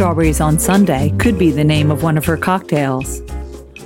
strawberries 0.00 0.40
on 0.40 0.58
Sunday 0.58 1.12
could 1.18 1.38
be 1.38 1.50
the 1.50 1.62
name 1.62 1.90
of 1.90 2.02
one 2.02 2.16
of 2.16 2.24
her 2.24 2.38
cocktails. 2.38 3.20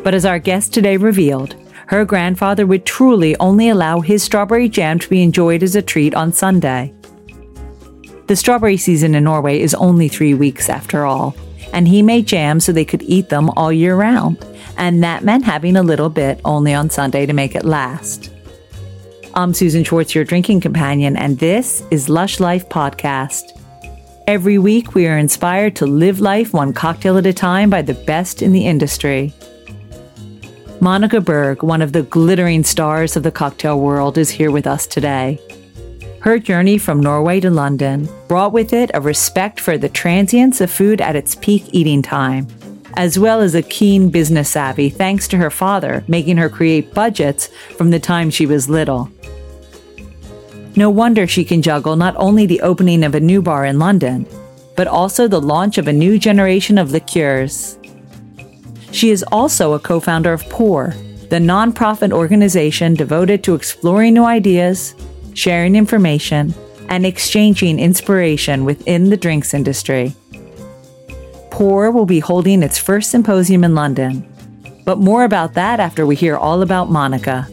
But 0.04 0.14
as 0.14 0.24
our 0.24 0.38
guest 0.38 0.72
today 0.72 0.96
revealed, 0.96 1.56
her 1.88 2.04
grandfather 2.04 2.68
would 2.68 2.86
truly 2.86 3.34
only 3.38 3.68
allow 3.68 3.98
his 3.98 4.22
strawberry 4.22 4.68
jam 4.68 5.00
to 5.00 5.08
be 5.08 5.24
enjoyed 5.24 5.64
as 5.64 5.74
a 5.74 5.82
treat 5.82 6.14
on 6.14 6.32
Sunday. 6.32 6.94
The 8.28 8.36
strawberry 8.36 8.76
season 8.76 9.16
in 9.16 9.24
Norway 9.24 9.58
is 9.58 9.74
only 9.74 10.06
three 10.06 10.34
weeks 10.34 10.68
after 10.68 11.04
all, 11.04 11.34
and 11.72 11.88
he 11.88 12.00
made 12.00 12.28
jam 12.28 12.60
so 12.60 12.70
they 12.70 12.84
could 12.84 13.02
eat 13.02 13.28
them 13.28 13.50
all 13.50 13.72
year 13.72 13.96
round, 13.96 14.38
and 14.76 15.02
that 15.02 15.24
meant 15.24 15.44
having 15.44 15.74
a 15.74 15.82
little 15.82 16.10
bit 16.10 16.40
only 16.44 16.72
on 16.72 16.90
Sunday 16.90 17.26
to 17.26 17.32
make 17.32 17.56
it 17.56 17.64
last. 17.64 18.30
I'm 19.34 19.52
Susan 19.52 19.82
Schwartz, 19.82 20.14
your 20.14 20.22
drinking 20.22 20.60
companion, 20.60 21.16
and 21.16 21.40
this 21.40 21.82
is 21.90 22.08
Lush 22.08 22.38
Life 22.38 22.68
Podcast. 22.68 23.63
Every 24.26 24.56
week, 24.56 24.94
we 24.94 25.06
are 25.06 25.18
inspired 25.18 25.76
to 25.76 25.86
live 25.86 26.18
life 26.18 26.54
one 26.54 26.72
cocktail 26.72 27.18
at 27.18 27.26
a 27.26 27.32
time 27.34 27.68
by 27.68 27.82
the 27.82 27.92
best 27.92 28.40
in 28.40 28.52
the 28.52 28.66
industry. 28.66 29.34
Monica 30.80 31.20
Berg, 31.20 31.62
one 31.62 31.82
of 31.82 31.92
the 31.92 32.04
glittering 32.04 32.64
stars 32.64 33.16
of 33.16 33.22
the 33.22 33.30
cocktail 33.30 33.78
world, 33.78 34.16
is 34.16 34.30
here 34.30 34.50
with 34.50 34.66
us 34.66 34.86
today. 34.86 35.38
Her 36.20 36.38
journey 36.38 36.78
from 36.78 37.00
Norway 37.00 37.38
to 37.40 37.50
London 37.50 38.08
brought 38.26 38.52
with 38.54 38.72
it 38.72 38.90
a 38.94 39.00
respect 39.02 39.60
for 39.60 39.76
the 39.76 39.90
transience 39.90 40.62
of 40.62 40.70
food 40.70 41.02
at 41.02 41.16
its 41.16 41.34
peak 41.34 41.64
eating 41.72 42.00
time, 42.00 42.46
as 42.94 43.18
well 43.18 43.42
as 43.42 43.54
a 43.54 43.60
keen 43.60 44.08
business 44.08 44.48
savvy 44.48 44.88
thanks 44.88 45.28
to 45.28 45.36
her 45.36 45.50
father 45.50 46.02
making 46.08 46.38
her 46.38 46.48
create 46.48 46.94
budgets 46.94 47.48
from 47.76 47.90
the 47.90 48.00
time 48.00 48.30
she 48.30 48.46
was 48.46 48.70
little. 48.70 49.10
No 50.76 50.90
wonder 50.90 51.26
she 51.26 51.44
can 51.44 51.62
juggle 51.62 51.96
not 51.96 52.16
only 52.16 52.46
the 52.46 52.60
opening 52.60 53.04
of 53.04 53.14
a 53.14 53.20
new 53.20 53.40
bar 53.40 53.64
in 53.64 53.78
London, 53.78 54.26
but 54.76 54.88
also 54.88 55.28
the 55.28 55.40
launch 55.40 55.78
of 55.78 55.86
a 55.86 55.92
new 55.92 56.18
generation 56.18 56.78
of 56.78 56.90
liqueurs. 56.90 57.78
She 58.90 59.10
is 59.10 59.24
also 59.30 59.72
a 59.72 59.78
co 59.78 60.00
founder 60.00 60.32
of 60.32 60.48
Pour, 60.48 60.94
the 61.30 61.38
nonprofit 61.38 62.12
organization 62.12 62.94
devoted 62.94 63.44
to 63.44 63.54
exploring 63.54 64.14
new 64.14 64.24
ideas, 64.24 64.94
sharing 65.34 65.76
information, 65.76 66.54
and 66.88 67.06
exchanging 67.06 67.78
inspiration 67.78 68.64
within 68.64 69.10
the 69.10 69.16
drinks 69.16 69.54
industry. 69.54 70.14
Pour 71.50 71.90
will 71.90 72.06
be 72.06 72.20
holding 72.20 72.62
its 72.62 72.78
first 72.78 73.10
symposium 73.10 73.62
in 73.62 73.74
London. 73.74 74.28
But 74.84 74.98
more 74.98 75.24
about 75.24 75.54
that 75.54 75.80
after 75.80 76.04
we 76.04 76.16
hear 76.16 76.36
all 76.36 76.62
about 76.62 76.90
Monica. 76.90 77.48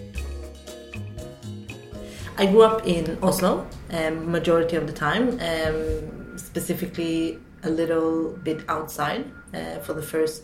I 2.37 2.45
grew 2.45 2.63
up 2.63 2.87
in 2.87 3.17
Oslo, 3.21 3.67
um, 3.91 4.31
majority 4.31 4.75
of 4.75 4.87
the 4.87 4.93
time, 4.93 5.39
um, 5.39 6.37
specifically 6.37 7.39
a 7.63 7.69
little 7.69 8.29
bit 8.43 8.63
outside 8.69 9.25
uh, 9.53 9.79
for 9.79 9.93
the 9.93 10.01
first 10.01 10.43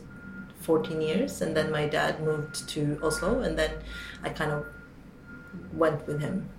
14 0.61 1.01
years, 1.01 1.41
and 1.41 1.55
then 1.55 1.71
my 1.71 1.87
dad 1.87 2.21
moved 2.21 2.67
to 2.69 2.99
Oslo, 3.01 3.39
and 3.39 3.57
then 3.57 3.71
I 4.21 4.29
kind 4.29 4.51
of 4.51 4.65
went 5.73 6.05
with 6.07 6.19
him. 6.19 6.49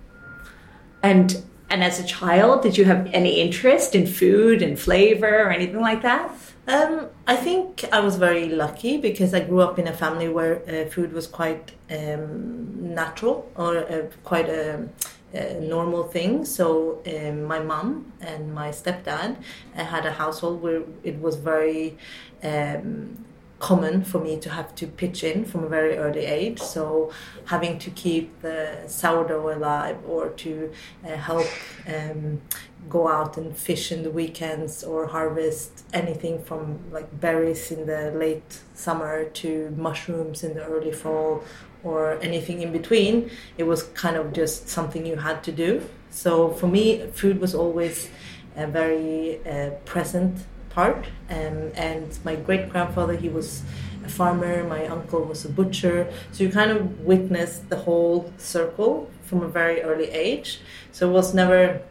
And 1.03 1.43
and 1.71 1.83
as 1.83 1.99
a 1.99 2.03
child, 2.03 2.63
did 2.63 2.79
you 2.79 2.85
have 2.85 3.07
any 3.13 3.39
interest 3.39 3.93
in 3.93 4.07
food 4.07 4.63
and 4.63 4.79
flavor 4.79 5.43
or 5.43 5.51
anything 5.51 5.79
like 5.79 6.01
that? 6.01 6.31
Um, 6.67 7.09
I 7.27 7.35
think 7.35 7.85
I 7.91 7.99
was 7.99 8.15
very 8.15 8.49
lucky 8.49 8.97
because 8.97 9.35
I 9.35 9.41
grew 9.41 9.61
up 9.61 9.77
in 9.77 9.87
a 9.87 9.93
family 9.93 10.29
where 10.29 10.63
uh, 10.67 10.89
food 10.89 11.13
was 11.13 11.27
quite 11.27 11.73
um, 11.91 12.93
natural 12.95 13.51
or 13.55 13.77
uh, 13.77 14.07
quite 14.23 14.49
a 14.49 14.89
uh, 15.33 15.53
normal 15.59 16.03
thing. 16.03 16.45
So 16.45 17.01
um, 17.07 17.43
my 17.43 17.59
mom 17.59 18.13
and 18.21 18.53
my 18.53 18.69
stepdad 18.69 19.37
uh, 19.75 19.83
had 19.83 20.05
a 20.05 20.13
household 20.13 20.61
where 20.61 20.83
it 21.03 21.19
was 21.19 21.35
very 21.35 21.97
um, 22.43 23.25
common 23.59 24.03
for 24.03 24.19
me 24.19 24.39
to 24.39 24.49
have 24.49 24.73
to 24.73 24.87
pitch 24.87 25.23
in 25.23 25.45
from 25.45 25.63
a 25.65 25.67
very 25.67 25.97
early 25.97 26.25
age. 26.25 26.59
So 26.59 27.11
having 27.45 27.77
to 27.79 27.89
keep 27.91 28.41
the 28.41 28.83
sourdough 28.87 29.53
alive 29.57 29.97
or 30.07 30.29
to 30.29 30.71
uh, 31.05 31.09
help 31.09 31.47
um, 31.87 32.41
go 32.87 33.07
out 33.07 33.37
and 33.37 33.55
fish 33.55 33.91
in 33.91 34.03
the 34.03 34.09
weekends 34.09 34.83
or 34.83 35.07
harvest 35.07 35.83
anything 35.93 36.41
from 36.41 36.79
like 36.91 37.19
berries 37.19 37.71
in 37.71 37.85
the 37.85 38.11
late 38.11 38.61
summer 38.73 39.25
to 39.25 39.73
mushrooms 39.77 40.43
in 40.43 40.53
the 40.53 40.63
early 40.63 40.93
fall 40.93 41.43
or 41.83 42.19
anything 42.21 42.61
in 42.61 42.71
between. 42.71 43.29
It 43.57 43.63
was 43.63 43.83
kind 43.83 44.15
of 44.15 44.33
just 44.33 44.69
something 44.69 45.05
you 45.05 45.17
had 45.17 45.43
to 45.43 45.51
do. 45.51 45.81
So 46.09 46.49
for 46.51 46.67
me, 46.67 47.07
food 47.13 47.39
was 47.39 47.55
always 47.55 48.09
a 48.55 48.67
very 48.67 49.39
uh, 49.45 49.71
present 49.85 50.39
part. 50.69 51.05
Um, 51.29 51.71
and 51.75 52.17
my 52.23 52.35
great 52.35 52.69
grandfather, 52.69 53.15
he 53.15 53.29
was 53.29 53.63
a 54.05 54.09
farmer. 54.09 54.63
My 54.63 54.87
uncle 54.87 55.23
was 55.23 55.45
a 55.45 55.49
butcher. 55.49 56.11
So 56.31 56.43
you 56.43 56.49
kind 56.49 56.71
of 56.71 57.01
witnessed 57.01 57.69
the 57.69 57.77
whole 57.77 58.31
circle 58.37 59.09
from 59.23 59.43
a 59.43 59.47
very 59.47 59.81
early 59.81 60.09
age. 60.09 60.59
So 60.91 61.09
it 61.09 61.13
was 61.13 61.33
never, 61.33 61.81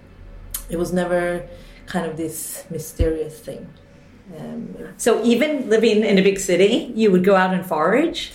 it 0.69 0.77
was 0.77 0.93
never 0.93 1.47
kind 1.87 2.04
of 2.06 2.16
this 2.16 2.65
mysterious 2.71 3.38
thing. 3.38 3.69
Um, 4.38 4.77
so 4.98 5.25
even 5.25 5.71
living 5.71 6.04
in 6.04 6.19
a 6.19 6.22
big 6.22 6.38
city, 6.38 6.93
you 6.94 7.10
would 7.10 7.25
go 7.25 7.34
out 7.34 7.54
and 7.54 7.65
forage. 7.65 8.32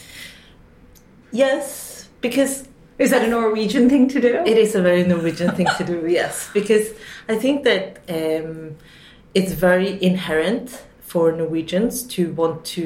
Yes, 1.33 2.07
because 2.21 2.67
is 2.99 3.09
that 3.09 3.23
a 3.23 3.27
Norwegian 3.27 3.89
thing 3.89 4.07
to 4.09 4.21
do? 4.21 4.35
It 4.45 4.57
is 4.57 4.75
a 4.75 4.81
very 4.81 5.03
Norwegian 5.03 5.51
thing 5.55 5.67
to 5.77 5.83
do. 5.83 6.05
Yes, 6.07 6.49
because 6.53 6.91
I 7.27 7.35
think 7.35 7.63
that 7.63 7.97
um, 8.07 8.77
it's 9.33 9.51
very 9.51 10.01
inherent 10.01 10.83
for 11.13 11.31
Norwegians 11.31 12.01
to 12.01 12.33
want 12.33 12.65
to 12.65 12.83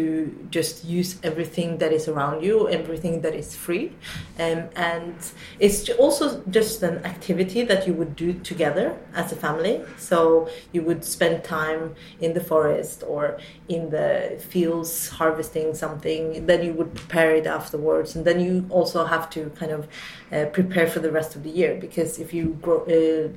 just 0.50 0.84
use 0.84 1.18
everything 1.24 1.78
that 1.78 1.94
is 1.94 2.10
around 2.10 2.44
you, 2.44 2.68
everything 2.68 3.22
that 3.22 3.34
is 3.34 3.56
free. 3.56 3.94
Um, 4.38 4.68
and 4.76 5.16
it's 5.62 5.90
also 5.92 6.44
just 6.50 6.84
an 6.84 7.06
activity 7.06 7.64
that 7.64 7.88
you 7.88 7.94
would 7.94 8.18
do 8.18 8.34
together 8.34 8.98
as 9.16 9.32
a 9.32 9.38
family. 9.38 9.82
So 9.96 10.50
you 10.74 10.82
would 10.82 11.06
spend 11.06 11.46
time 11.46 11.96
in 12.20 12.34
the 12.34 12.42
forest 12.42 13.02
or 13.08 13.40
in 13.70 13.92
the 13.92 14.38
fields 14.50 15.08
harvesting 15.08 15.74
something, 15.74 16.48
then 16.48 16.66
you 16.66 16.74
would 16.74 16.96
prepare 16.96 17.34
it 17.34 17.48
afterwards. 17.48 18.18
And 18.18 18.26
then 18.26 18.42
you 18.42 18.66
also 18.70 19.06
have 19.06 19.30
to 19.30 19.52
kind 19.52 19.72
of 19.72 19.88
uh, 20.34 20.48
prepare 20.48 20.88
for 20.88 21.00
the 21.00 21.14
rest 21.14 21.38
of 21.38 21.44
the 21.44 21.50
year 21.50 21.78
because 21.80 22.20
if 22.20 22.34
you 22.34 22.58
grow, 22.62 22.80
uh, 22.88 23.30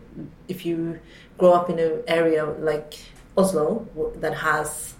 if 0.48 0.66
you 0.66 0.98
grow 1.38 1.52
up 1.52 1.70
in 1.70 1.78
an 1.78 2.02
area 2.08 2.44
like 2.44 2.98
Oslo 3.40 3.88
that 4.16 4.34
has, 4.34 4.94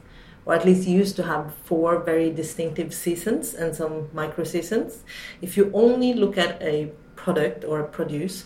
or 0.47 0.55
at 0.55 0.65
least 0.65 0.89
used 0.89 1.17
to 1.17 1.23
have, 1.23 1.55
four 1.65 1.99
very 2.01 2.31
distinctive 2.31 2.93
seasons 2.95 3.55
and 3.55 3.75
some 3.75 4.09
micro 4.13 4.45
seasons. 4.45 5.05
If 5.43 5.57
you 5.57 5.71
only 5.75 6.15
look 6.15 6.39
at 6.39 6.61
a 6.63 6.91
product 7.17 7.65
or 7.65 7.81
a 7.81 7.89
produce 7.89 8.45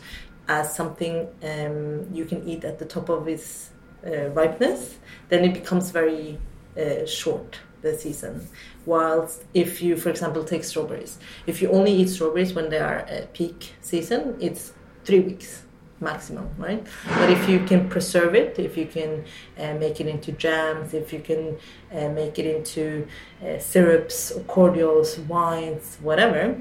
as 0.49 0.75
something 0.75 1.29
um, 1.43 2.09
you 2.13 2.25
can 2.25 2.47
eat 2.49 2.65
at 2.65 2.79
the 2.79 2.85
top 2.85 3.09
of 3.09 3.29
its 3.29 3.71
uh, 4.07 4.29
ripeness, 4.41 4.99
then 5.29 5.45
it 5.45 5.55
becomes 5.55 5.91
very 5.91 6.39
uh, 6.79 7.07
short 7.07 7.61
the 7.83 7.97
season. 7.97 8.49
Whilst 8.87 9.45
if 9.55 9.81
you, 9.81 9.97
for 9.97 10.11
example, 10.11 10.43
take 10.45 10.65
strawberries, 10.65 11.19
if 11.47 11.63
you 11.63 11.71
only 11.71 11.93
eat 11.93 12.09
strawberries 12.09 12.53
when 12.55 12.69
they 12.71 12.79
are 12.79 13.01
at 13.17 13.33
peak 13.33 13.75
season, 13.81 14.37
it's 14.41 14.73
three 15.05 15.21
weeks 15.21 15.64
maximum, 16.01 16.49
right? 16.59 16.85
But 17.07 17.31
if 17.31 17.49
you 17.49 17.61
can 17.65 17.89
preserve 17.89 18.35
it, 18.35 18.59
if 18.59 18.77
you 18.77 18.87
can 18.87 19.25
uh, 19.59 19.75
make 19.75 20.01
it 20.01 20.07
into 20.07 20.33
jams, 20.33 20.95
if 20.95 21.13
you 21.13 21.21
can 21.21 21.57
uh, 21.93 22.09
make 22.11 22.39
it 22.39 22.47
into 22.47 23.07
uh, 23.43 23.59
syrups 23.59 24.33
or 24.33 24.41
cordials, 24.43 25.19
wines, 25.21 25.99
whatever, 26.01 26.57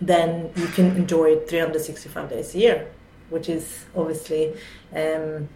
then 0.00 0.50
you 0.56 0.66
can 0.68 0.96
enjoy 0.96 1.32
it 1.32 1.48
365 1.48 2.30
days 2.30 2.54
a 2.54 2.58
year, 2.58 2.90
which 3.28 3.48
is 3.48 3.84
obviously 3.94 4.54
um, 4.94 5.48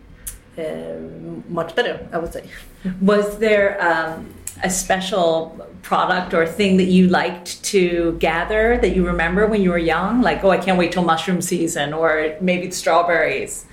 um 0.57 1.43
much 1.49 1.75
better, 1.75 2.09
I 2.13 2.19
would 2.19 2.33
say. 2.33 2.49
Was 3.01 3.39
there 3.39 3.83
um, 3.83 4.33
a 4.63 4.71
special 4.71 5.59
product 5.83 6.33
or 6.35 6.47
thing 6.47 6.77
that 6.79 6.85
you 6.85 7.09
liked 7.09 7.63
to 7.65 8.17
gather 8.19 8.79
that 8.79 8.95
you 8.95 9.07
remember 9.07 9.47
when 9.47 9.63
you 9.63 9.71
were 9.71 9.79
young? 9.79 10.23
Like, 10.23 10.45
oh, 10.45 10.51
I 10.51 10.59
can't 10.59 10.79
wait 10.79 10.93
till 10.93 11.05
mushroom 11.05 11.41
season, 11.43 11.93
or 11.93 12.37
maybe 12.41 12.71
strawberries. 12.71 13.67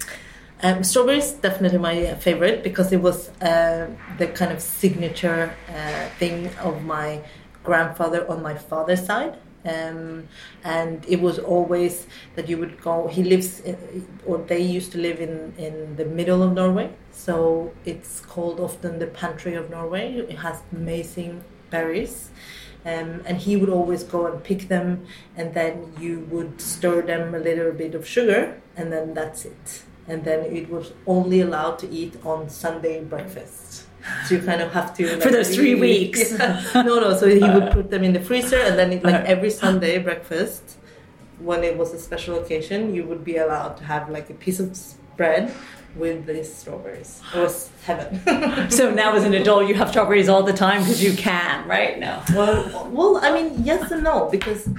Um, 0.64 0.84
strawberries 0.84 1.32
definitely 1.32 1.80
my 1.80 2.16
favorite 2.16 2.64
because 2.64 2.92
it 2.92 3.02
was 3.02 3.30
uh, 3.42 3.90
the 4.18 4.28
kind 4.28 4.52
of 4.52 4.62
signature 4.62 5.56
uh, 5.70 6.10
thing 6.20 6.50
of 6.58 6.84
my 6.84 7.22
grandfather 7.64 8.30
on 8.30 8.42
my 8.42 8.56
father's 8.56 9.06
side. 9.06 9.38
Um, 9.64 10.28
and 10.64 11.06
it 11.08 11.22
was 11.22 11.38
always 11.38 12.08
that 12.36 12.50
you 12.50 12.58
would 12.58 12.82
go. 12.82 13.08
He 13.08 13.24
lives, 13.24 13.60
in, 13.60 14.08
or 14.26 14.40
they 14.40 14.60
used 14.60 14.92
to 14.94 14.98
live 14.98 15.20
in 15.20 15.54
in 15.58 15.96
the 15.98 16.06
middle 16.06 16.42
of 16.42 16.54
Norway, 16.54 16.90
so 17.12 17.72
it's 17.86 18.22
called 18.22 18.60
often 18.60 18.98
the 18.98 19.08
pantry 19.08 19.54
of 19.54 19.70
Norway. 19.70 20.16
It 20.18 20.40
has 20.40 20.64
amazing 20.72 21.44
berries, 21.70 22.32
um, 22.86 23.22
and 23.26 23.38
he 23.38 23.56
would 23.56 23.70
always 23.70 24.04
go 24.04 24.26
and 24.26 24.44
pick 24.44 24.68
them, 24.68 25.06
and 25.38 25.54
then 25.54 25.94
you 26.00 26.28
would 26.32 26.60
stir 26.60 27.04
them 27.04 27.36
a 27.36 27.40
little 27.40 27.72
bit 27.72 27.94
of 27.94 28.08
sugar, 28.08 28.60
and 28.76 28.92
then 28.92 29.14
that's 29.14 29.46
it. 29.46 29.84
And 30.08 30.26
then 30.26 30.40
it 30.46 30.70
was 30.70 30.92
only 31.06 31.42
allowed 31.42 31.78
to 31.80 31.90
eat 31.90 32.16
on 32.26 32.50
Sunday 32.50 33.04
breakfast. 33.04 33.81
So 34.26 34.36
you 34.36 34.42
kind 34.42 34.62
of 34.62 34.72
have 34.74 34.96
to 34.98 35.08
like, 35.14 35.22
For 35.22 35.30
those 35.32 35.54
three 35.56 35.74
really- 35.76 36.06
weeks. 36.06 36.32
Yeah. 36.40 36.84
No, 36.86 37.00
no. 37.00 37.16
So 37.18 37.28
he 37.28 37.40
would 37.40 37.72
put 37.72 37.90
them 37.92 38.04
in 38.04 38.14
the 38.14 38.22
freezer, 38.22 38.60
and 38.60 38.78
then 38.80 38.94
it, 38.94 39.04
like 39.04 39.26
every 39.26 39.50
Sunday 39.50 39.98
breakfast, 40.00 40.78
when 41.40 41.64
it 41.64 41.78
was 41.78 41.94
a 41.94 42.00
special 42.00 42.38
occasion, 42.40 42.94
you 42.96 43.04
would 43.06 43.24
be 43.24 43.38
allowed 43.38 43.78
to 43.78 43.84
have 43.84 44.10
like 44.10 44.30
a 44.30 44.34
piece 44.34 44.60
of 44.60 44.78
bread 45.18 45.54
with 45.96 46.26
these 46.26 46.52
strawberries. 46.54 47.22
It 47.36 47.40
was 47.40 47.70
heaven. 47.86 48.22
So 48.72 48.90
now 48.92 49.14
as 49.16 49.24
an 49.24 49.34
adult, 49.34 49.68
you 49.68 49.76
have 49.76 49.90
strawberries 49.90 50.30
all 50.30 50.44
the 50.44 50.54
time 50.54 50.80
because 50.82 51.04
you 51.04 51.14
can, 51.14 51.68
right? 51.68 52.00
No. 52.00 52.22
well, 52.34 52.90
well, 52.92 53.18
I 53.22 53.32
mean, 53.34 53.64
yes 53.64 53.92
and 53.92 54.04
no, 54.04 54.30
because 54.30 54.70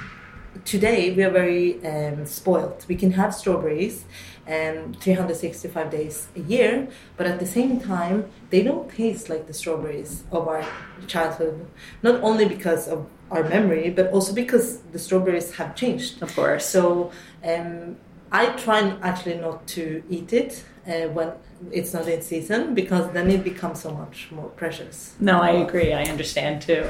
today 0.64 1.12
we 1.12 1.22
are 1.24 1.30
very 1.30 1.84
um, 1.84 2.24
spoiled. 2.24 2.84
We 2.88 2.96
can 2.96 3.10
have 3.12 3.34
strawberries 3.34 4.04
um, 4.46 4.94
365 4.94 5.90
days 5.90 6.28
a 6.36 6.40
year, 6.40 6.88
but 7.16 7.26
at 7.26 7.38
the 7.38 7.46
same 7.46 7.80
time, 7.80 8.30
they 8.50 8.62
don't 8.62 8.90
taste 8.90 9.28
like 9.28 9.46
the 9.46 9.54
strawberries 9.54 10.24
of 10.32 10.48
our 10.48 10.64
childhood. 11.06 11.66
Not 12.02 12.22
only 12.22 12.46
because 12.46 12.88
of 12.88 13.06
our 13.30 13.44
memory, 13.44 13.90
but 13.90 14.10
also 14.12 14.34
because 14.34 14.78
the 14.92 14.98
strawberries 14.98 15.54
have 15.56 15.74
changed. 15.74 16.22
Of 16.22 16.34
course. 16.34 16.66
So 16.66 17.12
um, 17.44 17.96
I 18.30 18.46
try 18.56 18.96
actually 19.02 19.36
not 19.36 19.66
to 19.68 20.02
eat 20.10 20.32
it 20.32 20.64
uh, 20.86 21.08
when 21.08 21.32
it's 21.70 21.94
not 21.94 22.08
in 22.08 22.20
season 22.22 22.74
because 22.74 23.12
then 23.12 23.30
it 23.30 23.44
becomes 23.44 23.80
so 23.80 23.92
much 23.92 24.28
more 24.32 24.48
precious. 24.48 25.14
No, 25.20 25.40
I 25.40 25.50
agree. 25.50 25.92
I 25.92 26.04
understand 26.04 26.62
too. 26.62 26.86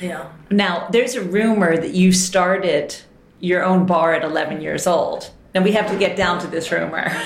Yeah. 0.00 0.30
Now, 0.50 0.88
there's 0.90 1.14
a 1.14 1.22
rumor 1.22 1.76
that 1.76 1.92
you 1.92 2.12
started 2.12 2.96
your 3.38 3.62
own 3.62 3.86
bar 3.86 4.14
at 4.14 4.24
11 4.24 4.60
years 4.60 4.86
old. 4.86 5.30
And 5.56 5.64
we 5.64 5.72
have 5.72 5.90
to 5.90 5.96
get 5.96 6.18
down 6.18 6.38
to 6.40 6.46
this 6.46 6.70
rumor. 6.70 7.10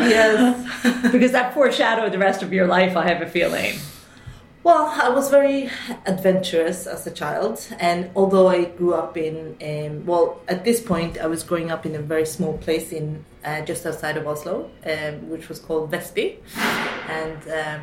Yes. 0.00 1.12
because 1.12 1.30
that 1.30 1.54
foreshadowed 1.54 2.10
the 2.10 2.18
rest 2.18 2.42
of 2.42 2.52
your 2.52 2.66
life, 2.66 2.96
I 2.96 3.06
have 3.06 3.22
a 3.22 3.28
feeling. 3.28 3.78
Well, 4.64 4.86
I 5.00 5.10
was 5.10 5.30
very 5.30 5.70
adventurous 6.06 6.88
as 6.88 7.06
a 7.06 7.12
child, 7.12 7.64
and 7.78 8.10
although 8.16 8.48
I 8.48 8.64
grew 8.64 8.94
up 8.94 9.16
in, 9.16 9.56
um, 9.62 10.04
well, 10.06 10.40
at 10.48 10.64
this 10.64 10.80
point 10.80 11.18
I 11.18 11.28
was 11.28 11.44
growing 11.44 11.70
up 11.70 11.86
in 11.86 11.94
a 11.94 12.00
very 12.00 12.26
small 12.26 12.58
place 12.58 12.90
in 12.90 13.24
uh, 13.44 13.60
just 13.60 13.86
outside 13.86 14.16
of 14.16 14.26
Oslo, 14.26 14.70
um, 14.84 15.30
which 15.30 15.48
was 15.48 15.60
called 15.60 15.92
Vestby, 15.92 16.38
and 17.08 17.40
um, 17.62 17.82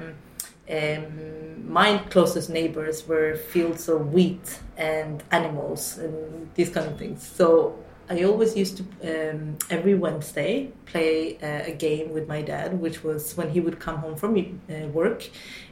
um, 0.70 1.72
my 1.72 2.00
closest 2.10 2.50
neighbors 2.50 3.08
were 3.08 3.36
fields 3.36 3.88
of 3.88 4.12
wheat 4.12 4.60
and 4.76 5.24
animals 5.32 5.98
and 5.98 6.50
these 6.56 6.70
kind 6.70 6.88
of 6.88 7.00
things. 7.00 7.26
So 7.26 7.80
I 8.10 8.24
always 8.24 8.56
used 8.58 8.78
to 8.78 9.32
um, 9.32 9.58
every 9.70 9.96
Wednesday 9.96 10.72
play 10.86 11.38
uh, 11.38 11.72
a 11.72 11.72
game 11.72 12.12
with 12.12 12.28
my 12.28 12.42
dad, 12.42 12.80
which 12.80 13.04
was 13.04 13.38
when 13.38 13.50
he 13.50 13.60
would 13.60 13.80
come 13.80 13.98
home 13.98 14.16
from 14.16 14.38
uh, 14.38 14.88
work, 14.88 15.30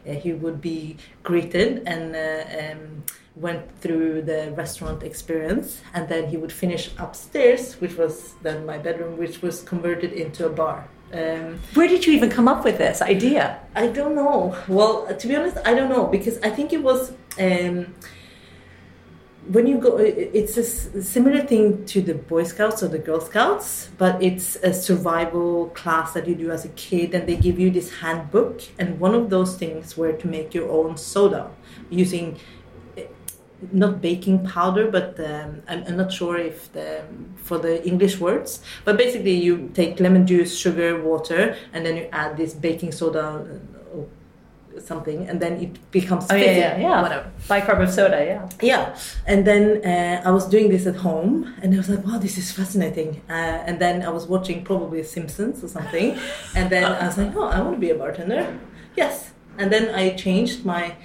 uh, 0.07 0.13
he 0.13 0.33
would 0.33 0.61
be 0.61 0.97
greeted 1.23 1.83
and 1.85 2.15
uh, 2.15 2.73
um, 2.73 3.03
went 3.35 3.63
through 3.81 4.21
the 4.21 4.53
restaurant 4.55 5.03
experience, 5.03 5.81
and 5.93 6.07
then 6.09 6.27
he 6.29 6.37
would 6.37 6.51
finish 6.51 6.91
upstairs, 6.97 7.75
which 7.81 7.97
was 7.97 8.33
then 8.41 8.65
my 8.65 8.77
bedroom, 8.77 9.17
which 9.17 9.41
was 9.41 9.61
converted 9.61 10.13
into 10.13 10.45
a 10.45 10.49
bar. 10.49 10.87
Um, 11.13 11.59
Where 11.73 11.87
did 11.87 12.05
you 12.05 12.13
even 12.13 12.29
come 12.29 12.47
up 12.47 12.63
with 12.63 12.77
this 12.77 13.01
idea? 13.01 13.59
I 13.75 13.87
don't 13.87 14.15
know. 14.15 14.55
Well, 14.67 15.07
to 15.13 15.27
be 15.27 15.35
honest, 15.35 15.57
I 15.65 15.73
don't 15.73 15.89
know 15.89 16.05
because 16.05 16.37
I 16.41 16.49
think 16.49 16.71
it 16.71 16.83
was 16.83 17.11
um, 17.39 17.95
when 19.49 19.65
you 19.65 19.77
go. 19.79 19.97
It's 19.97 20.57
a 20.57 20.63
similar 20.63 21.41
thing 21.41 21.85
to 21.85 22.01
the 22.01 22.13
Boy 22.13 22.43
Scouts 22.43 22.83
or 22.83 22.87
the 22.87 22.99
Girl 22.99 23.19
Scouts, 23.19 23.89
but 23.97 24.21
it's 24.21 24.55
a 24.57 24.73
survival 24.73 25.69
class 25.69 26.13
that 26.13 26.27
you 26.27 26.35
do 26.35 26.51
as 26.51 26.65
a 26.65 26.69
kid, 26.69 27.13
and 27.15 27.27
they 27.27 27.35
give 27.35 27.59
you 27.59 27.71
this 27.71 27.99
handbook. 27.99 28.61
And 28.77 28.99
one 28.99 29.15
of 29.15 29.29
those 29.29 29.57
things 29.57 29.97
were 29.97 30.13
to 30.13 30.27
make 30.27 30.53
your 30.53 30.69
own 30.69 30.97
soda 30.97 31.49
using 31.89 32.37
eh, 32.95 33.05
not 33.71 34.01
baking 34.01 34.45
powder, 34.45 34.89
but 34.91 35.19
um, 35.19 35.63
I'm, 35.67 35.83
I'm 35.83 35.97
not 35.97 36.13
sure 36.13 36.37
if 36.37 36.71
the 36.73 37.03
for 37.37 37.57
the 37.57 37.85
English 37.87 38.19
words. 38.19 38.61
But 38.85 38.97
basically, 38.97 39.33
you 39.33 39.71
take 39.73 39.99
lemon 39.99 40.27
juice, 40.27 40.55
sugar, 40.55 41.01
water, 41.01 41.57
and 41.73 41.83
then 41.85 41.97
you 41.97 42.07
add 42.11 42.37
this 42.37 42.53
baking 42.53 42.91
soda 42.91 43.59
something, 44.81 45.27
and 45.29 45.39
then 45.39 45.53
it 45.61 45.91
becomes 45.91 46.25
Oh, 46.29 46.35
yeah, 46.35 46.43
fizzy, 46.43 46.59
yeah, 46.59 46.77
yeah. 46.77 47.01
whatever. 47.01 47.31
Bicarb 47.47 47.81
of 47.83 47.89
soda, 47.91 48.23
yeah. 48.25 48.49
Yeah, 48.61 48.95
and 49.27 49.45
then 49.45 49.63
uh, 49.85 50.21
I 50.27 50.31
was 50.31 50.45
doing 50.47 50.69
this 50.69 50.85
at 50.87 50.95
home, 50.97 51.53
and 51.61 51.73
I 51.73 51.77
was 51.77 51.89
like, 51.89 52.03
"Wow, 52.05 52.17
this 52.19 52.37
is 52.37 52.51
fascinating." 52.51 53.21
Uh, 53.29 53.33
and 53.67 53.79
then 53.79 54.01
I 54.03 54.09
was 54.09 54.27
watching 54.27 54.63
probably 54.63 55.03
Simpsons 55.03 55.63
or 55.63 55.67
something, 55.67 56.17
and 56.55 56.69
then 56.69 56.85
I 56.85 57.05
was 57.07 57.17
like, 57.17 57.35
"Oh, 57.35 57.47
I 57.47 57.61
want 57.61 57.75
to 57.75 57.79
be 57.79 57.89
a 57.91 57.95
bartender." 57.95 58.57
Yes, 58.95 59.31
and 59.57 59.71
then 59.71 59.93
I 59.95 60.15
changed 60.15 60.65
my, 60.65 60.95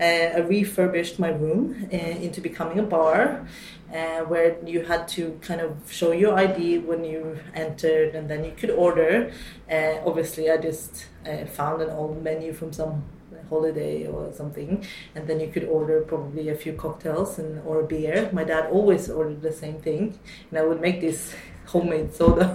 uh, 0.00 0.04
I 0.36 0.40
refurbished 0.40 1.18
my 1.18 1.28
room 1.30 1.88
uh, 1.92 1.96
into 1.96 2.40
becoming 2.40 2.78
a 2.78 2.82
bar, 2.82 3.46
uh, 3.94 4.20
where 4.22 4.56
you 4.66 4.82
had 4.82 5.06
to 5.06 5.38
kind 5.40 5.60
of 5.60 5.70
show 5.90 6.10
your 6.12 6.34
ID 6.36 6.78
when 6.78 7.04
you 7.04 7.38
entered, 7.54 8.14
and 8.16 8.28
then 8.28 8.44
you 8.44 8.52
could 8.56 8.70
order. 8.70 9.30
Uh, 9.70 9.94
obviously, 10.04 10.50
I 10.50 10.56
just 10.56 11.06
uh, 11.26 11.44
found 11.46 11.80
an 11.82 11.90
old 11.90 12.22
menu 12.22 12.52
from 12.52 12.72
some 12.72 13.04
holiday 13.48 14.06
or 14.06 14.32
something 14.32 14.84
and 15.14 15.26
then 15.26 15.40
you 15.40 15.48
could 15.48 15.64
order 15.64 16.00
probably 16.02 16.48
a 16.48 16.54
few 16.54 16.72
cocktails 16.72 17.38
and 17.38 17.60
or 17.66 17.80
a 17.80 17.86
beer 17.86 18.28
my 18.32 18.44
dad 18.44 18.70
always 18.70 19.10
ordered 19.10 19.42
the 19.42 19.52
same 19.52 19.78
thing 19.80 20.18
and 20.50 20.58
i 20.58 20.62
would 20.62 20.80
make 20.80 21.00
this 21.00 21.34
homemade 21.66 22.14
soda 22.14 22.46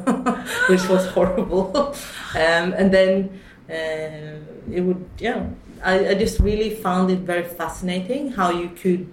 which 0.70 0.88
was 0.88 1.08
horrible 1.08 1.76
um, 2.36 2.74
and 2.74 2.94
then 2.94 3.40
uh, 3.70 4.40
it 4.72 4.82
would 4.82 5.04
yeah 5.18 5.48
I, 5.84 6.10
I 6.10 6.14
just 6.16 6.40
really 6.40 6.76
found 6.76 7.10
it 7.10 7.20
very 7.20 7.44
fascinating 7.44 8.32
how 8.32 8.52
you 8.52 8.70
could 8.70 9.10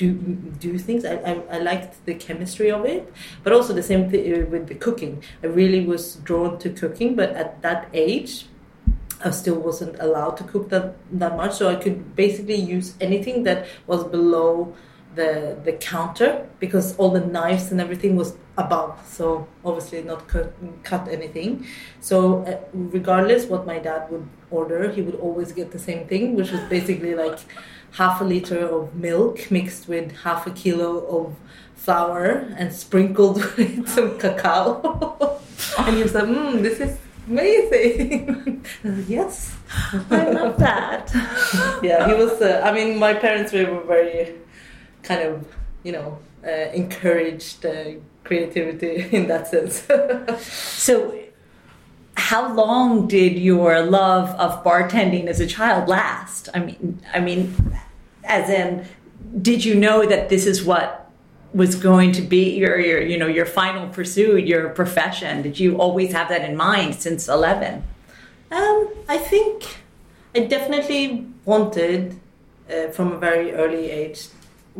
do 0.00 0.14
do 0.58 0.78
things. 0.78 1.04
I, 1.04 1.14
I, 1.30 1.32
I 1.56 1.58
liked 1.58 2.04
the 2.06 2.14
chemistry 2.14 2.70
of 2.70 2.84
it, 2.84 3.12
but 3.44 3.52
also 3.52 3.72
the 3.72 3.82
same 3.82 4.10
thing 4.10 4.50
with 4.50 4.66
the 4.66 4.74
cooking. 4.74 5.22
I 5.42 5.46
really 5.46 5.84
was 5.84 6.16
drawn 6.28 6.58
to 6.58 6.70
cooking, 6.70 7.14
but 7.14 7.30
at 7.42 7.60
that 7.62 7.88
age, 7.92 8.46
I 9.24 9.30
still 9.30 9.56
wasn't 9.56 9.96
allowed 10.00 10.36
to 10.38 10.44
cook 10.44 10.68
that 10.70 10.94
that 11.12 11.36
much, 11.36 11.54
so 11.54 11.68
I 11.68 11.76
could 11.76 12.16
basically 12.16 12.56
use 12.56 12.94
anything 13.00 13.44
that 13.44 13.66
was 13.86 14.04
below 14.04 14.74
the 15.14 15.58
the 15.64 15.72
counter 15.72 16.46
because 16.60 16.96
all 16.96 17.10
the 17.10 17.20
knives 17.20 17.70
and 17.72 17.80
everything 17.80 18.16
was 18.16 18.36
above. 18.56 18.98
So 19.06 19.46
obviously 19.64 20.02
not 20.02 20.28
cut, 20.28 20.52
cut 20.82 21.08
anything. 21.08 21.66
So 22.00 22.44
uh, 22.44 22.58
regardless 22.72 23.46
what 23.46 23.66
my 23.66 23.78
dad 23.78 24.10
would 24.10 24.28
order, 24.50 24.90
he 24.90 25.02
would 25.02 25.16
always 25.16 25.52
get 25.52 25.70
the 25.72 25.78
same 25.78 26.06
thing, 26.06 26.36
which 26.36 26.50
was 26.52 26.60
basically 26.68 27.14
like 27.14 27.38
half 27.92 28.20
a 28.20 28.24
liter 28.24 28.58
of 28.58 28.94
milk 28.94 29.50
mixed 29.50 29.88
with 29.88 30.12
half 30.18 30.46
a 30.46 30.50
kilo 30.50 31.04
of 31.06 31.34
flour 31.74 32.54
and 32.56 32.72
sprinkled 32.72 33.42
with 33.56 33.88
some 33.88 34.18
cacao. 34.18 35.40
and 35.78 35.96
he 35.96 36.02
was 36.02 36.14
like, 36.14 36.24
mm, 36.24 36.62
this 36.62 36.78
is 36.80 36.98
amazing. 37.26 38.64
I 38.84 38.88
was 38.88 38.98
like, 38.98 39.08
yes. 39.08 39.56
I 40.10 40.30
love 40.30 40.58
that. 40.58 41.10
yeah, 41.82 42.06
he 42.08 42.14
was. 42.14 42.40
Uh, 42.40 42.62
I 42.64 42.72
mean, 42.72 42.98
my 42.98 43.14
parents 43.14 43.52
were 43.52 43.82
very 43.86 44.34
kind 45.02 45.22
of, 45.22 45.46
you 45.82 45.92
know, 45.92 46.18
uh, 46.44 46.50
encouraged 46.72 47.66
uh, 47.66 47.92
creativity 48.24 49.08
in 49.16 49.28
that 49.28 49.48
sense. 49.48 49.86
So, 50.40 51.18
how 52.14 52.52
long 52.52 53.08
did 53.08 53.38
your 53.38 53.82
love 53.82 54.30
of 54.40 54.64
bartending 54.64 55.26
as 55.26 55.40
a 55.40 55.46
child 55.46 55.88
last? 55.88 56.48
I 56.54 56.60
mean, 56.60 57.00
I 57.12 57.20
mean, 57.20 57.54
as 58.24 58.48
in, 58.50 58.86
did 59.40 59.64
you 59.64 59.74
know 59.74 60.06
that 60.06 60.28
this 60.28 60.46
is 60.46 60.64
what 60.64 61.09
was 61.52 61.74
going 61.74 62.12
to 62.12 62.22
be 62.22 62.56
your, 62.56 62.78
your 62.78 63.02
you 63.02 63.18
know, 63.18 63.26
your 63.26 63.46
final 63.46 63.88
pursuit, 63.88 64.46
your 64.46 64.68
profession? 64.70 65.42
Did 65.42 65.58
you 65.58 65.76
always 65.76 66.12
have 66.12 66.28
that 66.28 66.48
in 66.48 66.56
mind 66.56 66.94
since 66.94 67.28
eleven? 67.28 67.82
Um, 68.50 68.88
I 69.08 69.18
think 69.18 69.78
I 70.34 70.40
definitely 70.40 71.26
wanted, 71.44 72.18
uh, 72.68 72.88
from 72.88 73.12
a 73.12 73.18
very 73.18 73.52
early 73.52 73.90
age, 73.90 74.28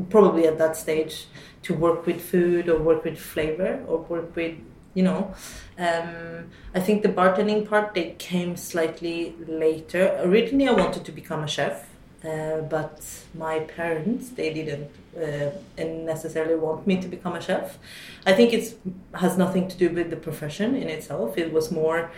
probably 0.08 0.46
at 0.46 0.58
that 0.58 0.76
stage, 0.76 1.26
to 1.62 1.74
work 1.74 2.06
with 2.06 2.20
food 2.20 2.68
or 2.68 2.78
work 2.78 3.04
with 3.04 3.18
flavor 3.18 3.84
or 3.86 3.98
work 3.98 4.34
with, 4.36 4.54
you 4.94 5.02
know. 5.02 5.34
Um, 5.78 6.50
I 6.74 6.80
think 6.80 7.02
the 7.02 7.08
bartending 7.08 7.68
part 7.68 7.94
they 7.94 8.14
came 8.18 8.56
slightly 8.56 9.34
later. 9.46 10.20
Originally, 10.22 10.68
I 10.68 10.72
wanted 10.72 11.04
to 11.04 11.12
become 11.12 11.42
a 11.42 11.48
chef, 11.48 11.89
uh, 12.24 12.60
but 12.62 13.02
my 13.34 13.60
parents 13.60 14.30
they 14.30 14.52
didn't 14.52 14.90
uh, 15.16 15.50
necessarily 15.78 16.56
want 16.56 16.86
me 16.86 17.00
to 17.00 17.08
become 17.08 17.34
a 17.34 17.40
chef. 17.40 17.78
I 18.26 18.32
think 18.32 18.52
it 18.52 18.78
has 19.14 19.38
nothing 19.38 19.68
to 19.68 19.76
do 19.76 19.90
with 19.90 20.10
the 20.10 20.16
profession 20.16 20.74
in 20.74 20.88
itself. 20.88 21.38
It 21.38 21.52
was 21.52 21.70
more. 21.70 22.10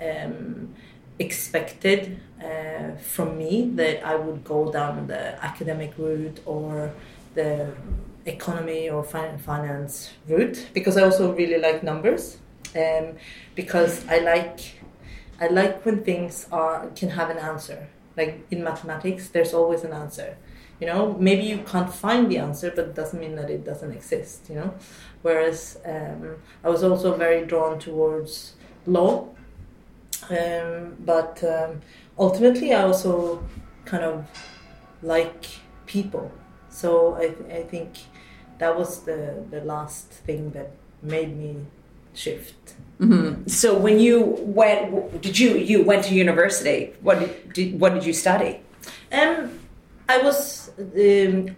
Um, 0.00 0.74
expected 1.20 2.18
uh, 2.42 2.96
from 2.96 3.36
me 3.36 3.70
that 3.74 4.04
I 4.04 4.16
would 4.16 4.42
go 4.42 4.72
down 4.72 5.06
the 5.06 5.44
academic 5.44 5.92
route 5.98 6.40
or 6.46 6.92
the 7.34 7.72
economy 8.26 8.88
or 8.88 9.04
finance 9.04 10.10
route 10.28 10.68
because 10.74 10.96
I 10.96 11.02
also 11.02 11.32
really 11.34 11.58
like 11.58 11.82
numbers 11.82 12.38
um, 12.74 13.16
because 13.54 14.06
I 14.08 14.18
like 14.18 14.80
I 15.40 15.48
like 15.48 15.84
when 15.84 16.02
things 16.04 16.46
are 16.50 16.88
can 16.96 17.10
have 17.10 17.30
an 17.30 17.38
answer 17.38 17.88
like 18.20 18.34
in 18.50 18.62
mathematics 18.70 19.22
there's 19.34 19.54
always 19.60 19.82
an 19.88 19.92
answer. 19.92 20.30
You 20.80 20.86
know 20.90 21.02
maybe 21.28 21.42
you 21.52 21.58
can't 21.72 21.92
find 22.04 22.22
the 22.32 22.38
answer 22.38 22.68
but 22.76 22.84
it 22.90 22.94
doesn't 23.00 23.20
mean 23.24 23.34
that 23.40 23.50
it 23.56 23.62
doesn't 23.70 23.92
exist 23.92 24.38
you 24.48 24.56
know? 24.60 24.70
Whereas 25.26 25.60
um, 25.94 26.20
i 26.64 26.68
was 26.74 26.82
also 26.82 27.08
very 27.26 27.42
drawn 27.52 27.74
towards 27.78 28.54
law 28.86 29.12
um, 30.38 30.96
but 31.12 31.34
um, 31.44 31.72
ultimately 32.26 32.68
i 32.72 32.82
also 32.82 33.12
kind 33.84 34.04
of 34.04 34.16
like 35.02 35.44
people. 35.86 36.26
So 36.70 36.88
i, 37.22 37.26
th- 37.36 37.50
I 37.60 37.62
think 37.72 37.90
that 38.58 38.72
was 38.80 38.90
the, 39.08 39.20
the 39.50 39.60
last 39.74 40.06
thing 40.26 40.42
that 40.56 40.70
made 41.02 41.36
me 41.36 41.66
shift 42.14 42.60
Mm-hmm. 43.00 43.48
So 43.48 43.78
when 43.78 43.98
you 43.98 44.36
went, 44.40 45.22
did 45.22 45.38
you 45.38 45.56
you 45.56 45.82
went 45.82 46.04
to 46.04 46.14
university? 46.14 46.92
What 47.00 47.18
did 47.54 47.80
what 47.80 47.94
did 47.94 48.04
you 48.04 48.12
study? 48.12 48.60
Um, 49.10 49.58
I 50.08 50.18
was. 50.18 50.70
Um, 50.78 51.56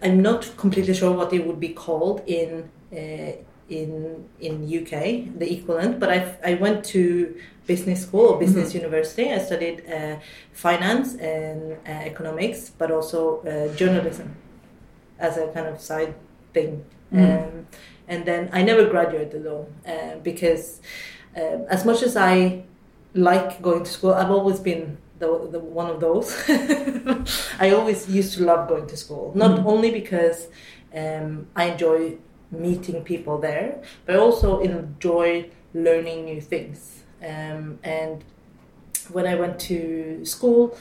I'm 0.00 0.22
not 0.22 0.56
completely 0.56 0.94
sure 0.94 1.12
what 1.12 1.32
it 1.32 1.46
would 1.46 1.60
be 1.60 1.70
called 1.70 2.22
in 2.26 2.70
uh, 2.90 3.32
in 3.68 4.24
in 4.40 4.64
UK, 4.64 5.38
the 5.38 5.52
equivalent. 5.52 6.00
But 6.00 6.08
I 6.10 6.36
I 6.42 6.54
went 6.54 6.84
to 6.96 7.36
business 7.66 8.02
school 8.02 8.26
or 8.32 8.38
business 8.38 8.68
mm-hmm. 8.68 8.78
university. 8.78 9.30
I 9.30 9.38
studied 9.38 9.84
uh, 9.92 10.16
finance 10.52 11.16
and 11.16 11.72
uh, 11.86 11.90
economics, 11.90 12.70
but 12.70 12.90
also 12.90 13.40
uh, 13.42 13.76
journalism 13.76 14.34
as 15.18 15.36
a 15.36 15.48
kind 15.48 15.66
of 15.66 15.82
side 15.82 16.14
thing. 16.54 16.82
Mm-hmm. 17.12 17.58
Um, 17.58 17.66
and 18.08 18.24
then 18.24 18.48
I 18.52 18.62
never 18.62 18.86
graduated 18.86 19.44
though 19.44 19.66
uh, 19.86 20.16
because 20.22 20.80
uh, 21.36 21.64
as 21.70 21.84
much 21.84 22.02
as 22.02 22.16
I 22.16 22.64
like 23.14 23.62
going 23.62 23.84
to 23.84 23.90
school, 23.90 24.14
I've 24.14 24.30
always 24.30 24.58
been 24.60 24.98
the, 25.18 25.48
the 25.50 25.58
one 25.58 25.90
of 25.90 26.00
those. 26.00 26.34
I 27.60 27.70
always 27.70 28.08
used 28.08 28.34
to 28.38 28.44
love 28.44 28.68
going 28.68 28.86
to 28.86 28.96
school, 28.96 29.32
not 29.34 29.60
mm. 29.60 29.66
only 29.66 29.90
because 29.90 30.48
um, 30.94 31.46
I 31.54 31.64
enjoy 31.64 32.18
meeting 32.50 33.04
people 33.04 33.38
there, 33.38 33.82
but 34.06 34.16
also 34.16 34.60
enjoy 34.60 35.50
learning 35.74 36.24
new 36.24 36.40
things. 36.40 37.02
Um, 37.22 37.78
and 37.82 38.24
when 39.10 39.26
I 39.26 39.34
went 39.34 39.58
to 39.60 40.24
school, 40.24 40.78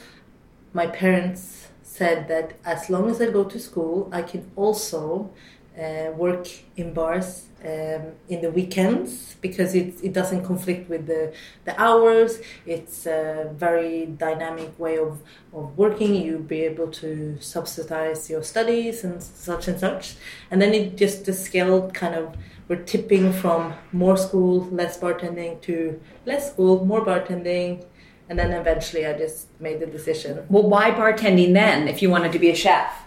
my 0.74 0.88
parents 0.88 1.68
said 1.84 2.28
that 2.28 2.54
as 2.64 2.90
long 2.90 3.10
as 3.10 3.22
I 3.22 3.32
go 3.32 3.44
to 3.44 3.60
school, 3.60 4.10
I 4.12 4.22
can 4.22 4.50
also 4.56 5.32
uh, 5.78 6.12
work 6.12 6.48
in 6.76 6.94
bars 6.94 7.46
um, 7.64 8.14
in 8.30 8.42
the 8.42 8.50
weekends 8.50 9.36
because 9.42 9.76
it, 9.76 9.96
it 10.04 10.14
doesn't 10.14 10.44
conflict 10.44 10.90
with 10.90 11.08
the, 11.08 11.34
the 11.66 11.80
hours. 11.80 12.40
It's 12.66 13.06
a 13.06 13.52
very 13.54 14.06
dynamic 14.06 14.78
way 14.80 14.98
of, 14.98 15.22
of 15.54 15.78
working. 15.78 16.16
You'll 16.16 16.40
be 16.40 16.62
able 16.62 16.88
to 17.04 17.38
subsidize 17.40 18.30
your 18.30 18.44
studies 18.44 19.04
and 19.04 19.22
such 19.22 19.68
and 19.68 19.80
such. 19.80 20.16
And 20.50 20.62
then 20.62 20.74
it 20.74 20.98
just 20.98 21.26
the 21.26 21.34
scale 21.34 21.92
kind 21.92 22.16
of 22.16 22.36
we're 22.68 22.84
tipping 22.84 23.32
from 23.32 23.74
more 23.94 24.18
school, 24.18 24.68
less 24.72 25.00
bartending 25.00 25.62
to 25.62 26.02
less 26.26 26.52
school, 26.52 26.86
more 26.86 27.06
bartending. 27.06 27.86
And 28.30 28.38
then 28.38 28.52
eventually 28.52 29.06
I 29.06 29.14
just 29.14 29.48
made 29.62 29.80
the 29.80 29.86
decision. 29.86 30.46
Well, 30.50 30.64
why 30.64 30.92
bartending 30.92 31.54
then 31.54 31.88
if 31.88 32.02
you 32.02 32.10
wanted 32.10 32.34
to 32.34 32.40
be 32.40 32.50
a 32.50 32.56
chef? 32.56 33.07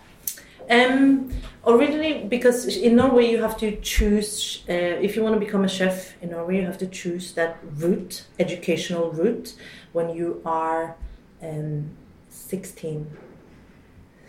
Um, 0.71 1.31
originally, 1.67 2.25
because 2.29 2.77
in 2.77 2.95
Norway 2.97 3.29
you 3.29 3.43
have 3.43 3.57
to 3.59 3.77
choose 3.81 4.63
uh, 4.69 4.73
if 4.73 5.17
you 5.17 5.23
want 5.25 5.35
to 5.35 5.41
become 5.41 5.65
a 5.65 5.69
chef 5.69 6.15
in 6.23 6.31
Norway, 6.31 6.59
you 6.61 6.67
have 6.67 6.79
to 6.79 6.87
choose 6.87 7.33
that 7.35 7.59
route, 7.63 8.25
educational 8.39 9.11
route, 9.11 9.57
when 9.93 10.11
you 10.11 10.41
are 10.45 10.97
um, 11.43 11.91
sixteen. 12.29 13.11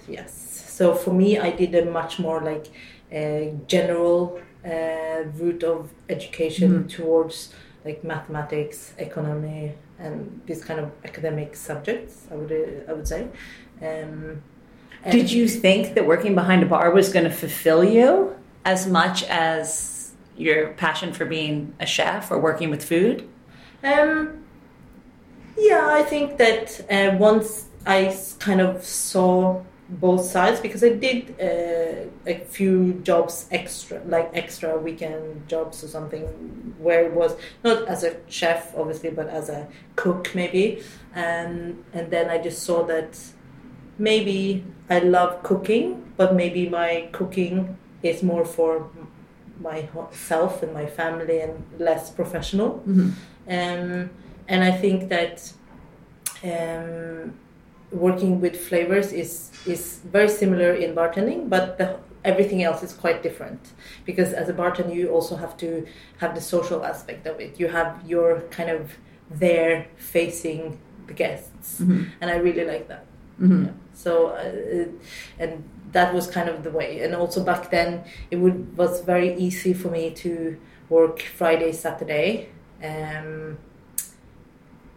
Yes. 0.08 0.34
So 0.68 0.96
for 0.96 1.14
me, 1.14 1.38
I 1.38 1.52
did 1.52 1.76
a 1.76 1.86
much 1.86 2.18
more 2.18 2.42
like 2.42 2.68
uh, 3.14 3.56
general 3.68 4.42
uh, 4.66 5.24
route 5.40 5.64
of 5.64 5.92
education 6.10 6.84
mm. 6.84 6.90
towards 6.90 7.54
like 7.86 8.04
mathematics, 8.04 8.94
economy, 8.98 9.76
and 10.00 10.42
these 10.48 10.66
kind 10.66 10.80
of 10.80 10.92
academic 11.06 11.56
subjects. 11.56 12.28
I 12.32 12.36
would 12.36 12.52
uh, 12.52 12.90
I 12.92 12.94
would 12.94 13.08
say. 13.08 13.28
Um, 13.82 14.42
did 15.10 15.32
you 15.32 15.48
think 15.48 15.96
that 15.96 16.06
working 16.06 16.36
behind 16.36 16.64
a 16.64 16.66
bar 16.66 16.92
was 16.92 17.12
going 17.12 17.26
to 17.26 17.32
fulfill 17.32 17.84
you 17.84 18.36
as 18.66 18.88
much 18.88 19.24
as 19.24 20.12
your 20.38 20.70
passion 20.74 21.14
for 21.14 21.26
being 21.26 21.74
a 21.80 21.86
chef 21.86 22.30
or 22.32 22.40
working 22.40 22.70
with 22.70 22.84
food? 22.84 23.28
Um, 23.84 24.44
yeah, 25.58 25.88
I 25.90 26.04
think 26.04 26.38
that 26.38 26.82
uh, 26.90 27.18
once 27.18 27.66
I 27.86 28.16
kind 28.40 28.62
of 28.62 28.84
saw 28.84 29.64
both 29.90 30.24
sides 30.24 30.60
because 30.62 30.84
I 30.84 30.90
did 30.90 31.36
uh, 31.42 32.10
a 32.26 32.46
few 32.46 32.94
jobs 33.04 33.48
extra, 33.52 34.02
like 34.06 34.30
extra 34.34 34.78
weekend 34.78 35.48
jobs 35.50 35.84
or 35.84 35.88
something, 35.88 36.24
where 36.80 37.06
it 37.06 37.14
was 37.14 37.36
not 37.64 37.88
as 37.88 38.04
a 38.04 38.16
chef, 38.30 38.74
obviously, 38.78 39.10
but 39.10 39.28
as 39.28 39.50
a 39.50 39.68
cook 39.96 40.34
maybe, 40.34 40.84
and 41.14 41.84
and 41.94 42.10
then 42.10 42.30
I 42.30 42.38
just 42.38 42.64
saw 42.64 42.84
that 42.84 43.20
maybe 44.02 44.64
I 44.90 45.00
love 45.00 45.44
cooking, 45.44 46.04
but 46.18 46.36
maybe 46.36 46.68
my 46.68 47.08
cooking 47.12 47.78
is 48.04 48.24
more 48.24 48.46
for 48.46 48.90
myself 49.62 50.64
and 50.64 50.74
my 50.74 50.88
family 50.88 51.40
and 51.42 51.64
less 51.80 52.10
professional. 52.10 52.84
Mm-hmm. 52.88 53.10
Um, 53.48 54.10
and 54.48 54.64
I 54.64 54.72
think 54.72 55.10
that 55.10 55.54
um, 56.44 57.34
working 57.92 58.42
with 58.42 58.56
flavors 58.70 59.14
is 59.14 59.52
is 59.68 60.00
very 60.12 60.30
similar 60.30 60.74
in 60.74 60.96
bartending, 60.96 61.50
but 61.50 61.78
the, 61.78 62.00
everything 62.24 62.64
else 62.64 62.82
is 62.84 62.94
quite 62.94 63.22
different 63.22 63.60
because 64.06 64.34
as 64.34 64.50
a 64.50 64.54
bartender 64.54 64.94
you 64.94 65.10
also 65.10 65.36
have 65.36 65.56
to 65.58 65.86
have 66.18 66.34
the 66.34 66.42
social 66.42 66.84
aspect 66.84 67.28
of 67.28 67.40
it. 67.40 67.60
You 67.60 67.68
have 67.68 67.90
your 68.08 68.42
kind 68.58 68.70
of 68.70 68.98
there 69.30 69.88
facing 69.98 70.80
the 71.08 71.14
guests, 71.14 71.80
mm-hmm. 71.80 72.04
and 72.20 72.32
I 72.32 72.38
really 72.38 72.66
like 72.66 72.88
that. 72.88 73.06
Mm-hmm. 73.40 73.66
Yeah. 73.66 73.72
So, 73.94 74.28
uh, 74.28 74.86
and 75.40 75.64
that 75.92 76.14
was 76.14 76.28
kind 76.28 76.50
of 76.50 76.64
the 76.64 76.72
way. 76.72 77.02
And 77.02 77.16
also 77.16 77.44
back 77.44 77.70
then, 77.72 78.04
it 78.30 78.38
would 78.38 78.78
was 78.78 79.02
very 79.02 79.36
easy 79.36 79.74
for 79.74 79.90
me 79.90 80.12
to 80.12 80.58
work 80.90 81.22
Friday, 81.22 81.72
Saturday, 81.72 82.50
um, 82.84 83.58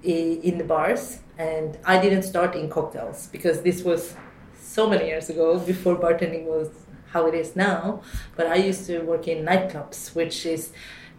in 0.02 0.58
the 0.58 0.64
bars. 0.64 1.20
And 1.38 1.78
I 1.84 2.00
didn't 2.00 2.22
start 2.22 2.54
in 2.54 2.68
cocktails 2.68 3.28
because 3.28 3.62
this 3.62 3.82
was 3.82 4.14
so 4.60 4.88
many 4.88 5.06
years 5.06 5.30
ago 5.30 5.58
before 5.58 5.96
bartending 5.96 6.44
was 6.44 6.70
how 7.10 7.26
it 7.26 7.34
is 7.34 7.56
now. 7.56 8.02
But 8.36 8.46
I 8.46 8.56
used 8.56 8.86
to 8.86 9.00
work 9.00 9.28
in 9.28 9.44
nightclubs, 9.44 10.14
which 10.14 10.46
is 10.46 10.72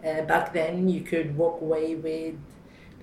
uh, 0.05 0.21
back 0.21 0.53
then 0.53 0.87
you 0.87 1.01
could 1.01 1.37
walk 1.37 1.61
away 1.61 1.95
with 1.95 2.35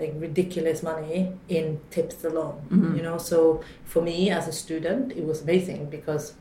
like 0.03 0.15
ridiculous 0.17 0.83
money 0.83 1.33
in 1.49 1.81
tips 1.91 2.25
alone 2.25 2.61
mm-hmm. 2.71 2.97
you 2.97 3.03
know? 3.03 3.19
So 3.19 3.63
for 3.85 4.03
me 4.03 4.31
as 4.31 4.49
a 4.49 4.53
student 4.53 5.13
it 5.13 5.25
was 5.25 5.43
amazing 5.43 5.91
because 5.91 6.35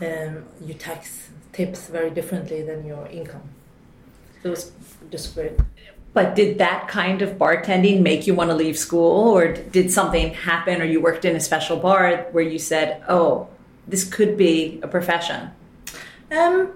um, 0.00 0.44
you 0.60 0.74
tax 0.74 1.30
tips 1.52 1.88
very 1.88 2.10
differently 2.10 2.62
than 2.62 2.84
your 2.84 3.06
income. 3.06 3.48
So 4.42 4.48
it 4.48 4.50
was 4.50 4.72
just 5.10 5.34
great. 5.34 5.52
But 6.12 6.34
did 6.34 6.58
that 6.58 6.88
kind 6.88 7.22
of 7.22 7.38
bartending 7.38 8.00
make 8.00 8.26
you 8.26 8.34
want 8.34 8.50
to 8.50 8.56
leave 8.56 8.78
school? 8.78 9.30
Or 9.30 9.52
did 9.52 9.90
something 9.90 10.34
happen 10.34 10.80
or 10.80 10.84
you 10.84 11.00
worked 11.00 11.24
in 11.24 11.34
a 11.36 11.40
special 11.40 11.76
bar 11.76 12.26
where 12.32 12.44
you 12.44 12.58
said 12.58 13.02
oh 13.08 13.48
this 13.86 14.04
could 14.04 14.36
be 14.36 14.80
a 14.82 14.88
profession? 14.88 15.50
Um, 16.32 16.72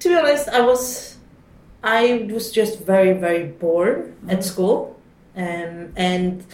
to 0.00 0.08
be 0.08 0.14
honest 0.14 0.48
i 0.48 0.60
was 0.60 1.17
I 1.82 2.28
was 2.30 2.50
just 2.50 2.80
very 2.80 3.12
very 3.12 3.46
bored 3.46 4.14
mm-hmm. 4.16 4.30
at 4.30 4.44
school, 4.44 4.98
um, 5.36 5.92
and 5.96 6.44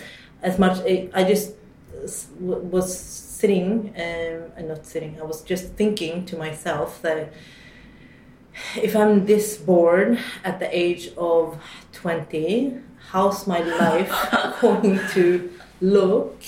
as 0.43 0.59
much 0.59 0.79
I 1.15 1.25
just 1.25 1.55
was 2.41 2.99
sitting 2.99 3.95
um, 3.97 4.53
and 4.57 4.69
not 4.69 4.87
sitting. 4.87 5.19
I 5.21 5.25
was 5.25 5.43
just 5.43 5.73
thinking 5.73 6.27
to 6.27 6.37
myself 6.37 7.01
that 7.03 7.33
if 8.77 8.95
I'm 8.95 9.27
this 9.27 9.57
bored 9.57 10.19
at 10.45 10.61
the 10.61 10.69
age 10.77 11.11
of 11.17 11.59
twenty, 11.93 12.79
how's 13.11 13.47
my 13.47 13.61
life 13.61 14.13
going 14.61 15.01
to 15.13 15.53
look? 15.81 16.43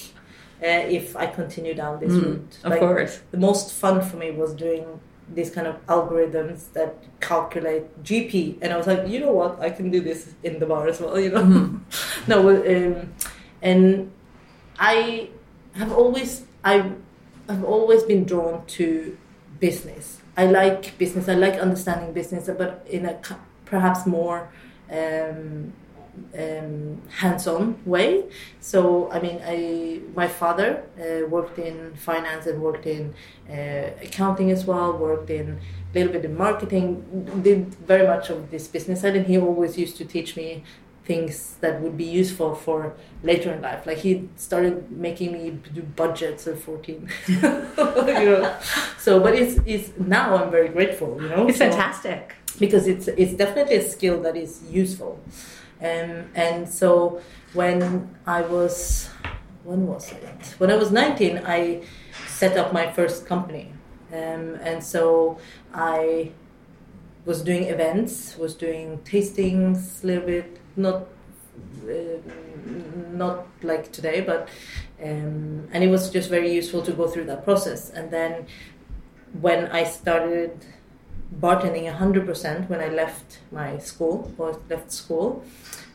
Uh, 0.63 0.89
if 0.89 1.15
I 1.15 1.27
continue 1.27 1.75
down 1.75 2.01
this 2.01 2.13
mm, 2.13 2.25
route, 2.25 2.59
of 2.65 2.71
like, 2.71 2.81
course, 2.81 3.21
the 3.31 3.37
most 3.37 3.73
fun 3.73 4.01
for 4.01 4.17
me 4.17 4.31
was 4.31 4.55
doing 4.55 5.01
these 5.33 5.51
kind 5.51 5.67
of 5.67 5.85
algorithms 5.87 6.73
that 6.73 6.97
calculate 7.21 8.03
GP, 8.05 8.59
and 8.63 8.73
I 8.73 8.77
was 8.77 8.87
like, 8.87 9.09
you 9.09 9.21
know 9.21 9.33
what, 9.33 9.61
I 9.61 9.71
can 9.71 9.91
do 9.91 10.01
this 10.01 10.35
in 10.43 10.59
the 10.59 10.67
bar 10.67 10.89
as 10.89 11.01
well, 11.01 11.19
you 11.19 11.31
know. 11.31 11.43
Mm-hmm. 11.43 12.31
no, 12.31 12.49
um, 12.49 13.13
and 13.63 14.13
I 14.79 15.31
have 15.75 15.93
always 15.93 16.45
I 16.65 16.93
have 17.49 17.65
always 17.65 18.03
been 18.03 18.25
drawn 18.25 18.67
to 18.67 19.17
business. 19.61 20.21
I 20.37 20.47
like 20.47 20.99
business. 20.99 21.29
I 21.29 21.35
like 21.35 21.55
understanding 21.55 22.13
business, 22.13 22.49
but 22.57 22.87
in 22.89 23.07
a 23.07 23.19
perhaps 23.65 24.07
more 24.07 24.49
um, 24.91 25.73
um, 26.39 27.03
hands-on 27.11 27.77
way. 27.85 28.25
So 28.61 29.11
I 29.11 29.21
mean, 29.21 29.41
I 29.45 30.01
my 30.15 30.29
father 30.29 30.83
uh, 31.01 31.27
worked 31.29 31.59
in 31.59 31.95
finance 31.95 32.47
and 32.47 32.61
worked 32.61 32.87
in 32.87 33.15
uh, 33.51 33.91
accounting 34.03 34.51
as 34.51 34.65
well. 34.65 34.93
Worked 34.93 35.31
in 35.31 35.59
a 35.91 35.99
little 35.99 36.13
bit 36.13 36.25
in 36.25 36.37
marketing. 36.37 36.87
Did 37.43 37.75
very 37.75 38.07
much 38.07 38.31
of 38.31 38.51
this 38.51 38.69
business 38.69 39.01
side, 39.01 39.17
and 39.17 39.27
he 39.27 39.39
always 39.39 39.79
used 39.79 39.97
to 39.99 40.05
teach 40.05 40.37
me 40.37 40.63
things 41.07 41.55
that 41.61 41.81
would 41.81 41.97
be 41.97 42.05
useful 42.05 42.55
for 42.55 42.95
later 43.23 43.53
in 43.53 43.63
life. 43.63 43.87
Like 43.87 43.99
he 43.99 44.29
started 44.37 44.91
making 44.91 45.33
me 45.33 45.59
do 45.73 45.83
budgets 45.83 46.47
at 46.47 46.59
14. 46.59 47.09
you 47.29 47.41
know? 47.41 48.57
So, 48.99 49.21
but 49.21 49.35
it's, 49.35 49.61
it's 49.65 49.91
now 49.99 50.37
I'm 50.37 50.51
very 50.51 50.69
grateful, 50.69 51.21
you 51.23 51.29
know. 51.29 51.49
It's 51.49 51.59
so, 51.59 51.71
fantastic. 51.71 52.35
Because 52.59 52.87
it's, 52.89 53.07
it's 53.09 53.35
definitely 53.35 53.77
a 53.77 53.89
skill 53.89 54.21
that 54.23 54.37
is 54.37 54.63
useful. 54.69 55.21
Um, 55.81 56.31
and 56.35 56.69
so 56.69 57.21
when 57.53 58.15
I 58.27 58.43
was, 58.43 59.09
when 59.65 59.87
was 59.87 60.11
it? 60.13 60.55
When 60.59 60.71
I 60.71 60.77
was 60.77 60.91
19, 60.91 61.43
I 61.45 61.83
set 62.27 62.57
up 62.57 62.73
my 62.73 62.91
first 62.93 63.27
company. 63.27 63.73
Um, 64.13 64.55
and 64.63 64.83
so 64.83 65.39
I 65.75 66.33
was 67.25 67.43
doing 67.43 67.65
events, 67.65 68.37
was 68.39 68.55
doing 68.55 68.99
tastings 68.99 70.03
a 70.03 70.07
little 70.07 70.27
bit, 70.27 70.59
not 70.77 71.07
uh, 71.89 72.19
not 73.13 73.47
like 73.63 73.91
today, 73.93 74.21
but 74.21 74.49
um, 75.03 75.69
and 75.73 75.83
it 75.83 75.89
was 75.89 76.11
just 76.11 76.29
very 76.31 76.53
useful 76.53 76.83
to 76.83 76.93
go 76.93 77.09
through 77.09 77.25
that 77.25 77.45
process. 77.45 77.91
And 77.91 78.11
then 78.11 78.47
when 79.41 79.67
I 79.67 79.85
started 79.85 80.65
bartending 81.35 81.93
100% 81.93 82.69
when 82.69 82.81
I 82.81 82.89
left 82.89 83.39
my 83.51 83.79
school 83.79 84.33
or 84.39 84.59
left 84.69 84.93
school, 84.93 85.45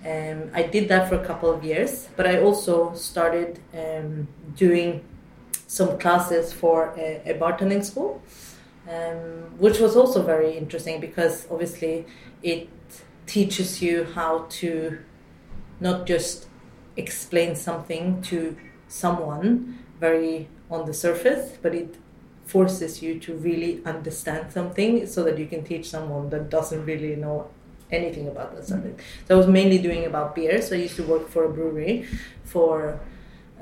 um, 0.05 0.49
I 0.53 0.63
did 0.63 0.89
that 0.89 1.09
for 1.09 1.15
a 1.15 1.25
couple 1.25 1.49
of 1.49 1.63
years. 1.63 2.09
But 2.15 2.27
I 2.27 2.41
also 2.41 2.93
started 2.93 3.59
um, 3.73 4.27
doing 4.55 5.03
some 5.67 5.97
classes 5.97 6.51
for 6.51 6.93
a, 6.97 7.21
a 7.25 7.33
bartending 7.35 7.83
school, 7.83 8.21
um, 8.89 9.57
which 9.57 9.79
was 9.79 9.95
also 9.95 10.21
very 10.21 10.57
interesting 10.57 10.99
because 10.99 11.47
obviously 11.49 12.05
it 12.43 12.67
teaches 13.25 13.81
you 13.81 14.03
how 14.13 14.45
to 14.49 14.99
not 15.79 16.05
just 16.05 16.47
explain 16.97 17.55
something 17.55 18.21
to 18.23 18.57
someone 18.87 19.79
very 19.99 20.49
on 20.69 20.85
the 20.85 20.93
surface, 20.93 21.57
but 21.61 21.73
it 21.73 21.95
forces 22.53 23.01
you 23.03 23.19
to 23.25 23.33
really 23.47 23.81
understand 23.85 24.51
something 24.51 25.05
so 25.05 25.23
that 25.23 25.37
you 25.41 25.47
can 25.53 25.63
teach 25.63 25.85
someone 25.95 26.29
that 26.29 26.49
doesn't 26.49 26.83
really 26.85 27.15
know 27.15 27.37
anything 27.91 28.27
about 28.27 28.55
that 28.55 28.65
subject. 28.65 29.01
So 29.25 29.35
I 29.35 29.37
was 29.37 29.47
mainly 29.47 29.77
doing 29.77 30.05
about 30.05 30.35
beer. 30.35 30.61
So 30.61 30.75
I 30.75 30.79
used 30.79 30.97
to 31.01 31.03
work 31.03 31.25
for 31.29 31.43
a 31.45 31.49
brewery 31.49 32.07
for 32.43 32.99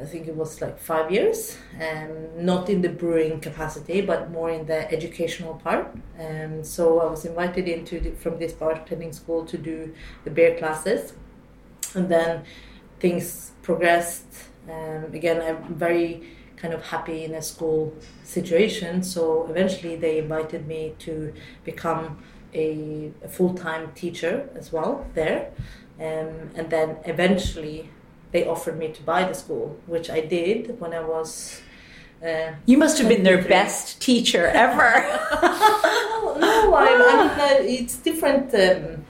I 0.02 0.06
think 0.06 0.28
it 0.28 0.36
was 0.36 0.62
like 0.62 0.80
five 0.80 1.12
years, 1.12 1.58
um, 1.88 2.46
not 2.46 2.70
in 2.70 2.82
the 2.82 2.88
brewing 2.88 3.42
capacity, 3.42 4.00
but 4.00 4.32
more 4.32 4.50
in 4.50 4.66
the 4.66 4.90
educational 4.94 5.56
part. 5.56 5.94
Um, 6.18 6.64
so 6.64 7.02
I 7.02 7.08
was 7.10 7.26
invited 7.26 7.68
into 7.68 8.00
the, 8.00 8.12
from 8.12 8.40
this 8.40 8.54
bartending 8.54 9.14
school 9.14 9.44
to 9.46 9.58
do 9.58 9.94
the 10.24 10.32
beer 10.32 10.58
classes, 10.58 11.14
and 11.96 12.08
then 12.08 12.44
things 13.02 13.52
progressed. 13.62 14.32
Um, 14.70 15.14
again, 15.14 15.42
I'm 15.42 15.76
very 15.76 16.24
kind 16.62 16.74
of 16.74 16.84
happy 16.84 17.24
in 17.24 17.34
a 17.34 17.42
school 17.42 17.94
situation, 18.24 19.02
so 19.04 19.48
eventually 19.50 19.96
they 19.96 20.20
invited 20.20 20.68
me 20.68 20.94
to 21.00 21.34
become 21.64 22.22
a, 22.54 23.12
a 23.24 23.30
full 23.30 23.54
time 23.54 23.92
teacher 23.94 24.50
as 24.56 24.72
well 24.72 25.06
there, 25.14 25.52
um, 26.00 26.52
and 26.56 26.70
then 26.70 26.98
eventually 27.06 27.90
they 28.32 28.48
offered 28.48 28.78
me 28.78 28.90
to 28.90 29.02
buy 29.04 29.24
the 29.24 29.34
school, 29.34 29.78
which 29.88 30.10
I 30.10 30.22
did 30.22 30.80
when 30.80 30.94
I 30.94 31.02
was. 31.02 31.62
Uh, 32.24 32.52
you 32.66 32.78
must 32.78 32.98
have 33.00 33.08
been 33.08 33.24
their 33.24 33.42
best 33.42 34.02
teacher 34.02 34.48
ever. 34.48 34.92
no, 35.42 36.36
no 36.38 36.74
I, 36.74 36.86
I 36.86 36.98
mean, 36.98 37.40
uh, 37.40 37.80
it's 37.80 37.96
different. 37.98 38.54
Um, 38.54 39.06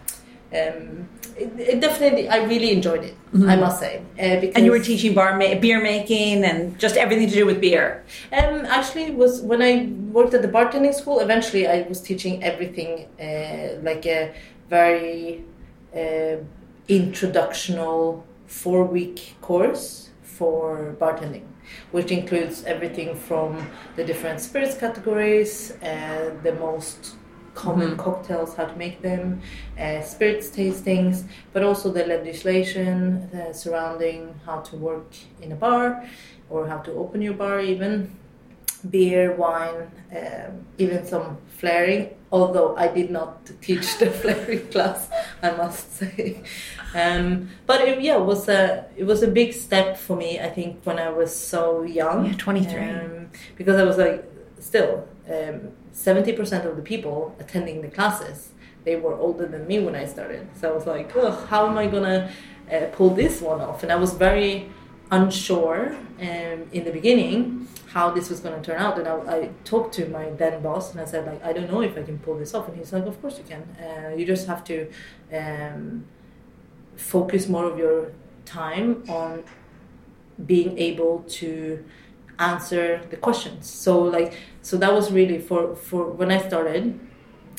um, 0.54 1.10
it, 1.40 1.60
it, 1.60 1.80
definitely, 1.80 2.30
I 2.30 2.44
really 2.46 2.72
enjoyed 2.72 3.04
it. 3.04 3.16
Mm-hmm. 3.34 3.50
I 3.50 3.56
must 3.56 3.80
say. 3.80 3.98
Uh, 4.20 4.40
because 4.42 4.56
and 4.56 4.66
you 4.66 4.72
were 4.72 4.80
teaching 4.80 5.14
bar 5.14 5.38
ma- 5.38 5.56
beer 5.56 5.82
making 5.82 6.44
and 6.44 6.78
just 6.80 6.98
everything 6.98 7.28
to 7.28 7.34
do 7.34 7.46
with 7.46 7.62
beer. 7.62 8.04
Um, 8.34 8.66
actually, 8.66 9.04
it 9.04 9.16
was 9.16 9.42
when 9.42 9.62
I 9.62 9.88
worked 10.12 10.34
at 10.34 10.42
the 10.42 10.48
bartending 10.48 10.94
school. 10.94 11.20
Eventually, 11.20 11.68
I 11.68 11.84
was 11.84 12.02
teaching 12.02 12.44
everything, 12.44 13.08
uh, 13.22 13.80
like 13.84 14.06
a 14.08 14.34
very 14.70 15.46
uh, 15.96 16.38
introductional 16.88 18.24
four 18.48 18.84
week 18.84 19.36
course 19.42 20.10
for 20.24 20.96
bartending, 21.00 21.46
which 21.92 22.12
includes 22.12 22.64
everything 22.66 23.16
from 23.16 23.70
the 23.96 24.04
different 24.04 24.42
spirits 24.42 24.76
categories 24.76 25.72
and 25.82 26.42
the 26.42 26.54
most 26.54 27.16
common 27.60 27.90
mm-hmm. 27.90 28.06
cocktails, 28.08 28.56
how 28.56 28.66
to 28.66 28.76
make 28.76 29.02
them, 29.02 29.42
uh, 29.78 30.02
spirits 30.02 30.50
tastings, 30.50 31.24
but 31.54 31.62
also 31.62 31.92
the 31.92 32.06
legislation 32.06 32.94
uh, 33.34 33.52
surrounding 33.52 34.34
how 34.46 34.60
to 34.62 34.78
work 34.78 35.12
in 35.42 35.52
a 35.52 35.56
bar 35.56 36.06
or 36.50 36.68
how 36.68 36.78
to 36.78 36.92
open 36.94 37.22
your 37.22 37.34
bar, 37.34 37.60
even 37.60 37.94
beer, 38.90 39.36
wine, 39.36 39.92
um, 40.16 40.66
even 40.78 41.06
some 41.06 41.38
flaring. 41.58 42.10
Although 42.32 42.78
I 42.78 42.88
did 42.88 43.10
not 43.12 43.32
teach 43.62 43.98
the 43.98 44.10
flaring 44.22 44.66
class, 44.70 45.10
I 45.42 45.52
must 45.52 45.98
say. 45.98 46.44
Um, 46.96 47.50
but 47.66 47.82
it, 47.82 48.02
yeah, 48.02 48.18
it 48.22 48.26
was 48.26 48.48
a 48.48 48.86
it 48.96 49.04
was 49.04 49.22
a 49.22 49.28
big 49.28 49.52
step 49.54 49.98
for 49.98 50.16
me. 50.16 50.40
I 50.40 50.50
think 50.50 50.80
when 50.86 51.00
I 51.00 51.10
was 51.10 51.36
so 51.36 51.84
young, 51.84 52.28
yeah, 52.28 52.38
twenty 52.38 52.64
three, 52.64 52.90
um, 52.90 53.30
because 53.58 53.76
I 53.82 53.84
was 53.84 53.98
like 53.98 54.24
still 54.60 55.08
um, 55.30 55.72
seventy 55.92 56.34
percent 56.34 56.66
of 56.66 56.76
the 56.76 56.82
people 56.82 57.36
attending 57.40 57.82
the 57.82 57.90
classes 57.90 58.50
they 58.86 58.96
were 58.96 59.14
older 59.16 59.46
than 59.46 59.68
me 59.68 59.80
when 59.80 59.94
I 59.94 60.06
started. 60.06 60.48
So 60.56 60.72
I 60.72 60.74
was 60.74 60.88
like, 60.88 61.16
oh, 61.16 61.32
how 61.48 61.68
am 61.68 61.78
I 61.78 61.88
gonna 61.88 62.32
uh, 62.72 62.86
pull 62.94 63.10
this 63.10 63.42
one 63.42 63.60
off? 63.62 63.84
And 63.84 63.92
I 63.92 63.96
was 63.96 64.14
very 64.14 64.70
unsure 65.12 65.96
um, 66.20 66.60
in 66.72 66.84
the 66.86 66.92
beginning 66.92 67.68
how 67.88 68.12
this 68.12 68.30
was 68.30 68.40
going 68.40 68.56
to 68.60 68.64
turn 68.64 68.80
out. 68.80 69.00
And 69.00 69.08
I, 69.08 69.16
I, 69.36 69.50
talked 69.64 69.96
to 69.96 70.08
my 70.10 70.30
then 70.32 70.62
boss 70.62 70.92
and 70.92 71.02
I 71.02 71.06
said, 71.06 71.26
like, 71.26 71.44
I 71.44 71.54
don't 71.54 71.72
know 71.72 71.82
if 71.82 71.98
I 71.98 72.04
can 72.04 72.20
pull 72.20 72.38
this 72.38 72.54
off. 72.54 72.68
And 72.68 72.78
he's 72.78 72.94
like, 72.94 73.06
of 73.06 73.20
course 73.20 73.40
you 73.40 73.44
can. 73.44 73.64
Uh, 73.84 74.16
you 74.16 74.26
just 74.26 74.46
have 74.46 74.64
to 74.66 74.92
um, 75.34 76.06
focus 76.96 77.50
more 77.50 77.66
of 77.66 77.80
your 77.80 78.12
time 78.46 79.04
on 79.10 79.44
being 80.46 80.78
able 80.78 81.26
to 81.28 81.84
answer 82.38 83.02
the 83.10 83.18
questions. 83.18 83.68
So 83.68 84.00
like, 84.04 84.34
so 84.62 84.78
that 84.78 84.94
was 84.94 85.12
really 85.12 85.40
for 85.40 85.76
for 85.76 86.10
when 86.12 86.32
I 86.32 86.40
started 86.48 87.00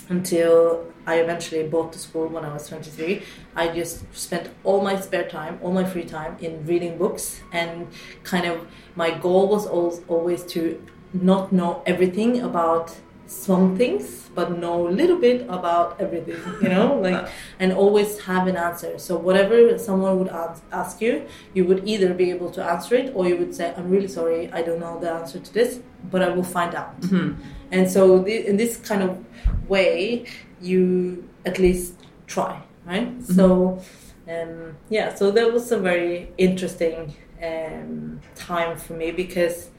until 0.08 0.86
I 1.06 1.20
eventually 1.20 1.66
bought 1.66 1.92
the 1.92 1.98
school 1.98 2.28
when 2.28 2.44
I 2.44 2.52
was 2.52 2.68
23. 2.68 3.22
I 3.56 3.68
just 3.68 4.04
spent 4.14 4.50
all 4.64 4.82
my 4.82 5.00
spare 5.00 5.28
time, 5.28 5.58
all 5.62 5.72
my 5.72 5.84
free 5.84 6.04
time 6.04 6.36
in 6.40 6.66
reading 6.66 6.98
books, 6.98 7.40
and 7.52 7.88
kind 8.22 8.46
of 8.46 8.66
my 8.96 9.10
goal 9.10 9.48
was 9.48 9.66
always 9.66 10.44
to 10.46 10.84
not 11.12 11.52
know 11.52 11.82
everything 11.86 12.40
about 12.40 12.94
some 13.30 13.76
things, 13.76 14.28
but 14.34 14.58
know 14.58 14.88
a 14.88 14.90
little 14.90 15.16
bit 15.16 15.42
about 15.42 16.00
everything, 16.00 16.40
you 16.60 16.68
know, 16.68 16.98
like, 17.06 17.28
and 17.60 17.72
always 17.72 18.18
have 18.22 18.48
an 18.48 18.56
answer. 18.56 18.98
So 18.98 19.16
whatever 19.16 19.78
someone 19.78 20.18
would 20.18 20.28
ask 20.72 21.00
you, 21.00 21.26
you 21.54 21.64
would 21.64 21.86
either 21.86 22.12
be 22.12 22.30
able 22.30 22.50
to 22.50 22.64
answer 22.64 22.96
it, 22.96 23.12
or 23.14 23.28
you 23.28 23.36
would 23.36 23.54
say, 23.54 23.72
"I'm 23.76 23.88
really 23.88 24.08
sorry, 24.08 24.50
I 24.52 24.62
don't 24.62 24.80
know 24.80 24.98
the 24.98 25.12
answer 25.12 25.38
to 25.38 25.54
this, 25.54 25.80
but 26.10 26.22
I 26.22 26.28
will 26.28 26.50
find 26.58 26.74
out." 26.74 27.00
Mm-hmm. 27.02 27.40
And 27.70 27.88
so, 27.88 28.24
in 28.26 28.56
this 28.56 28.76
kind 28.76 29.02
of 29.02 29.24
way, 29.68 30.26
you 30.60 31.28
at 31.46 31.60
least 31.60 31.94
try, 32.26 32.60
right? 32.84 33.08
Mm-hmm. 33.08 33.32
So, 33.32 33.80
um, 34.28 34.76
yeah, 34.88 35.14
so 35.14 35.30
that 35.30 35.52
was 35.52 35.70
a 35.70 35.78
very 35.78 36.32
interesting 36.36 37.14
um, 37.40 38.20
time 38.34 38.76
for 38.76 38.94
me 38.94 39.12
because 39.12 39.70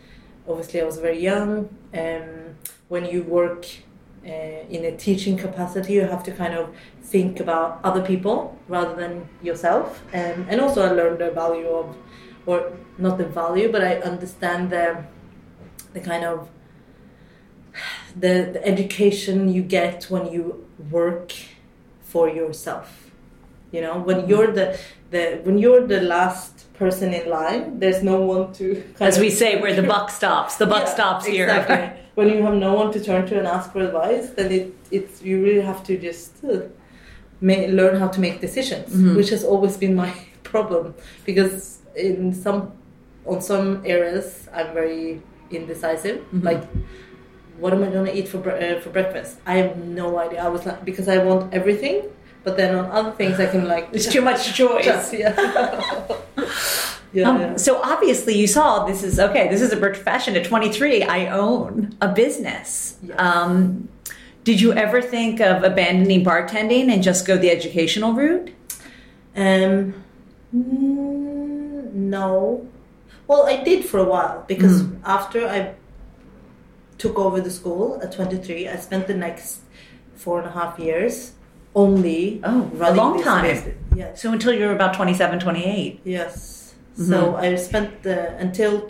obviously 0.47 0.81
I 0.81 0.85
was 0.85 0.99
very 0.99 1.19
young. 1.19 1.69
Um, 1.93 2.40
when 2.91 3.05
you 3.05 3.23
work 3.23 3.65
uh, 4.25 4.75
in 4.75 4.83
a 4.83 4.93
teaching 5.05 5.37
capacity, 5.37 5.93
you 5.93 6.01
have 6.01 6.23
to 6.23 6.31
kind 6.31 6.53
of 6.53 6.65
think 7.01 7.39
about 7.39 7.79
other 7.85 8.03
people 8.11 8.37
rather 8.67 8.95
than 9.01 9.13
yourself. 9.41 10.03
Um, 10.13 10.45
and 10.49 10.59
also, 10.59 10.79
I 10.89 10.91
learned 10.91 11.19
the 11.19 11.31
value 11.31 11.69
of, 11.81 11.95
or 12.45 12.73
not 12.97 13.17
the 13.17 13.25
value, 13.25 13.71
but 13.71 13.81
I 13.81 13.93
understand 14.11 14.69
the 14.75 15.05
the 15.93 16.01
kind 16.01 16.23
of 16.23 16.49
the, 18.23 18.35
the 18.53 18.61
education 18.65 19.37
you 19.53 19.61
get 19.61 20.05
when 20.09 20.25
you 20.33 20.65
work 20.89 21.33
for 22.01 22.29
yourself 22.29 23.11
you 23.71 23.81
know 23.81 23.99
when 23.99 24.17
mm-hmm. 24.17 24.29
you're 24.29 24.51
the 24.51 24.77
the 25.11 25.39
when 25.43 25.57
you're 25.57 25.85
the 25.87 26.01
last 26.01 26.71
person 26.73 27.13
in 27.13 27.29
line 27.29 27.79
there's 27.79 28.03
no 28.03 28.21
one 28.21 28.51
to 28.53 28.83
as 28.99 29.19
we 29.19 29.29
say 29.29 29.61
where 29.61 29.73
the 29.73 29.83
buck 29.83 30.09
stops 30.09 30.57
the 30.57 30.65
buck 30.65 30.85
yeah, 30.85 30.93
stops 30.93 31.25
here 31.25 31.47
exactly. 31.47 31.97
when 32.15 32.27
you 32.29 32.41
have 32.43 32.55
no 32.55 32.73
one 32.73 32.91
to 32.93 32.99
turn 33.03 33.25
to 33.27 33.37
and 33.37 33.47
ask 33.47 33.71
for 33.71 33.79
advice 33.81 34.29
then 34.37 34.51
it 34.51 34.73
it's 34.91 35.21
you 35.21 35.41
really 35.43 35.61
have 35.61 35.81
to 35.83 35.97
just 35.97 36.43
uh, 36.45 36.59
may 37.39 37.67
learn 37.71 37.95
how 38.01 38.07
to 38.15 38.19
make 38.21 38.39
decisions, 38.47 38.89
Mhm. 38.93 39.15
which 39.15 39.29
has 39.35 39.43
always 39.43 39.75
been 39.77 39.95
my 39.95 40.11
problem 40.51 40.93
because 41.25 41.79
in 41.95 42.33
some 42.33 42.59
on 43.25 43.39
some 43.41 43.67
areas 43.85 44.25
I'm 44.57 44.73
very 44.73 45.21
indecisive. 45.49 46.17
Mhm. 46.33 46.43
Like, 46.49 46.63
what 47.61 47.73
am 47.73 47.83
I 47.83 47.89
gonna 47.95 48.11
eat 48.19 48.27
for 48.27 48.39
uh, 48.51 48.79
for 48.83 48.89
breakfast? 48.97 49.31
I 49.45 49.53
have 49.61 49.77
no 49.77 50.07
idea. 50.25 50.39
I 50.47 50.49
was 50.55 50.65
like 50.65 50.83
because 50.85 51.07
I 51.07 51.17
want 51.27 51.53
everything, 51.53 51.97
but 52.43 52.57
then 52.57 52.75
on 52.75 52.85
other 52.91 53.11
things 53.11 53.39
I 53.39 53.45
can 53.47 53.67
like 53.67 53.91
There's 53.91 54.07
too 54.07 54.21
much 54.21 54.53
choice. 54.55 54.85
just 54.85 55.13
yeah. 55.13 55.35
yeah, 57.13 57.29
Um, 57.29 57.39
yeah. 57.41 57.55
So 57.57 57.81
obviously, 57.81 58.35
you 58.37 58.47
saw 58.47 58.85
this 58.85 59.03
is 59.03 59.19
okay. 59.19 59.47
This 59.49 59.61
is 59.61 59.71
a 59.73 59.93
fashion. 59.95 60.35
At 60.35 60.45
23, 60.45 61.03
I 61.03 61.27
own 61.27 61.95
a 62.01 62.07
business. 62.07 62.97
Yes. 63.03 63.19
Um, 63.19 63.89
did 64.43 64.59
you 64.59 64.73
ever 64.73 65.01
think 65.01 65.39
of 65.39 65.63
abandoning 65.63 66.23
bartending 66.25 66.91
and 66.91 67.03
just 67.03 67.27
go 67.27 67.37
the 67.37 67.51
educational 67.51 68.13
route? 68.13 68.49
Um, 69.35 69.93
no. 71.93 72.67
Well, 73.27 73.45
I 73.45 73.63
did 73.63 73.85
for 73.85 73.99
a 73.99 74.03
while 74.03 74.43
because 74.47 74.83
Mm. 74.83 74.99
after 75.05 75.47
I 75.47 75.73
took 76.97 77.17
over 77.17 77.39
the 77.41 77.49
school 77.51 77.99
at 78.03 78.11
23, 78.11 78.67
I 78.67 78.75
spent 78.77 79.07
the 79.07 79.13
next 79.13 79.59
four 80.15 80.39
and 80.39 80.47
a 80.47 80.51
half 80.51 80.77
years 80.79 81.31
only 81.75 82.41
Oh, 82.43 82.69
a 82.79 82.93
long 82.93 83.21
time. 83.23 83.43
business. 83.45 83.75
Yes. 83.95 84.21
So 84.21 84.31
until 84.31 84.53
you're 84.53 84.73
about 84.73 84.93
27, 84.93 85.39
28. 85.39 85.99
Yes. 86.03 86.73
Mhm. 86.97 87.07
So 87.09 87.35
I 87.35 87.55
spent 87.55 88.03
the 88.03 88.35
until 88.37 88.81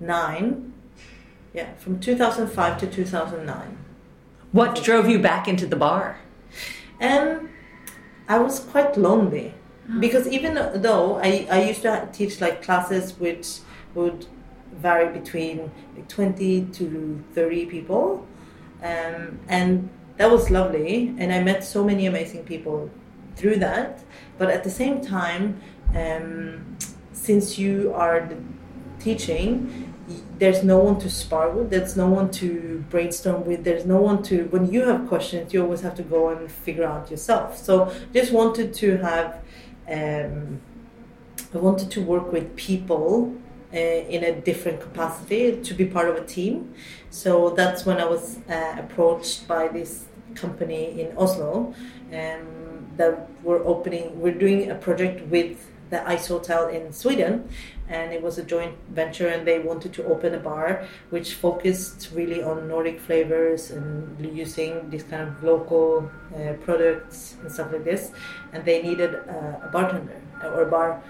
2009. 0.00 0.72
Yeah, 1.54 1.66
from 1.78 1.98
2005 2.00 2.78
to 2.78 2.86
2009. 2.86 3.78
What 4.52 4.82
drove 4.82 5.08
you 5.08 5.18
back 5.18 5.48
into 5.48 5.66
the 5.66 5.76
bar? 5.76 6.18
Um, 7.00 7.48
I 8.28 8.38
was 8.38 8.60
quite 8.60 8.96
lonely 8.96 9.54
because 10.00 10.26
even 10.28 10.54
though 10.82 11.16
I, 11.22 11.46
I 11.50 11.62
used 11.68 11.82
to 11.82 12.08
teach 12.12 12.40
like 12.40 12.62
classes 12.62 13.14
which 13.20 13.58
would 13.94 14.26
vary 14.74 15.08
between 15.18 15.70
like 15.94 16.08
20 16.08 16.66
to 16.72 17.22
30 17.34 17.66
people, 17.66 18.26
um, 18.82 19.38
and 19.48 19.88
that 20.16 20.30
was 20.30 20.50
lovely, 20.50 21.14
and 21.18 21.32
I 21.32 21.42
met 21.42 21.64
so 21.64 21.84
many 21.84 22.06
amazing 22.06 22.44
people 22.44 22.90
through 23.36 23.56
that. 23.56 24.02
But 24.38 24.50
at 24.50 24.64
the 24.64 24.70
same 24.70 25.00
time, 25.00 25.60
um, 25.94 26.76
since 27.12 27.58
you 27.58 27.92
are 27.94 28.28
teaching, 28.98 29.92
there's 30.38 30.62
no 30.62 30.78
one 30.78 30.98
to 31.00 31.10
spar 31.10 31.50
with. 31.50 31.70
There's 31.70 31.96
no 31.96 32.08
one 32.08 32.30
to 32.32 32.84
brainstorm 32.90 33.44
with. 33.44 33.64
There's 33.64 33.84
no 33.84 34.00
one 34.00 34.22
to. 34.24 34.44
When 34.44 34.70
you 34.72 34.82
have 34.82 35.08
questions, 35.08 35.52
you 35.52 35.62
always 35.62 35.80
have 35.80 35.94
to 35.96 36.02
go 36.02 36.28
and 36.28 36.50
figure 36.50 36.84
out 36.84 37.10
yourself. 37.10 37.58
So 37.58 37.92
just 38.12 38.32
wanted 38.32 38.72
to 38.74 38.96
have. 38.98 39.42
Um, 39.90 40.60
I 41.54 41.58
wanted 41.58 41.90
to 41.92 42.00
work 42.02 42.32
with 42.32 42.56
people 42.56 43.34
uh, 43.72 43.76
in 43.76 44.24
a 44.24 44.32
different 44.40 44.80
capacity 44.80 45.60
to 45.60 45.74
be 45.74 45.84
part 45.84 46.08
of 46.08 46.16
a 46.16 46.24
team. 46.24 46.74
So 47.10 47.50
that's 47.50 47.86
when 47.86 47.98
I 47.98 48.04
was 48.04 48.38
uh, 48.48 48.76
approached 48.78 49.48
by 49.48 49.68
this 49.68 50.04
company 50.34 51.00
in 51.00 51.16
Oslo 51.16 51.74
um, 52.12 52.86
that 52.96 53.28
we're 53.42 53.64
opening. 53.64 54.20
We're 54.20 54.34
doing 54.34 54.70
a 54.70 54.74
project 54.74 55.26
with 55.28 55.58
the 55.90 56.06
Ice 56.08 56.26
Hotel 56.26 56.68
in 56.68 56.92
Sweden, 56.92 57.48
and 57.88 58.12
it 58.12 58.20
was 58.20 58.38
a 58.38 58.42
joint 58.42 58.74
venture. 58.90 59.28
And 59.28 59.46
they 59.46 59.60
wanted 59.60 59.92
to 59.94 60.04
open 60.06 60.34
a 60.34 60.38
bar 60.38 60.86
which 61.10 61.34
focused 61.34 62.10
really 62.12 62.42
on 62.42 62.68
Nordic 62.68 63.00
flavors 63.00 63.70
and 63.70 64.36
using 64.36 64.90
these 64.90 65.04
kind 65.04 65.22
of 65.28 65.42
local 65.42 66.10
uh, 66.34 66.54
products 66.64 67.36
and 67.40 67.50
stuff 67.50 67.72
like 67.72 67.84
this. 67.84 68.10
And 68.52 68.64
they 68.64 68.82
needed 68.82 69.14
uh, 69.14 69.66
a 69.66 69.70
bartender 69.72 70.20
or 70.42 70.62
a 70.62 70.70
bar 70.70 71.02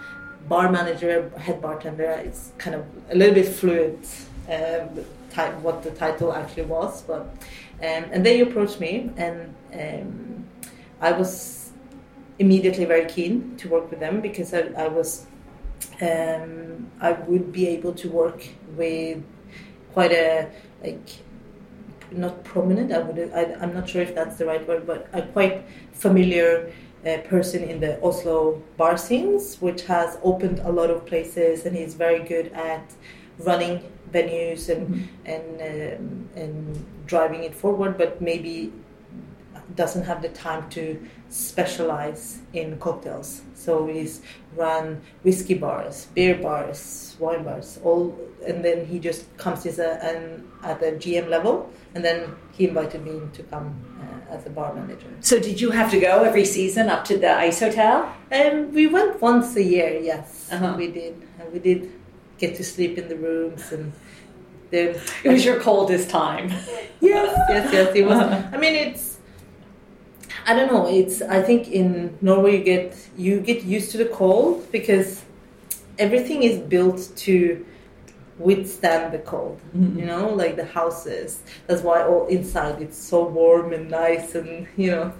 bar 0.48 0.70
manager, 0.70 1.28
head 1.38 1.60
bartender. 1.60 2.22
It's 2.24 2.52
kind 2.58 2.76
of 2.76 2.84
a 3.10 3.16
little 3.16 3.34
bit 3.34 3.48
fluid. 3.48 3.98
Um, 4.48 5.04
type 5.36 5.54
what 5.66 5.82
the 5.82 5.90
title 5.90 6.32
actually 6.32 6.66
was, 6.78 7.02
but 7.02 7.22
um, 7.88 8.02
and 8.12 8.24
they 8.24 8.40
approached 8.40 8.80
me, 8.80 8.92
and 9.16 9.54
um, 9.82 10.44
I 11.00 11.12
was 11.12 11.30
immediately 12.38 12.86
very 12.86 13.06
keen 13.06 13.56
to 13.56 13.68
work 13.68 13.90
with 13.90 14.00
them 14.00 14.20
because 14.20 14.52
I, 14.54 14.62
I 14.84 14.88
was 14.88 15.26
um, 16.00 16.90
I 17.00 17.12
would 17.12 17.52
be 17.52 17.68
able 17.68 17.94
to 18.02 18.08
work 18.08 18.40
with 18.76 19.22
quite 19.92 20.12
a 20.12 20.48
like 20.82 21.08
not 22.10 22.44
prominent. 22.44 22.92
I 22.92 22.98
would 22.98 23.18
I, 23.40 23.42
I'm 23.60 23.74
not 23.74 23.88
sure 23.88 24.02
if 24.02 24.14
that's 24.14 24.36
the 24.38 24.46
right 24.46 24.66
word, 24.66 24.86
but 24.86 25.08
a 25.12 25.22
quite 25.22 25.64
familiar 25.92 26.72
uh, 27.06 27.18
person 27.32 27.62
in 27.62 27.80
the 27.80 27.92
Oslo 28.02 28.62
bar 28.76 28.96
scenes, 28.96 29.60
which 29.60 29.82
has 29.82 30.18
opened 30.22 30.58
a 30.60 30.70
lot 30.70 30.90
of 30.90 31.04
places, 31.04 31.66
and 31.66 31.76
he's 31.76 31.94
very 31.94 32.22
good 32.34 32.48
at 32.52 32.86
running 33.38 33.82
venues 34.12 34.68
and 34.68 35.08
and 35.24 35.60
um, 35.60 36.28
and 36.36 36.84
driving 37.06 37.44
it 37.44 37.54
forward, 37.54 37.96
but 37.98 38.20
maybe 38.20 38.72
doesn't 39.74 40.04
have 40.04 40.22
the 40.22 40.28
time 40.28 40.68
to 40.70 40.96
specialize 41.28 42.38
in 42.52 42.78
cocktails. 42.78 43.42
So 43.54 43.86
he's 43.86 44.22
run 44.54 45.00
whiskey 45.24 45.54
bars, 45.54 46.06
beer 46.14 46.36
bars, 46.36 47.16
wine 47.18 47.42
bars, 47.42 47.78
all, 47.82 48.16
and 48.46 48.64
then 48.64 48.86
he 48.86 48.98
just 48.98 49.24
comes 49.36 49.66
as 49.66 49.78
a, 49.78 49.98
an, 50.04 50.46
at 50.62 50.78
the 50.80 50.92
GM 50.92 51.28
level, 51.28 51.68
and 51.94 52.04
then 52.04 52.36
he 52.52 52.68
invited 52.68 53.04
me 53.04 53.20
to 53.32 53.42
come 53.44 53.74
uh, 54.00 54.34
as 54.34 54.46
a 54.46 54.50
bar 54.50 54.72
manager. 54.72 55.08
So 55.20 55.38
did 55.40 55.60
you 55.60 55.70
have 55.72 55.90
to 55.90 55.98
go 56.00 56.22
every 56.22 56.44
season 56.44 56.88
up 56.88 57.04
to 57.06 57.18
the 57.18 57.32
Ice 57.36 57.60
Hotel? 57.60 58.10
Um, 58.32 58.72
we 58.72 58.86
went 58.86 59.20
once 59.20 59.56
a 59.56 59.62
year, 59.62 59.98
yes, 60.00 60.48
Uh-huh. 60.52 60.74
we 60.78 60.86
did, 60.92 61.14
we 61.52 61.58
did 61.58 61.90
get 62.38 62.56
to 62.56 62.64
sleep 62.64 62.98
in 62.98 63.08
the 63.08 63.16
rooms 63.16 63.72
and. 63.72 63.92
Then, 64.70 64.96
It 65.24 65.28
was 65.30 65.44
your 65.44 65.60
coldest 65.60 66.10
time. 66.10 66.48
yes, 67.00 67.38
yes, 67.48 67.72
yes. 67.72 67.94
It 67.94 68.04
was. 68.04 68.18
I 68.52 68.56
mean, 68.58 68.74
it's. 68.74 69.18
I 70.46 70.54
don't 70.54 70.72
know. 70.72 70.86
It's. 70.86 71.22
I 71.22 71.42
think 71.42 71.68
in 71.70 72.16
Norway 72.20 72.58
you 72.58 72.64
get 72.64 72.96
you 73.16 73.40
get 73.40 73.62
used 73.64 73.90
to 73.92 73.98
the 73.98 74.06
cold 74.06 74.70
because 74.72 75.22
everything 75.98 76.42
is 76.42 76.58
built 76.58 77.10
to 77.16 77.64
withstand 78.38 79.12
the 79.14 79.18
cold. 79.18 79.58
Mhm. 79.76 79.98
You 79.98 80.04
know, 80.06 80.28
like 80.30 80.56
the 80.56 80.64
houses. 80.64 81.40
That's 81.66 81.82
why 81.82 82.02
all 82.02 82.26
inside 82.26 82.82
it's 82.82 82.98
so 82.98 83.24
warm 83.26 83.72
and 83.72 83.90
nice, 83.90 84.34
and 84.34 84.66
you 84.76 84.90
know. 84.90 85.12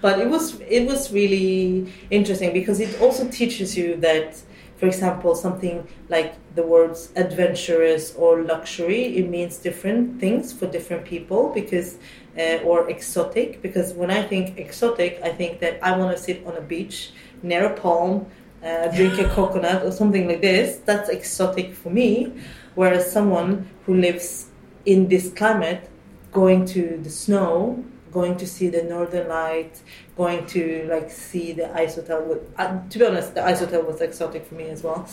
but 0.00 0.18
it 0.20 0.28
was 0.28 0.60
it 0.60 0.86
was 0.86 1.12
really 1.12 1.92
interesting 2.10 2.52
because 2.52 2.80
it 2.80 3.00
also 3.00 3.28
teaches 3.28 3.76
you 3.76 3.96
that, 3.96 4.40
for 4.76 4.86
example, 4.86 5.34
something 5.34 5.86
like 6.08 6.34
the 6.54 6.62
words 6.62 7.10
adventurous 7.16 8.14
or 8.14 8.42
luxury, 8.42 9.16
it 9.16 9.28
means 9.28 9.58
different 9.58 10.20
things 10.20 10.52
for 10.52 10.66
different 10.66 11.04
people 11.04 11.52
because. 11.52 11.98
Uh, 12.36 12.58
or 12.64 12.90
exotic 12.90 13.62
because 13.62 13.92
when 13.92 14.10
I 14.10 14.20
think 14.20 14.58
exotic, 14.58 15.20
I 15.22 15.28
think 15.28 15.60
that 15.60 15.78
I 15.80 15.96
want 15.96 16.16
to 16.16 16.20
sit 16.20 16.44
on 16.44 16.56
a 16.56 16.60
beach 16.60 17.12
near 17.44 17.66
a 17.66 17.76
palm, 17.76 18.26
uh, 18.60 18.88
drink 18.88 19.20
a 19.20 19.28
coconut 19.36 19.84
or 19.84 19.92
something 19.92 20.26
like 20.26 20.40
this. 20.40 20.80
That's 20.84 21.08
exotic 21.08 21.74
for 21.74 21.90
me. 21.90 22.32
Whereas 22.74 23.12
someone 23.12 23.68
who 23.86 23.94
lives 23.94 24.48
in 24.84 25.08
this 25.08 25.32
climate, 25.32 25.88
going 26.32 26.66
to 26.66 26.98
the 27.02 27.10
snow, 27.10 27.84
going 28.10 28.36
to 28.36 28.46
see 28.46 28.68
the 28.68 28.82
northern 28.82 29.28
light, 29.28 29.80
going 30.16 30.46
to 30.46 30.86
like 30.90 31.10
see 31.10 31.52
the 31.52 31.74
ice 31.74 31.96
hotel. 31.96 32.40
Uh, 32.56 32.80
to 32.88 32.98
be 32.98 33.06
honest, 33.06 33.34
the 33.34 33.44
ice 33.44 33.60
hotel 33.60 33.82
was 33.82 34.00
exotic 34.00 34.46
for 34.46 34.54
me 34.54 34.68
as 34.68 34.82
well. 34.82 35.06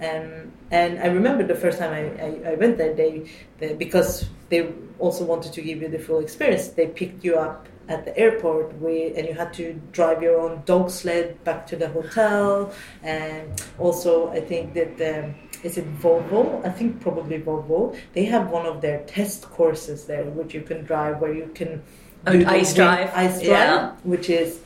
Um, 0.00 0.52
and 0.70 0.98
I 0.98 1.06
remember 1.06 1.42
the 1.46 1.54
first 1.54 1.78
time 1.78 1.92
I, 1.92 2.22
I, 2.22 2.52
I 2.52 2.54
went 2.56 2.76
there, 2.78 2.94
they, 2.94 3.28
they 3.58 3.74
because 3.74 4.26
they 4.50 4.72
also 4.98 5.24
wanted 5.24 5.52
to 5.54 5.62
give 5.62 5.80
you 5.80 5.88
the 5.88 5.98
full 5.98 6.20
experience. 6.20 6.68
They 6.68 6.86
picked 6.88 7.24
you 7.24 7.36
up 7.36 7.66
at 7.88 8.04
the 8.04 8.16
airport 8.18 8.74
with, 8.74 9.16
and 9.16 9.26
you 9.28 9.32
had 9.34 9.52
to 9.54 9.80
drive 9.92 10.22
your 10.22 10.40
own 10.40 10.62
dog 10.66 10.90
sled 10.90 11.42
back 11.44 11.66
to 11.68 11.76
the 11.76 11.88
hotel. 11.88 12.72
And 13.02 13.62
also, 13.78 14.28
I 14.30 14.40
think 14.40 14.74
that 14.74 15.24
um, 15.24 15.34
is 15.62 15.78
it 15.78 15.86
Volvo? 16.00 16.64
I 16.66 16.70
think 16.70 17.00
probably 17.00 17.38
Volvo. 17.40 17.96
They 18.12 18.24
have 18.24 18.50
one 18.50 18.66
of 18.66 18.80
their 18.80 19.02
test 19.04 19.42
courses 19.50 20.04
there, 20.04 20.24
which 20.24 20.52
you 20.52 20.62
can 20.62 20.84
drive, 20.84 21.20
where 21.20 21.32
you 21.32 21.50
can 21.54 21.82
Oh, 22.28 22.32
do 22.32 22.44
ice 22.44 22.74
drive. 22.74 23.10
ice 23.14 23.34
drive, 23.40 23.46
Yeah. 23.46 23.92
which 24.02 24.28
is 24.30 24.58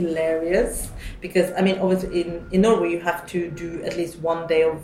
hilarious 0.00 0.90
because 1.20 1.48
I 1.58 1.60
mean, 1.66 1.78
obviously 1.78 2.10
in 2.22 2.30
in 2.54 2.60
Norway 2.66 2.90
you 2.94 3.00
have 3.10 3.20
to 3.34 3.38
do 3.50 3.68
at 3.88 3.96
least 4.00 4.14
one 4.32 4.46
day 4.46 4.62
of 4.72 4.76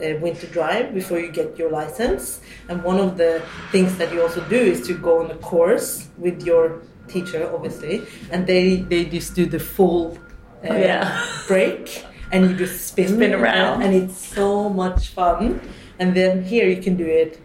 uh, 0.00 0.18
winter 0.24 0.46
drive 0.58 0.86
before 0.94 1.18
you 1.24 1.30
get 1.40 1.58
your 1.60 1.70
license. 1.70 2.40
And 2.68 2.82
one 2.82 2.98
of 3.06 3.16
the 3.22 3.42
things 3.72 3.96
that 3.98 4.08
you 4.12 4.22
also 4.22 4.40
do 4.48 4.56
is 4.74 4.86
to 4.88 4.94
go 4.94 5.12
on 5.22 5.30
a 5.30 5.36
course 5.50 6.08
with 6.18 6.42
your 6.50 6.80
teacher, 7.08 7.40
obviously, 7.54 8.02
and 8.32 8.46
they 8.46 8.66
they 8.92 9.04
just 9.04 9.34
do 9.34 9.44
the 9.46 9.58
full 9.60 10.16
uh, 10.64 10.68
Oh, 10.70 10.76
yeah. 10.76 11.04
break, 11.48 12.04
and 12.32 12.48
you 12.50 12.56
just 12.56 12.86
spin 12.88 13.08
Spin 13.08 13.34
around. 13.34 13.82
and 13.82 13.92
it's 13.94 14.16
so 14.34 14.68
much 14.70 15.08
fun. 15.18 15.60
And 15.98 16.14
then 16.16 16.42
here 16.52 16.66
you 16.68 16.80
can 16.82 16.96
do 16.96 17.06
it 17.22 17.38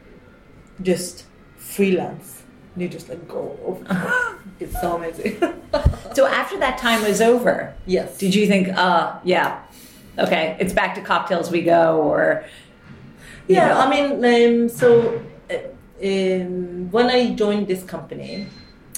just 0.81 1.25
freelance. 1.57 2.37
And 2.77 2.83
you 2.83 2.89
just 2.89 3.09
like 3.09 3.27
go. 3.27 3.83
it's 4.59 4.79
so 4.79 4.97
amazing. 4.97 5.41
So 6.13 6.25
after 6.25 6.57
that 6.59 6.79
time 6.79 7.03
was 7.03 7.21
over, 7.21 7.75
yes. 7.85 8.17
did 8.17 8.33
you 8.33 8.47
think, 8.47 8.69
uh, 8.69 9.19
yeah, 9.23 9.61
okay, 10.17 10.57
it's 10.59 10.73
back 10.73 10.95
to 10.95 11.01
cocktails 11.01 11.51
we 11.51 11.61
go, 11.61 12.01
or 12.01 12.43
Yeah, 13.47 13.67
know? 13.67 13.79
I 13.81 13.89
mean, 13.89 14.25
um, 14.25 14.69
so 14.69 15.21
uh, 15.51 15.55
um, 16.03 16.89
when 16.89 17.07
I 17.07 17.35
joined 17.35 17.67
this 17.67 17.83
company, 17.83 18.47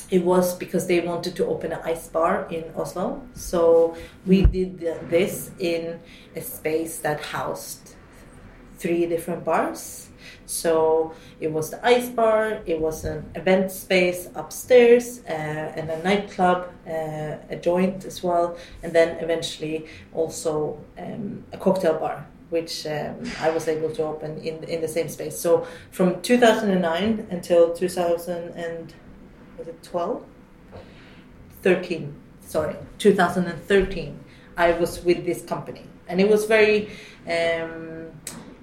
it 0.09 0.23
was 0.23 0.55
because 0.55 0.87
they 0.87 1.01
wanted 1.01 1.35
to 1.37 1.45
open 1.47 1.73
an 1.73 1.79
ice 1.83 2.07
bar 2.07 2.47
in 2.49 2.63
Oslo. 2.75 3.21
So 3.33 3.97
we 4.25 4.45
did 4.45 4.79
this 5.09 5.51
in 5.59 5.99
a 6.35 6.41
space 6.41 6.99
that 6.99 7.19
housed 7.21 7.95
three 8.77 9.05
different 9.07 9.43
bars. 9.43 10.09
So 10.49 11.13
it 11.39 11.51
was 11.51 11.69
the 11.69 11.79
ice 11.85 12.09
bar, 12.09 12.63
it 12.65 12.81
was 12.81 13.05
an 13.05 13.23
event 13.35 13.71
space 13.71 14.29
upstairs, 14.33 15.21
uh, 15.29 15.31
and 15.77 15.91
a 15.91 16.01
nightclub, 16.01 16.69
uh, 16.88 17.38
a 17.51 17.55
joint 17.62 18.03
as 18.03 18.23
well, 18.23 18.57
and 18.81 18.91
then 18.91 19.17
eventually 19.23 19.85
also 20.12 20.79
um, 20.97 21.43
a 21.53 21.57
cocktail 21.59 21.99
bar, 21.99 22.25
which 22.49 22.88
um, 22.88 23.31
I 23.39 23.51
was 23.51 23.67
able 23.67 23.91
to 23.91 24.03
open 24.03 24.39
in 24.39 24.63
in 24.63 24.81
the 24.81 24.88
same 24.88 25.07
space. 25.07 25.39
So 25.39 25.67
from 25.91 26.19
2009 26.23 27.27
until 27.29 27.71
2000 27.71 28.93
was 29.55 29.67
it 29.67 29.83
12? 29.83 30.23
13, 31.62 32.15
sorry, 32.41 32.75
2013, 32.97 34.19
I 34.57 34.71
was 34.71 35.03
with 35.05 35.25
this 35.25 35.43
company, 35.43 35.83
and 36.07 36.19
it 36.19 36.27
was 36.27 36.45
very 36.45 36.89
um, 37.27 37.98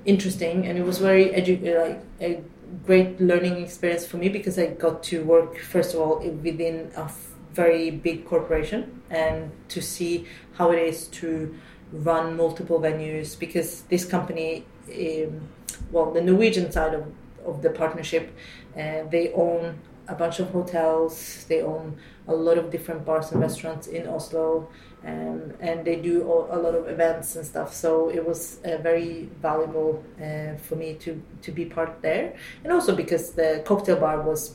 interesting, 0.07 0.67
and 0.67 0.79
it 0.79 0.85
was 0.85 0.99
very 0.99 1.27
edu- 1.27 1.63
like 1.79 2.01
a 2.21 2.43
great 2.85 3.21
learning 3.21 3.63
experience 3.63 4.07
for 4.07 4.17
me 4.17 4.29
because 4.29 4.59
I 4.59 4.67
got 4.67 5.03
to 5.05 5.25
work 5.25 5.59
first 5.59 5.95
of 5.95 6.01
all 6.01 6.19
within 6.19 6.91
a 6.97 7.11
very 7.53 7.91
big 7.91 8.27
corporation 8.27 9.03
and 9.11 9.51
to 9.69 9.81
see 9.81 10.27
how 10.55 10.71
it 10.73 10.79
is 10.79 11.07
to 11.09 11.55
run 11.93 12.37
multiple 12.37 12.81
venues 12.81 13.39
because 13.39 13.83
this 13.83 14.05
company, 14.05 14.65
um, 14.89 15.49
well, 15.91 16.13
the 16.13 16.21
Norwegian 16.21 16.71
side 16.71 16.95
of, 16.95 17.05
of 17.45 17.63
the 17.63 17.71
partnership, 17.71 18.31
uh, 18.77 19.05
they 19.11 19.33
own 19.33 19.79
a 20.09 20.15
bunch 20.15 20.39
of 20.39 20.51
hotels. 20.51 21.45
They 21.49 21.63
own 21.63 21.97
a 22.29 22.35
lot 22.35 22.59
of 22.59 22.71
different 22.71 23.05
bars 23.05 23.33
and 23.33 23.41
restaurants 23.41 23.87
in 23.87 24.07
Oslo, 24.07 24.69
um, 25.07 25.53
and 25.61 25.85
they 25.85 25.97
do 25.97 26.23
a, 26.23 26.59
lot 26.59 26.75
of 26.75 26.89
events 26.89 27.37
and 27.37 27.47
stuff. 27.47 27.73
So 27.73 28.11
it 28.11 28.27
was 28.27 28.59
uh, 28.65 28.79
very 28.79 29.29
valuable 29.41 30.03
uh, 30.21 30.57
for 30.57 30.75
me 30.75 30.95
to 30.95 31.23
to 31.43 31.53
be 31.53 31.65
part 31.65 32.03
there, 32.03 32.35
and 32.65 32.73
also 32.73 32.95
because 32.95 33.31
the 33.31 33.63
cocktail 33.65 33.97
bar 33.97 34.21
was 34.21 34.55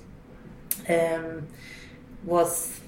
um, 0.90 1.48
was. 2.26 2.80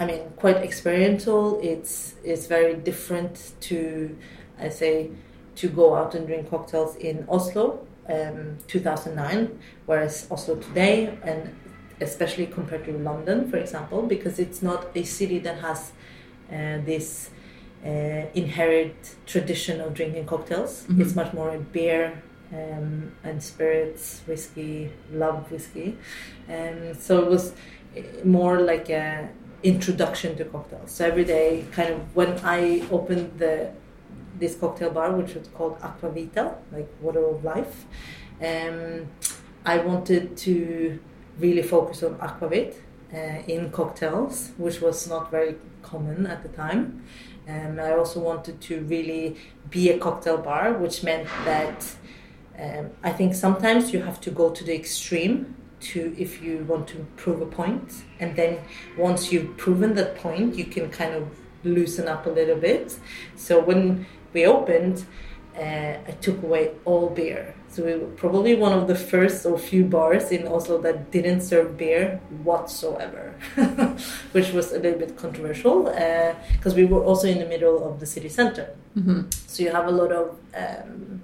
I 0.00 0.06
mean, 0.06 0.20
quite 0.36 0.58
experiential. 0.58 1.58
It's 1.60 2.14
it's 2.22 2.46
very 2.46 2.74
different 2.74 3.52
to, 3.62 4.16
I 4.60 4.68
say, 4.68 5.10
to 5.56 5.68
go 5.68 5.96
out 5.96 6.14
and 6.14 6.24
drink 6.24 6.50
cocktails 6.50 6.94
in 6.94 7.26
Oslo, 7.28 7.84
um, 8.08 8.58
2009, 8.68 9.58
whereas 9.86 10.28
Oslo 10.30 10.54
today, 10.54 11.18
and 11.24 11.52
especially 12.00 12.46
compared 12.46 12.84
to 12.84 12.92
London, 12.92 13.50
for 13.50 13.56
example, 13.56 14.02
because 14.02 14.38
it's 14.38 14.62
not 14.62 14.86
a 14.94 15.02
city 15.02 15.40
that 15.40 15.58
has 15.58 15.90
this 16.50 17.30
uh, 17.84 18.26
inherent 18.34 19.16
tradition 19.26 19.80
of 19.80 19.94
drinking 19.94 20.26
cocktails. 20.26 20.84
Mhm. 20.88 21.00
It's 21.00 21.14
much 21.14 21.32
more 21.32 21.50
a 21.54 21.58
beer 21.58 22.22
um, 22.52 23.12
and 23.22 23.42
spirits, 23.42 24.22
whiskey, 24.26 24.90
love 25.12 25.50
whiskey. 25.50 25.96
Um, 26.48 26.94
so 26.94 27.22
it 27.22 27.28
was 27.30 27.52
uh, 27.96 28.00
more 28.24 28.60
like 28.60 28.88
a 28.90 29.28
introduction 29.62 30.36
to 30.36 30.44
cocktails. 30.44 30.90
So 30.90 31.04
every 31.06 31.24
day, 31.24 31.64
kind 31.72 31.90
of 31.90 32.16
when 32.16 32.38
I 32.44 32.82
opened 32.90 33.38
the 33.38 33.70
this 34.38 34.54
cocktail 34.56 34.90
bar, 34.90 35.12
which 35.16 35.34
was 35.34 35.48
called 35.48 35.76
Aqua 35.82 36.10
Vita, 36.10 36.54
like 36.72 36.88
water 37.00 37.24
of 37.26 37.42
life, 37.44 37.86
um, 38.40 39.08
I 39.64 39.78
wanted 39.78 40.36
to 40.38 40.98
really 41.40 41.62
focus 41.62 42.02
on 42.02 42.14
aquavit 42.16 42.74
uh, 42.74 42.74
in 43.12 43.70
cocktails, 43.70 44.50
which 44.58 44.80
was 44.80 45.08
not 45.08 45.30
very 45.30 45.56
common 45.82 46.26
at 46.26 46.42
the 46.42 46.48
time. 46.48 47.02
Um, 47.48 47.80
I 47.80 47.92
also 47.92 48.20
wanted 48.20 48.60
to 48.62 48.82
really 48.82 49.36
be 49.70 49.88
a 49.90 49.98
cocktail 49.98 50.36
bar, 50.36 50.74
which 50.74 51.02
meant 51.02 51.26
that 51.46 51.96
um, 52.58 52.90
I 53.02 53.12
think 53.12 53.34
sometimes 53.34 53.92
you 53.92 54.02
have 54.02 54.20
to 54.22 54.30
go 54.30 54.50
to 54.50 54.64
the 54.64 54.74
extreme 54.74 55.54
to 55.80 56.14
if 56.18 56.42
you 56.42 56.64
want 56.68 56.88
to 56.88 57.06
prove 57.16 57.40
a 57.40 57.46
point, 57.46 58.04
and 58.20 58.36
then 58.36 58.58
once 58.98 59.32
you've 59.32 59.56
proven 59.56 59.94
that 59.94 60.16
point, 60.16 60.56
you 60.56 60.64
can 60.64 60.90
kind 60.90 61.14
of 61.14 61.28
loosen 61.64 62.08
up 62.08 62.26
a 62.26 62.30
little 62.30 62.56
bit. 62.56 62.98
So 63.36 63.60
when 63.60 64.06
we 64.32 64.44
opened, 64.44 65.06
uh, 65.56 65.60
I 66.06 66.16
took 66.20 66.42
away 66.42 66.72
all 66.84 67.08
beer. 67.10 67.54
So 67.78 67.84
we 67.84 67.94
were 67.94 68.08
probably 68.16 68.56
one 68.56 68.72
of 68.72 68.88
the 68.88 68.96
first 68.96 69.46
or 69.46 69.56
few 69.56 69.84
bars 69.84 70.32
in 70.32 70.48
Oslo 70.48 70.78
that 70.78 71.12
didn't 71.12 71.42
serve 71.42 71.78
beer 71.78 72.20
whatsoever, 72.42 73.36
which 74.32 74.50
was 74.50 74.72
a 74.72 74.80
little 74.80 74.98
bit 74.98 75.16
controversial 75.16 75.84
because 76.56 76.74
we 76.74 76.84
were 76.86 77.04
also 77.04 77.28
in 77.28 77.38
the 77.38 77.46
middle 77.46 77.88
of 77.88 78.00
the 78.00 78.06
city 78.06 78.28
center. 78.28 78.74
Mhm. 78.98 79.32
So 79.46 79.62
you 79.62 79.70
have 79.70 79.86
a 79.86 79.92
lot 79.92 80.10
of 80.10 80.26
um, 80.56 81.22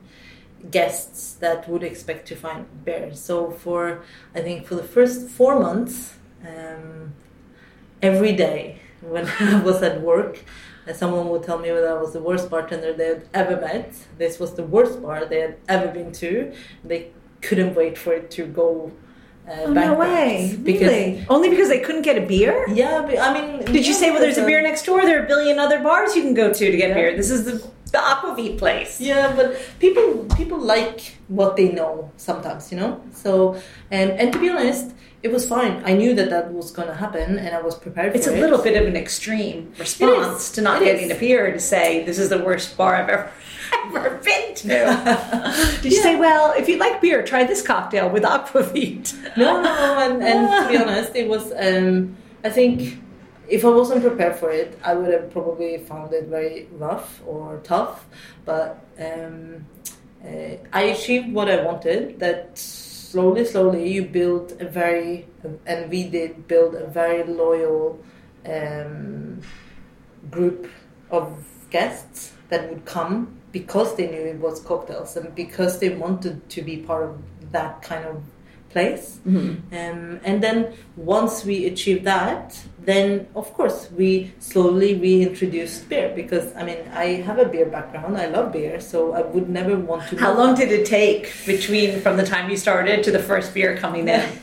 guests 0.70 1.34
that 1.40 1.68
would 1.68 1.82
expect 1.82 2.28
to 2.28 2.36
find 2.36 2.66
beer. 2.84 3.12
So 3.14 3.50
for 3.50 4.04
I 4.32 4.40
think 4.40 4.64
for 4.68 4.76
the 4.76 4.88
first 4.96 5.28
four 5.30 5.58
months, 5.58 6.14
um, 6.46 7.14
every 8.00 8.32
day 8.46 8.78
when 9.00 9.26
I 9.40 9.60
was 9.60 9.82
at 9.82 10.02
work, 10.02 10.38
uh, 10.88 10.92
someone 10.92 11.28
would 11.30 11.42
tell 11.42 11.58
me 11.58 11.70
that 11.70 11.84
I 11.84 11.94
was 11.94 12.12
the 12.12 12.20
worst 12.20 12.50
bartender 12.50 12.92
they 12.92 13.06
had 13.08 13.28
ever 13.34 13.56
met. 13.60 13.94
This 14.18 14.38
was 14.38 14.54
the 14.54 14.62
worst 14.64 15.02
bar 15.02 15.24
they 15.24 15.40
had 15.40 15.56
ever 15.68 15.88
been 15.88 16.12
to. 16.12 16.52
They 16.84 17.10
couldn't 17.42 17.74
wait 17.74 17.96
for 17.98 18.12
it 18.12 18.30
to 18.32 18.46
go. 18.46 18.92
Uh, 19.46 19.52
Oh, 19.66 19.72
no 19.74 19.92
way! 19.94 20.56
Because 20.62 20.88
really? 20.88 21.26
Only 21.28 21.50
because 21.50 21.68
they 21.68 21.80
couldn't 21.80 22.00
get 22.02 22.16
a 22.16 22.26
beer? 22.26 22.64
yeah, 22.72 23.02
but, 23.06 23.18
I 23.18 23.28
mean, 23.34 23.64
Did 23.66 23.86
you 23.86 23.92
say, 23.92 24.10
well, 24.10 24.20
there's 24.20 24.38
a 24.38 24.46
beer 24.46 24.58
um, 24.60 24.64
next 24.64 24.86
door? 24.86 25.02
There 25.02 25.20
are 25.20 25.24
a 25.24 25.28
billion 25.28 25.58
other 25.58 25.80
bars 25.82 26.16
you 26.16 26.22
can 26.22 26.32
go 26.32 26.50
to 26.50 26.70
to 26.70 26.76
get 26.76 26.88
Yeah. 26.88 26.94
beer. 26.94 27.16
This 27.16 27.30
is 27.30 27.44
the, 27.44 27.52
the 27.92 27.98
Aquavit 27.98 28.56
place. 28.58 29.00
Yeah, 29.00 29.34
but 29.36 29.60
people 29.80 30.24
people 30.34 30.58
like 30.58 31.18
what 31.28 31.56
they 31.56 31.68
know 31.72 32.10
sometimes, 32.16 32.72
you 32.72 32.78
know. 32.78 33.02
So, 33.12 33.54
um, 33.54 33.60
and 34.20 34.32
to 34.32 34.38
be 34.38 34.48
honest, 34.48 34.92
it 35.24 35.32
was 35.32 35.48
fine. 35.48 35.82
I 35.86 35.94
knew 35.94 36.14
that 36.16 36.28
that 36.28 36.52
was 36.52 36.70
going 36.70 36.86
to 36.86 36.94
happen, 36.94 37.38
and 37.38 37.56
I 37.56 37.62
was 37.62 37.74
prepared. 37.74 38.14
It's 38.14 38.26
for 38.26 38.32
it. 38.32 38.34
It's 38.34 38.42
a 38.42 38.46
little 38.46 38.62
bit 38.62 38.80
of 38.80 38.86
an 38.86 38.94
extreme 38.94 39.72
response 39.78 40.50
to 40.52 40.60
not 40.60 40.82
It 40.82 40.84
getting 40.84 41.10
is. 41.10 41.16
a 41.16 41.18
beer 41.18 41.50
to 41.50 41.58
say 41.58 42.04
this 42.04 42.18
is 42.18 42.28
the 42.28 42.40
worst 42.44 42.76
bar 42.76 42.94
I've 42.94 43.08
ever 43.08 43.32
ever 43.96 44.20
been 44.22 44.54
to. 44.54 44.68
Did 45.80 45.92
you 45.92 46.02
say, 46.02 46.16
well, 46.16 46.52
if 46.58 46.68
you 46.68 46.76
like 46.76 47.00
beer, 47.00 47.24
try 47.24 47.42
this 47.44 47.62
cocktail 47.62 48.10
with 48.10 48.22
Aquavit? 48.22 49.36
no, 49.38 49.62
no, 49.62 49.98
and, 49.98 50.22
and 50.22 50.66
to 50.66 50.70
be 50.70 50.76
honest, 50.76 51.16
it 51.16 51.26
was. 51.26 51.52
Um, 51.56 52.16
I 52.44 52.50
think 52.50 52.98
if 53.48 53.64
I 53.64 53.70
wasn't 53.70 54.02
prepared 54.02 54.36
for 54.36 54.50
it, 54.50 54.78
I 54.84 54.92
would 54.92 55.10
have 55.10 55.30
probably 55.30 55.78
found 55.78 56.12
it 56.12 56.26
very 56.26 56.68
rough 56.72 57.22
or 57.26 57.60
tough. 57.64 58.04
But 58.44 58.84
um, 58.98 59.64
uh, 60.22 60.56
I 60.70 60.82
achieved 60.82 61.32
what 61.32 61.48
I 61.50 61.62
wanted. 61.64 62.20
That 62.20 62.58
slowly, 63.14 63.44
slowly, 63.44 63.88
you 63.92 64.02
build 64.04 64.56
a 64.58 64.68
very, 64.68 65.26
and 65.66 65.88
we 65.88 66.02
did 66.16 66.48
build 66.48 66.74
a 66.74 66.86
very 66.88 67.22
loyal 67.22 68.04
um, 68.44 69.40
group 70.32 70.68
of 71.12 71.26
guests 71.70 72.32
that 72.48 72.68
would 72.68 72.84
come 72.84 73.38
because 73.52 73.94
they 73.96 74.08
knew 74.10 74.24
it 74.34 74.40
was 74.40 74.58
cocktails 74.60 75.16
and 75.16 75.32
because 75.36 75.78
they 75.78 75.90
wanted 75.90 76.36
to 76.50 76.60
be 76.60 76.78
part 76.78 77.04
of 77.08 77.16
that 77.52 77.82
kind 77.82 78.04
of 78.04 78.16
place. 78.70 79.20
Um, 79.78 80.20
and 80.24 80.42
then 80.42 80.74
once 80.96 81.44
we 81.44 81.66
achieved 81.66 82.04
that, 82.04 82.60
then 82.84 83.26
of 83.34 83.52
course 83.54 83.88
we 83.96 84.32
slowly 84.38 84.94
reintroduced 84.94 85.88
beer 85.88 86.12
because 86.14 86.54
I 86.56 86.62
mean 86.64 86.78
I 86.92 87.06
have 87.26 87.38
a 87.38 87.46
beer 87.46 87.66
background. 87.66 88.16
I 88.16 88.26
love 88.26 88.52
beer, 88.52 88.80
so 88.80 89.12
I 89.14 89.22
would 89.22 89.48
never 89.48 89.76
want 89.76 90.08
to. 90.10 90.16
How 90.16 90.32
long 90.36 90.54
did 90.54 90.70
it 90.70 90.84
take 90.86 91.32
between 91.46 92.00
from 92.00 92.16
the 92.16 92.26
time 92.26 92.50
you 92.50 92.56
started 92.56 93.02
to 93.04 93.10
the 93.10 93.22
first 93.30 93.54
beer 93.54 93.76
coming 93.76 94.08
in? 94.08 94.24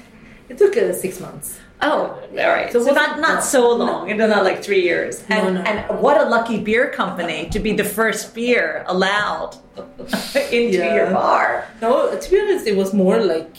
It 0.51 0.57
took 0.57 0.75
uh, 0.75 0.91
six 0.91 1.21
months. 1.21 1.59
Oh, 1.81 2.19
all 2.43 2.49
right. 2.57 2.69
So 2.73 2.83
So, 2.83 2.91
not 2.91 3.19
not 3.27 3.41
so 3.41 3.61
long. 3.83 4.09
It's 4.09 4.19
not 4.19 4.43
like 4.43 4.59
three 4.61 4.83
years. 4.83 5.23
No, 5.29 5.35
And, 5.37 5.55
no. 5.55 5.61
and 5.61 5.77
what 6.03 6.19
a 6.19 6.25
lucky 6.27 6.57
beer 6.59 6.89
company 7.01 7.47
to 7.55 7.59
be 7.67 7.71
the 7.81 7.85
first 7.85 8.35
beer 8.35 8.83
allowed 8.87 9.55
into 10.51 10.77
Yeah. 10.83 10.95
your 10.97 11.09
bar. 11.11 11.47
No, 11.81 11.89
to 12.21 12.25
be 12.31 12.35
honest, 12.41 12.67
it 12.67 12.75
was 12.75 12.91
more 12.93 13.23
like 13.23 13.55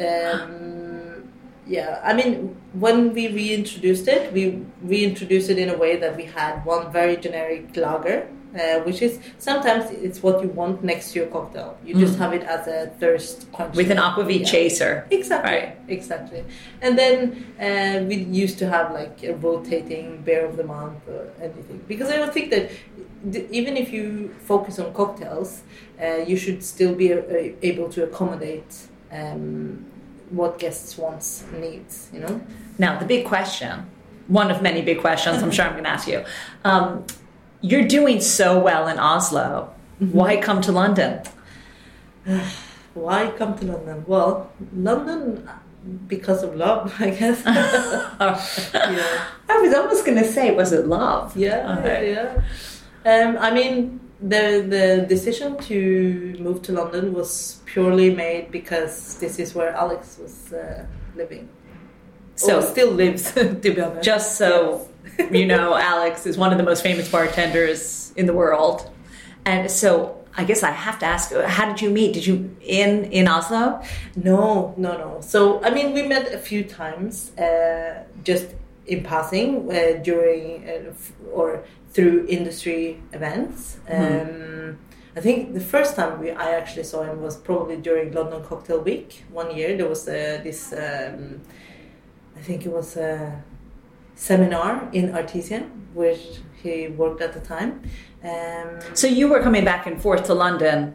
um, 0.00 1.28
yeah, 1.66 2.00
I 2.04 2.12
mean, 2.14 2.56
when 2.78 3.12
we 3.14 3.28
reintroduced 3.28 4.08
it, 4.08 4.32
we 4.32 4.62
reintroduced 4.82 5.48
it 5.50 5.58
in 5.58 5.68
a 5.70 5.76
way 5.76 5.96
that 5.96 6.16
we 6.16 6.24
had 6.24 6.64
one 6.64 6.90
very 6.92 7.16
generic 7.16 7.76
lager, 7.76 8.26
uh, 8.54 8.80
which 8.86 9.00
is 9.02 9.18
sometimes 9.38 9.90
it's 9.90 10.22
what 10.22 10.42
you 10.42 10.48
want 10.48 10.82
next 10.82 11.12
to 11.12 11.20
your 11.20 11.28
cocktail. 11.28 11.76
You 11.86 11.94
just 12.04 12.14
Mm. 12.14 12.18
have 12.22 12.32
it 12.38 12.42
as 12.42 12.66
a 12.66 12.90
thirst 13.00 13.36
quencher. 13.52 13.76
With 13.76 13.90
an 13.90 13.98
aquavit 13.98 14.40
Yeah. 14.40 14.52
chaser. 14.52 14.92
Exactly, 15.10 15.52
Right. 15.52 15.76
exactly. 15.88 16.42
And 16.82 16.98
then 16.98 17.16
uh, 17.60 18.04
we 18.08 18.16
used 18.44 18.58
to 18.62 18.66
have 18.74 18.86
like 19.00 19.16
a 19.22 19.34
rotating 19.34 20.06
beer 20.26 20.44
of 20.44 20.56
the 20.56 20.64
month 20.64 21.00
or 21.08 21.22
anything. 21.40 21.80
Because 21.88 22.08
I 22.10 22.16
don't 22.16 22.32
think 22.38 22.50
that 22.54 22.64
even 23.60 23.76
if 23.76 23.92
you 23.92 24.04
focus 24.52 24.78
on 24.78 24.92
cocktails, 24.92 25.62
uh, 26.02 26.18
you 26.30 26.36
should 26.36 26.62
still 26.62 26.94
be 26.94 27.12
uh, 27.12 27.20
able 27.70 27.88
to 27.96 28.02
accommodate 28.08 28.72
um, 29.12 29.84
what 30.30 30.58
guests 30.58 30.96
wants 30.98 31.44
needs. 31.52 32.08
You 32.12 32.20
know. 32.20 32.40
Now, 32.78 32.98
the 32.98 33.06
big 33.06 33.24
question, 33.26 33.90
one 34.28 34.50
of 34.50 34.62
many 34.62 34.82
big 34.82 35.00
questions 35.00 35.42
I'm 35.42 35.50
sure 35.50 35.66
I'm 35.66 35.72
going 35.72 35.84
to 35.84 35.90
ask 35.90 36.08
you. 36.08 36.24
Um, 36.64 37.04
you're 37.60 37.86
doing 37.86 38.20
so 38.20 38.58
well 38.58 38.88
in 38.88 38.98
Oslo. 38.98 39.72
Why 39.98 40.36
come 40.36 40.60
to 40.62 40.72
London? 40.72 41.22
Why 42.94 43.30
come 43.36 43.58
to 43.58 43.64
London? 43.64 44.04
Well, 44.06 44.52
London 44.74 45.48
because 46.06 46.42
of 46.42 46.56
love, 46.56 46.94
I 46.98 47.10
guess. 47.10 47.42
yeah. 48.74 49.24
I 49.48 49.58
was 49.58 49.74
almost 49.74 50.04
going 50.04 50.18
to 50.18 50.24
say, 50.24 50.54
was 50.54 50.72
it 50.72 50.86
love? 50.86 51.36
Yeah, 51.36 52.00
yeah. 52.00 52.42
Um, 53.04 53.36
I 53.38 53.50
mean, 53.50 54.00
the 54.32 54.64
the 54.74 55.06
decision 55.14 55.56
to 55.68 56.36
move 56.46 56.58
to 56.62 56.72
London 56.72 57.12
was 57.12 57.60
purely 57.66 58.10
made 58.14 58.44
because 58.50 59.18
this 59.22 59.38
is 59.38 59.54
where 59.54 59.70
Alex 59.84 60.18
was 60.22 60.52
uh, 60.52 60.86
living. 61.16 61.48
So- 62.36 62.58
or 62.58 62.62
still 62.62 62.90
lives, 62.90 63.32
to 63.64 63.70
be 63.76 63.80
honest. 63.80 64.02
Just 64.12 64.28
so 64.38 64.88
you 65.30 65.46
know, 65.46 65.66
Alex 65.94 66.26
is 66.26 66.36
one 66.36 66.50
of 66.52 66.58
the 66.58 66.64
most 66.64 66.82
famous 66.82 67.08
bartenders 67.10 68.12
in 68.16 68.26
the 68.26 68.32
world. 68.32 68.90
And 69.44 69.70
so 69.70 69.88
I 70.36 70.42
guess 70.44 70.62
I 70.62 70.70
have 70.86 70.98
to 71.00 71.06
ask, 71.06 71.32
how 71.56 71.66
did 71.70 71.80
you 71.80 71.90
meet? 71.90 72.14
Did 72.14 72.26
you 72.26 72.36
in 72.62 72.90
in 73.18 73.28
Oslo? 73.28 73.80
No, 74.16 74.74
no, 74.76 74.92
no. 75.04 75.20
So 75.20 75.62
I 75.62 75.70
mean, 75.76 75.92
we 75.92 76.02
met 76.14 76.32
a 76.34 76.38
few 76.38 76.64
times, 76.64 77.14
uh, 77.38 78.02
just 78.24 78.46
in 78.86 79.02
passing 79.02 79.50
uh, 79.70 80.00
during 80.02 80.44
uh, 80.68 80.90
f- 80.90 81.12
or 81.32 81.48
through 81.94 82.26
industry 82.28 83.00
events. 83.12 83.78
Um, 83.88 84.78
I 85.16 85.20
think 85.20 85.54
the 85.54 85.60
first 85.60 85.94
time 85.96 86.20
we 86.20 86.32
I 86.32 86.50
actually 86.60 86.82
saw 86.84 87.02
him 87.04 87.22
was 87.22 87.36
probably 87.36 87.76
during 87.76 88.12
London 88.12 88.42
Cocktail 88.42 88.80
Week 88.80 89.24
one 89.30 89.56
year. 89.56 89.76
There 89.76 89.88
was 89.88 90.08
uh, 90.08 90.40
this, 90.42 90.72
um, 90.72 91.40
I 92.36 92.40
think 92.40 92.66
it 92.66 92.72
was 92.72 92.96
a 92.96 93.42
seminar 94.16 94.88
in 94.92 95.14
Artesian, 95.14 95.62
which 95.94 96.40
he 96.62 96.88
worked 96.88 97.20
at 97.22 97.32
the 97.32 97.40
time. 97.40 97.82
Um, 98.24 98.80
So 98.94 99.06
you 99.06 99.28
were 99.28 99.40
coming 99.42 99.64
back 99.64 99.86
and 99.86 100.00
forth 100.02 100.24
to 100.26 100.34
London. 100.34 100.94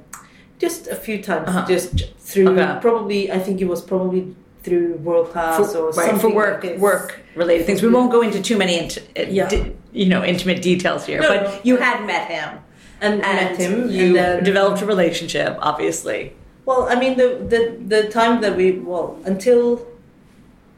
just 0.60 0.88
a 0.88 0.96
few 0.96 1.24
times, 1.24 1.48
Uh-huh. 1.48 1.66
just 1.74 1.92
through 2.20 2.50
Okay. 2.50 2.80
probably. 2.82 3.32
I 3.32 3.40
think 3.40 3.62
it 3.62 3.68
was 3.70 3.82
probably 3.82 4.36
through 4.64 4.96
world 4.96 5.30
class 5.32 5.58
for, 5.72 5.78
or 5.78 5.86
right, 5.92 5.96
something 6.10 6.20
for 6.20 6.36
work 6.36 6.64
like 6.64 6.78
work 6.78 7.20
related 7.36 7.66
things. 7.66 7.82
We 7.82 7.90
won't 7.90 8.12
go 8.12 8.22
into 8.22 8.42
too 8.42 8.58
many 8.58 8.78
int- 8.80 8.98
uh, 9.18 9.24
Yeah. 9.30 9.48
di- 9.48 9.72
you 9.94 10.06
know 10.06 10.24
intimate 10.24 10.62
details 10.62 11.06
here, 11.06 11.22
No, 11.22 11.30
but 11.30 11.44
no. 11.44 11.60
you 11.64 11.78
had 11.78 12.06
met 12.06 12.28
him 12.30 12.60
and, 13.02 13.14
and 13.24 13.36
met 13.50 13.58
him. 13.58 13.90
You 13.90 14.08
and 14.08 14.16
then, 14.16 14.44
developed 14.44 14.82
a 14.82 14.86
relationship, 14.86 15.58
obviously. 15.62 16.34
Well, 16.66 16.88
I 16.90 16.96
mean 17.00 17.18
the, 17.18 17.30
the 17.54 17.62
the 17.94 18.10
time 18.10 18.42
that 18.42 18.56
we 18.58 18.72
well 18.74 19.18
until 19.26 19.86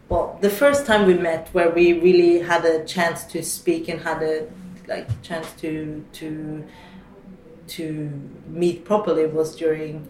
well 0.10 0.38
the 0.42 0.50
first 0.50 0.86
time 0.86 1.06
we 1.08 1.16
met 1.16 1.50
where 1.52 1.70
we 1.72 1.86
really 2.08 2.40
had 2.40 2.64
a 2.66 2.86
chance 2.86 3.24
to 3.34 3.44
speak 3.44 3.90
and 3.90 4.00
had 4.02 4.22
a 4.22 4.48
like 4.88 5.08
chance 5.24 5.48
to 5.62 6.04
to 6.20 6.28
to 7.68 7.84
meet 8.48 8.86
properly 8.86 9.26
was 9.26 9.56
during 9.56 10.08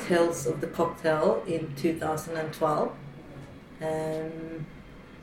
Tales 0.00 0.46
of 0.46 0.60
the 0.60 0.66
Cocktail 0.66 1.42
in 1.46 1.74
2012. 1.76 2.92
Um, 3.80 4.66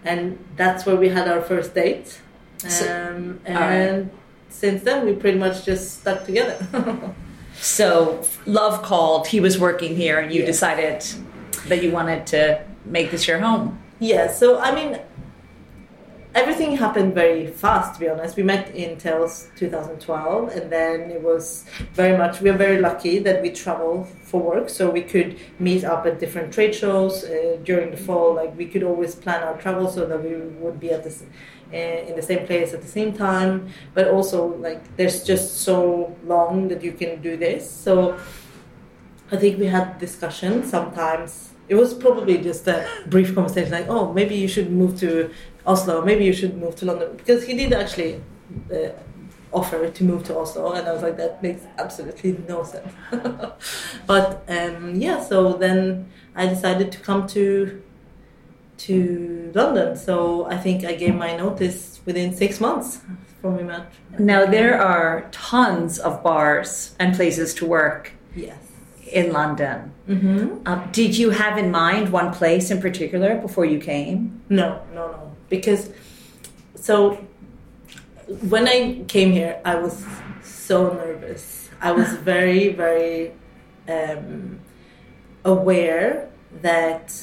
and 0.03 0.37
that's 0.55 0.85
where 0.85 0.95
we 0.95 1.09
had 1.09 1.27
our 1.27 1.41
first 1.41 1.73
date. 1.73 2.19
Um, 2.63 3.39
right. 3.47 3.55
and 3.57 4.11
since 4.49 4.83
then, 4.83 5.05
we 5.05 5.13
pretty 5.13 5.37
much 5.37 5.65
just 5.65 5.99
stuck 6.01 6.25
together. 6.25 6.57
So 7.57 8.21
love 8.45 8.83
called. 8.83 9.27
He 9.27 9.39
was 9.39 9.57
working 9.57 9.95
here, 9.95 10.19
and 10.19 10.29
you 10.33 10.41
Yeah. 10.41 10.45
decided 10.47 11.05
that 11.69 11.81
you 11.81 11.89
wanted 11.89 12.27
to 12.27 12.61
make 12.83 13.11
this 13.11 13.25
your 13.29 13.39
home. 13.39 13.79
Yeah, 13.99 14.27
so 14.29 14.59
I 14.59 14.75
mean, 14.75 14.99
everything 16.35 16.75
happened 16.75 17.15
very 17.15 17.47
fast. 17.47 17.95
To 17.95 17.99
be 17.99 18.09
honest, 18.09 18.35
we 18.35 18.43
met 18.43 18.75
in 18.75 18.97
Tales 18.97 19.47
2012, 19.55 20.49
and 20.49 20.71
then 20.71 21.09
it 21.09 21.21
was 21.21 21.65
very 21.93 22.17
much. 22.17 22.41
We 22.41 22.49
are 22.49 22.57
very 22.57 22.79
lucky 22.79 23.19
that 23.19 23.41
we 23.41 23.51
travel 23.51 24.03
for 24.21 24.41
work, 24.41 24.69
so 24.69 24.89
we 24.89 25.01
could 25.01 25.39
meet 25.59 25.83
up 25.83 26.05
at 26.05 26.19
different 26.19 26.53
trade 26.53 26.75
shows 26.75 27.23
uh, 27.23 27.57
during 27.63 27.89
the 27.91 27.97
fall. 27.97 28.35
Like 28.35 28.55
we 28.57 28.65
could 28.67 28.83
always 28.83 29.15
plan 29.15 29.41
our 29.43 29.57
travel 29.57 29.89
so 29.89 30.05
that 30.05 30.21
we 30.23 30.35
would 30.35 30.79
be 30.79 30.91
at 30.91 31.03
this. 31.03 31.23
Uh, 31.73 32.07
in 32.07 32.15
the 32.15 32.21
same 32.21 32.45
place 32.45 32.75
at 32.75 32.81
the 32.83 32.87
same 32.87 33.11
time, 33.11 33.67
but 33.95 34.07
also 34.07 34.55
like 34.57 34.95
there's 34.97 35.23
just 35.23 35.61
so 35.61 36.15
long 36.23 36.67
that 36.67 36.83
you 36.83 36.91
can 36.91 37.19
do 37.23 37.35
this. 37.35 37.69
So 37.69 38.19
I 39.31 39.37
think 39.37 39.57
we 39.59 39.65
had 39.65 39.97
discussion 39.97 40.63
sometimes. 40.63 41.49
It 41.67 41.73
was 41.73 41.95
probably 41.95 42.37
just 42.37 42.67
a 42.67 42.87
brief 43.07 43.33
conversation, 43.33 43.71
like, 43.71 43.89
"Oh, 43.89 44.13
maybe 44.13 44.35
you 44.35 44.47
should 44.47 44.71
move 44.71 44.99
to 44.99 45.31
Oslo. 45.65 46.03
Maybe 46.03 46.25
you 46.25 46.33
should 46.33 46.57
move 46.57 46.75
to 46.77 46.85
London," 46.85 47.15
because 47.17 47.45
he 47.45 47.55
did 47.55 47.73
actually 47.73 48.21
uh, 48.71 48.89
offer 49.51 49.89
to 49.89 50.03
move 50.03 50.23
to 50.25 50.37
Oslo, 50.37 50.73
and 50.73 50.87
I 50.87 50.93
was 50.93 51.01
like, 51.01 51.17
"That 51.17 51.41
makes 51.41 51.63
absolutely 51.77 52.37
no 52.47 52.63
sense." 52.63 52.91
but 54.07 54.43
um, 54.47 54.95
yeah, 54.95 55.19
so 55.21 55.53
then 55.53 56.09
I 56.35 56.47
decided 56.47 56.91
to 56.91 56.99
come 56.99 57.27
to 57.27 57.81
to 58.77 59.51
London. 59.55 59.95
So 59.95 60.45
I 60.45 60.57
think 60.57 60.83
I 60.85 60.95
gave 60.95 61.15
my 61.15 61.35
notice 61.37 62.01
within 62.05 62.35
six 62.35 62.59
months 62.59 62.99
from 63.41 63.57
we 63.57 63.63
met. 63.63 63.91
Now 64.19 64.45
there 64.45 64.81
are 64.81 65.27
tons 65.31 65.99
of 65.99 66.21
bars 66.23 66.95
and 66.99 67.15
places 67.15 67.53
to 67.55 67.65
work 67.65 68.11
Yes. 68.35 68.57
in 69.11 69.31
London. 69.31 69.91
Mm-hmm. 70.09 70.67
Um, 70.67 70.89
did 70.91 71.17
you 71.17 71.29
have 71.31 71.57
in 71.57 71.71
mind 71.71 72.11
one 72.11 72.31
place 72.33 72.69
in 72.69 72.81
particular 72.81 73.35
before 73.35 73.65
you 73.65 73.79
came? 73.79 74.41
No, 74.49 74.81
no, 74.93 75.07
no. 75.11 75.34
Because 75.49 75.91
so 76.75 77.25
when 78.27 78.67
I 78.67 79.03
came 79.07 79.31
here, 79.31 79.59
I 79.63 79.75
was 79.75 80.05
so 80.43 80.93
nervous. 80.93 81.69
I 81.81 81.91
was 81.91 82.07
very, 82.31 82.69
very 82.69 83.33
um, 83.87 84.59
aware 85.43 86.29
that 86.61 87.13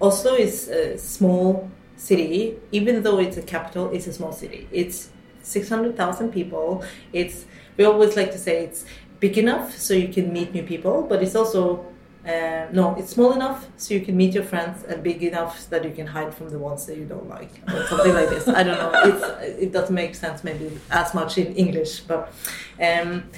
Oslo 0.00 0.34
is 0.34 0.68
a 0.68 0.98
small 0.98 1.70
city, 1.96 2.56
even 2.72 3.02
though 3.02 3.18
it's 3.18 3.36
a 3.36 3.42
capital. 3.42 3.90
It's 3.90 4.06
a 4.06 4.12
small 4.12 4.32
city. 4.32 4.68
It's 4.70 5.10
six 5.42 5.68
hundred 5.68 5.96
thousand 5.96 6.30
people. 6.30 6.84
It's 7.12 7.46
we 7.76 7.84
always 7.84 8.16
like 8.16 8.32
to 8.32 8.38
say 8.38 8.64
it's 8.64 8.84
big 9.20 9.36
enough 9.38 9.76
so 9.76 9.94
you 9.94 10.08
can 10.08 10.32
meet 10.32 10.52
new 10.52 10.62
people, 10.62 11.02
but 11.02 11.22
it's 11.22 11.34
also 11.34 11.86
uh, 12.26 12.66
no, 12.72 12.94
it's 12.98 13.10
small 13.10 13.32
enough 13.32 13.66
so 13.76 13.94
you 13.94 14.00
can 14.00 14.16
meet 14.16 14.34
your 14.34 14.44
friends, 14.44 14.84
and 14.84 15.02
big 15.02 15.22
enough 15.22 15.68
that 15.70 15.84
you 15.84 15.90
can 15.90 16.06
hide 16.06 16.34
from 16.34 16.50
the 16.50 16.58
ones 16.58 16.86
that 16.86 16.96
you 16.96 17.04
don't 17.04 17.28
like, 17.28 17.50
or 17.72 17.86
something 17.86 18.12
like 18.12 18.28
this. 18.28 18.46
I 18.46 18.62
don't 18.62 18.78
know. 18.78 18.92
It's, 19.04 19.58
it 19.58 19.72
doesn't 19.72 19.94
make 19.94 20.14
sense 20.14 20.44
maybe 20.44 20.78
as 20.90 21.14
much 21.14 21.38
in 21.38 21.54
English, 21.54 22.00
but. 22.00 22.32
Um, 22.80 23.30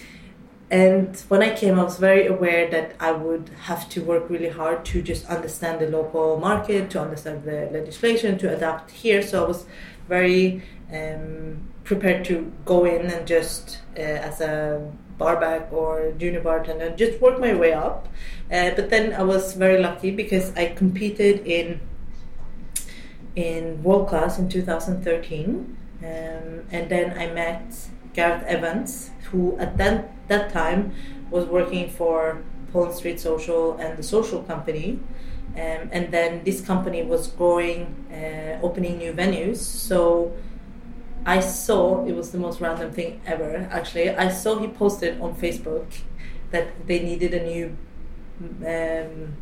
and 0.70 1.14
when 1.28 1.42
I 1.42 1.54
came, 1.54 1.78
I 1.78 1.84
was 1.84 1.98
very 1.98 2.26
aware 2.26 2.70
that 2.70 2.94
I 2.98 3.12
would 3.12 3.50
have 3.64 3.90
to 3.90 4.02
work 4.02 4.30
really 4.30 4.48
hard 4.48 4.86
to 4.86 5.02
just 5.02 5.26
understand 5.26 5.82
the 5.82 5.88
local 5.88 6.40
market, 6.40 6.88
to 6.92 7.00
understand 7.02 7.44
the 7.44 7.68
legislation, 7.70 8.38
to 8.38 8.56
adapt 8.56 8.90
here. 8.90 9.20
So 9.20 9.44
I 9.44 9.48
was 9.48 9.66
very 10.08 10.62
um, 10.90 11.60
prepared 11.84 12.24
to 12.24 12.50
go 12.64 12.86
in 12.86 13.04
and 13.04 13.26
just 13.26 13.80
uh, 13.98 14.00
as 14.00 14.40
a 14.40 14.90
barback 15.18 15.72
or 15.72 16.12
junior 16.18 16.40
bartender, 16.40 16.90
just 16.90 17.20
worked 17.20 17.40
my 17.40 17.54
way 17.54 17.72
up. 17.72 18.08
Uh, 18.50 18.70
but 18.76 18.90
then 18.90 19.12
I 19.14 19.22
was 19.22 19.54
very 19.54 19.80
lucky 19.80 20.10
because 20.10 20.54
I 20.56 20.66
competed 20.66 21.46
in 21.46 21.80
in 23.34 23.82
world 23.82 24.08
class 24.08 24.38
in 24.38 24.48
2013, 24.48 25.76
um, 26.02 26.06
and 26.70 26.90
then 26.90 27.16
I 27.18 27.32
met 27.32 27.74
Gareth 28.12 28.44
Evans, 28.44 29.10
who 29.30 29.56
at 29.58 29.78
that 29.78 30.12
that 30.28 30.52
time 30.52 30.92
was 31.30 31.46
working 31.46 31.88
for 31.88 32.42
Pollen 32.72 32.92
Street 32.92 33.20
Social 33.20 33.76
and 33.76 33.98
the 33.98 34.02
Social 34.02 34.42
Company. 34.42 34.98
Um, 35.54 35.90
and 35.92 36.10
then 36.10 36.42
this 36.44 36.62
company 36.62 37.02
was 37.02 37.26
growing, 37.26 37.94
uh, 38.10 38.58
opening 38.62 38.96
new 38.96 39.12
venues. 39.12 39.58
So 39.58 40.32
I 41.24 41.40
saw 41.40 42.04
it 42.04 42.14
was 42.14 42.32
the 42.32 42.38
most 42.38 42.60
random 42.60 42.92
thing 42.92 43.20
ever. 43.26 43.68
Actually, 43.70 44.10
I 44.10 44.28
saw 44.28 44.58
he 44.58 44.68
posted 44.68 45.20
on 45.20 45.34
Facebook 45.36 45.86
that 46.50 46.86
they 46.86 47.00
needed 47.00 47.32
a 47.34 47.44
new 47.44 47.76
um, 48.66 49.36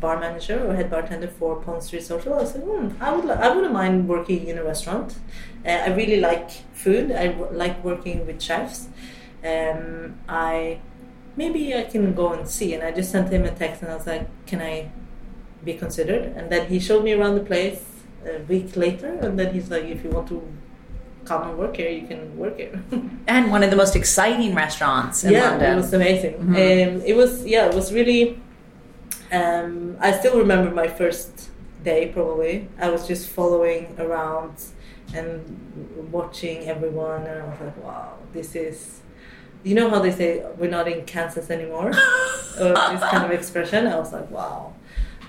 bar 0.00 0.18
manager 0.18 0.66
or 0.66 0.74
head 0.74 0.90
bartender 0.90 1.28
for 1.28 1.56
Pollen 1.62 1.80
Street 1.80 2.02
Social. 2.02 2.34
I 2.34 2.44
said, 2.44 2.62
hmm, 2.62 2.88
I 3.00 3.12
would, 3.12 3.30
I 3.30 3.54
wouldn't 3.54 3.72
mind 3.72 4.08
working 4.08 4.46
in 4.48 4.58
a 4.58 4.64
restaurant. 4.64 5.18
Uh, 5.64 5.70
I 5.70 5.94
really 5.94 6.20
like 6.20 6.50
food. 6.74 7.12
I 7.12 7.28
w- 7.28 7.52
like 7.52 7.84
working 7.84 8.26
with 8.26 8.42
chefs. 8.42 8.88
Um, 9.44 10.18
I 10.28 10.80
maybe 11.36 11.74
I 11.74 11.84
can 11.84 12.14
go 12.14 12.32
and 12.32 12.48
see. 12.48 12.74
And 12.74 12.82
I 12.82 12.90
just 12.90 13.10
sent 13.10 13.30
him 13.30 13.44
a 13.44 13.50
text 13.50 13.82
and 13.82 13.90
I 13.90 13.96
was 13.96 14.06
like, 14.06 14.28
can 14.46 14.60
I 14.60 14.90
be 15.64 15.74
considered? 15.74 16.24
And 16.36 16.50
then 16.50 16.68
he 16.68 16.80
showed 16.80 17.04
me 17.04 17.12
around 17.12 17.36
the 17.36 17.44
place 17.44 17.84
a 18.26 18.40
week 18.42 18.76
later. 18.76 19.12
And 19.14 19.38
then 19.38 19.54
he's 19.54 19.70
like, 19.70 19.84
if 19.84 20.02
you 20.04 20.10
want 20.10 20.28
to 20.28 20.42
come 21.24 21.42
and 21.48 21.58
work 21.58 21.76
here, 21.76 21.90
you 21.90 22.06
can 22.06 22.36
work 22.36 22.56
here. 22.58 22.82
And 23.26 23.50
one 23.52 23.62
of 23.62 23.70
the 23.70 23.76
most 23.76 23.94
exciting 23.96 24.54
restaurants 24.54 25.22
in 25.24 25.32
yeah, 25.32 25.50
London. 25.50 25.72
it 25.72 25.76
was 25.76 25.92
amazing. 25.92 26.34
Mhm. 26.34 26.56
Um, 26.96 27.02
it 27.06 27.14
was 27.16 27.44
yeah, 27.46 27.66
it 27.68 27.74
was 27.74 27.92
really. 27.92 28.40
Um, 29.32 29.96
I 30.00 30.12
still 30.12 30.36
remember 30.38 30.70
my 30.74 30.88
first 30.88 31.50
day. 31.84 32.08
Probably 32.12 32.68
I 32.80 32.88
was 32.90 33.06
just 33.06 33.28
following 33.28 33.94
around 33.98 34.54
and 35.14 35.32
watching 36.10 36.68
everyone, 36.68 37.22
and 37.26 37.42
I 37.42 37.46
was 37.46 37.60
like, 37.60 37.84
"Wow, 37.84 38.14
this 38.32 38.54
is." 38.56 39.00
You 39.62 39.74
know 39.74 39.90
how 39.90 40.00
they 40.00 40.10
say 40.10 40.42
we're 40.58 40.70
not 40.70 40.88
in 40.88 41.04
Kansas 41.04 41.50
anymore, 41.50 41.88
or 41.90 42.72
this 42.92 43.02
kind 43.12 43.24
of 43.24 43.30
expression. 43.30 43.86
I 43.86 43.98
was 43.98 44.12
like, 44.12 44.28
"Wow," 44.30 44.72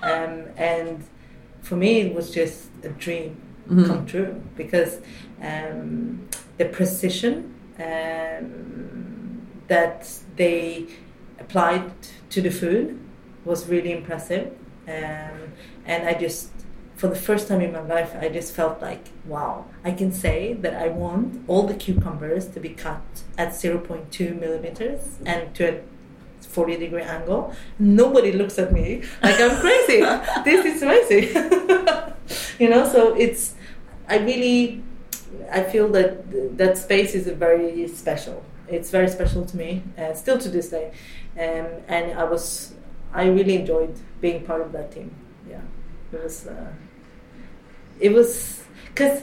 um, 0.02 0.34
and 0.56 1.04
for 1.60 1.76
me, 1.76 2.00
it 2.00 2.14
was 2.14 2.30
just 2.30 2.58
a 2.82 2.88
dream 2.88 3.36
Mhm. 3.70 3.86
come 3.86 4.04
true 4.06 4.42
because 4.56 4.98
um, 5.42 6.28
the 6.58 6.66
precision 6.66 7.54
um, 7.78 9.46
that 9.68 10.08
they 10.36 10.86
applied 11.38 11.92
to 12.30 12.40
the 12.40 12.50
food 12.50 12.98
was 13.44 13.68
really 13.68 13.92
impressive. 13.92 14.52
Um, 14.86 15.52
and 15.84 16.08
I 16.08 16.14
just, 16.14 16.50
for 16.96 17.08
the 17.08 17.16
first 17.16 17.48
time 17.48 17.60
in 17.60 17.72
my 17.72 17.80
life, 17.80 18.14
I 18.18 18.28
just 18.28 18.54
felt 18.54 18.80
like, 18.80 19.06
wow, 19.26 19.66
I 19.84 19.92
can 19.92 20.12
say 20.12 20.54
that 20.54 20.74
I 20.74 20.88
want 20.88 21.44
all 21.48 21.64
the 21.66 21.74
cucumbers 21.74 22.48
to 22.48 22.60
be 22.60 22.70
cut 22.70 23.02
at 23.36 23.50
0.2 23.50 24.38
millimeters 24.38 25.18
and 25.26 25.54
to 25.56 25.78
a 25.78 25.80
40 26.40 26.76
degree 26.76 27.02
angle. 27.02 27.54
Nobody 27.78 28.32
looks 28.32 28.58
at 28.58 28.72
me 28.72 29.02
like 29.22 29.40
I'm 29.40 29.56
crazy. 29.60 30.00
this 30.44 30.64
is 30.66 30.82
amazing. 30.82 31.24
you 32.58 32.68
know, 32.68 32.88
so 32.88 33.14
it's, 33.14 33.54
I 34.08 34.18
really, 34.18 34.82
I 35.50 35.62
feel 35.62 35.88
that 35.88 36.56
that 36.58 36.78
space 36.78 37.14
is 37.14 37.26
very 37.28 37.86
special. 37.88 38.44
It's 38.68 38.90
very 38.90 39.08
special 39.08 39.44
to 39.44 39.56
me, 39.56 39.82
uh, 39.98 40.14
still 40.14 40.38
to 40.38 40.48
this 40.48 40.68
day. 40.68 40.92
Um, 41.38 41.66
and 41.88 42.18
I 42.18 42.24
was, 42.24 42.74
I 43.12 43.26
really 43.26 43.56
enjoyed 43.56 43.94
being 44.20 44.44
part 44.44 44.60
of 44.62 44.72
that 44.72 44.92
team. 44.92 45.14
Yeah, 45.48 45.60
it 46.12 46.22
was, 46.22 46.46
uh, 46.46 46.72
it 48.00 48.12
was, 48.12 48.62
because 48.86 49.22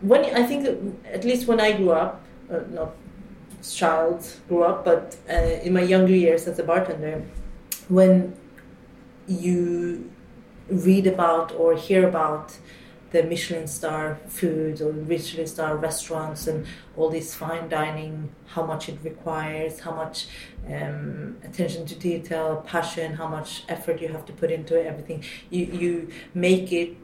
when 0.00 0.24
I 0.36 0.44
think 0.46 0.94
at 1.06 1.24
least 1.24 1.46
when 1.46 1.60
I 1.60 1.72
grew 1.72 1.90
up, 1.90 2.22
uh, 2.50 2.60
not 2.70 2.94
child 3.62 4.24
grew 4.48 4.62
up, 4.62 4.84
but 4.84 5.16
uh, 5.28 5.32
in 5.32 5.72
my 5.72 5.82
younger 5.82 6.14
years 6.14 6.46
as 6.46 6.58
a 6.58 6.62
bartender, 6.62 7.24
when 7.88 8.36
you 9.26 10.10
read 10.70 11.06
about 11.06 11.52
or 11.52 11.74
hear 11.74 12.08
about 12.08 12.56
the 13.10 13.22
Michelin 13.22 13.66
star 13.66 14.18
food 14.26 14.80
or 14.80 14.92
Michelin 14.92 15.46
star 15.46 15.76
restaurants 15.76 16.46
and 16.46 16.66
all 16.96 17.08
this 17.10 17.34
fine 17.34 17.68
dining, 17.68 18.30
how 18.46 18.64
much 18.64 18.88
it 18.88 18.98
requires, 19.02 19.80
how 19.80 19.92
much 19.94 20.26
um, 20.66 21.36
attention 21.42 21.86
to 21.86 21.94
detail, 21.94 22.62
passion, 22.66 23.14
how 23.14 23.26
much 23.28 23.64
effort 23.68 24.00
you 24.00 24.08
have 24.08 24.26
to 24.26 24.32
put 24.32 24.50
into 24.50 24.74
everything. 24.84 25.24
You 25.50 25.64
you 25.66 26.08
make 26.34 26.72
it 26.72 26.96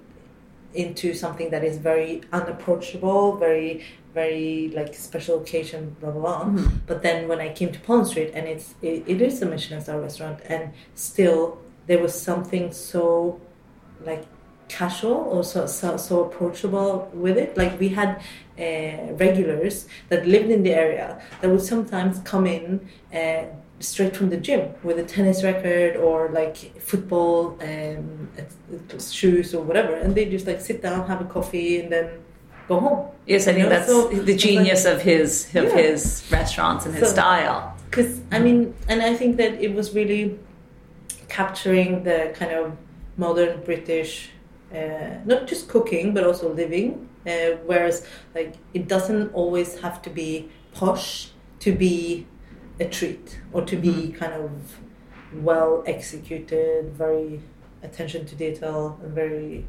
into 0.75 1.15
something 1.15 1.51
that 1.51 1.65
is 1.65 1.79
very 1.79 2.23
unapproachable, 2.33 3.37
very 3.37 3.85
very 4.13 4.71
like 4.75 4.95
special 4.95 5.41
occasion, 5.41 5.97
blah 6.01 6.11
blah 6.11 6.21
blah. 6.21 6.45
Mhm. 6.45 6.71
But 6.87 7.03
then 7.03 7.29
when 7.29 7.41
I 7.41 7.49
came 7.53 7.73
to 7.73 7.81
Pollen 7.81 8.05
Street, 8.05 8.31
and 8.35 8.47
it's 8.47 8.75
it, 8.83 9.05
it 9.07 9.23
is 9.23 9.41
a 9.43 9.47
Michelin 9.47 9.81
star 9.81 10.01
restaurant, 10.01 10.41
and 10.49 10.73
still 10.95 11.59
there 11.87 11.99
was 11.99 12.15
something 12.21 12.73
so 12.73 13.41
like 14.05 14.25
casual 14.79 15.19
or 15.35 15.43
so, 15.53 15.67
so, 15.67 15.97
so 15.97 16.15
approachable 16.27 16.91
with 17.25 17.37
it. 17.45 17.51
Like 17.57 17.79
we 17.85 17.89
had 18.01 18.11
uh, 18.59 19.13
regulars 19.25 19.77
that 20.11 20.21
lived 20.35 20.51
in 20.57 20.61
the 20.63 20.75
area 20.85 21.09
that 21.41 21.49
would 21.53 21.63
sometimes 21.63 22.15
come 22.33 22.47
in 22.47 22.67
uh, 23.21 23.45
straight 23.81 24.15
from 24.19 24.29
the 24.35 24.37
gym 24.47 24.63
with 24.83 24.97
a 24.99 25.07
tennis 25.15 25.39
racket 25.45 25.97
or 26.07 26.17
like 26.41 26.57
football 26.91 27.59
um, 27.71 28.29
shoes 29.19 29.55
or 29.55 29.63
whatever, 29.69 29.95
and 30.03 30.15
they 30.17 30.25
just 30.37 30.47
like 30.47 30.61
sit 30.61 30.79
down, 30.83 31.07
have 31.13 31.21
a 31.21 31.29
coffee, 31.37 31.81
and 31.81 31.89
then 31.93 32.07
go 32.69 32.81
home. 32.81 33.01
Yes, 33.27 33.47
I 33.49 33.53
think 33.53 33.65
know, 33.65 33.71
that's 33.75 33.87
so 33.89 34.09
the 34.09 34.37
genius 34.47 34.85
like- 34.85 34.95
of 34.95 35.03
his 35.03 35.47
of 35.55 35.65
Yeah. 35.65 35.77
his 35.83 36.01
restaurants 36.39 36.83
and 36.87 36.95
his 36.95 37.05
So- 37.09 37.15
style. 37.15 37.59
because 37.91 38.11
I 38.37 38.39
mean, 38.47 38.59
and 38.91 38.99
I 39.11 39.13
think 39.21 39.37
that 39.43 39.53
it 39.67 39.73
was 39.79 39.87
really 39.99 40.25
capturing 41.29 41.91
the 42.05 42.19
kind 42.39 42.53
of 42.61 42.65
modern 43.17 43.61
British, 43.71 44.31
uh, 44.75 45.19
not 45.25 45.47
just 45.47 45.69
cooking 45.69 46.15
but 46.15 46.25
also 46.25 46.53
living. 46.53 47.09
Uh, 47.27 47.57
whereas, 47.65 48.07
like, 48.35 48.55
it 48.75 48.87
doesn't 48.87 49.33
always 49.33 49.81
have 49.81 50.03
to 50.03 50.11
be 50.11 50.51
posh 50.75 51.31
to 51.61 51.73
be 51.73 52.27
a 52.79 52.85
treat 52.85 53.41
or 53.53 53.63
to 53.65 53.77
be 53.77 54.13
kind 54.13 54.35
of 54.35 54.51
well 55.43 55.83
executed, 55.87 56.93
very 56.93 57.41
attention 57.83 58.27
to 58.27 58.35
detail, 58.35 59.01
and 59.03 59.15
very 59.15 59.65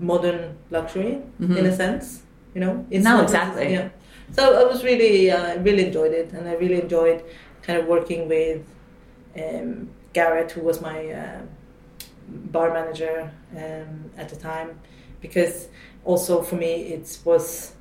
modern 0.00 0.58
luxury 0.70 1.22
in 1.58 1.66
a 1.66 1.76
sense. 1.76 2.22
You 2.54 2.60
know, 2.62 2.86
it's 2.90 3.04
No, 3.04 3.20
exactly. 3.22 3.72
Yeah. 3.72 3.88
So 4.32 4.42
I 4.60 4.64
was 4.64 4.82
really, 4.82 5.30
uh, 5.30 5.60
really 5.60 5.86
enjoyed 5.86 6.12
it, 6.12 6.32
and 6.32 6.48
I 6.48 6.54
really 6.54 6.80
enjoyed 6.80 7.22
kind 7.62 7.78
of 7.78 7.86
working 7.86 8.28
with 8.28 8.62
um, 9.36 9.90
Gareth, 10.12 10.52
who 10.52 10.62
was 10.62 10.80
my 10.80 11.10
uh, 11.12 11.40
bar 12.28 12.72
manager 12.72 13.30
um, 13.56 14.10
at 14.16 14.28
the 14.28 14.36
time, 14.36 14.78
because 15.20 15.68
also 16.04 16.42
for 16.42 16.56
me 16.56 16.92
it 16.94 17.18
was 17.24 17.72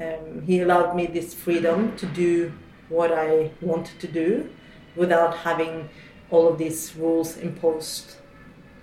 um, 0.00 0.42
he 0.42 0.60
allowed 0.60 0.96
me 0.96 1.06
this 1.06 1.34
freedom 1.34 1.96
to 1.96 2.06
do 2.06 2.52
what 2.88 3.12
I 3.12 3.50
wanted 3.60 4.00
to 4.00 4.08
do 4.08 4.50
without 4.96 5.36
having 5.36 5.88
all 6.30 6.48
of 6.48 6.58
these 6.58 6.94
rules 6.96 7.36
imposed, 7.36 8.16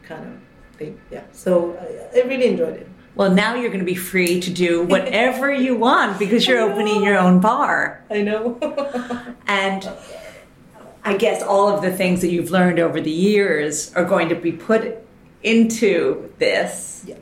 kind 0.03 0.25
of 0.25 0.77
thing. 0.77 0.99
Yeah. 1.11 1.23
So 1.31 1.75
I, 1.77 2.19
I 2.19 2.23
really 2.23 2.47
enjoyed 2.47 2.77
it. 2.77 2.87
Well, 3.15 3.31
now 3.31 3.55
you're 3.55 3.69
going 3.69 3.79
to 3.79 3.85
be 3.85 3.95
free 3.95 4.39
to 4.39 4.51
do 4.51 4.83
whatever 4.83 5.51
you 5.53 5.75
want 5.75 6.19
because 6.19 6.47
you're 6.47 6.61
opening 6.69 7.03
your 7.03 7.17
own 7.17 7.39
bar. 7.39 8.03
I 8.09 8.21
know. 8.21 8.57
And 9.47 9.89
I 11.09 11.17
guess 11.17 11.41
all 11.41 11.67
of 11.67 11.81
the 11.81 11.91
things 11.91 12.21
that 12.21 12.29
you've 12.29 12.51
learned 12.51 12.77
over 12.77 13.01
the 13.01 13.09
years 13.09 13.91
are 13.95 14.05
going 14.05 14.29
to 14.29 14.35
be 14.35 14.51
put 14.51 14.95
into 15.41 16.31
this 16.37 17.03
yes. 17.07 17.17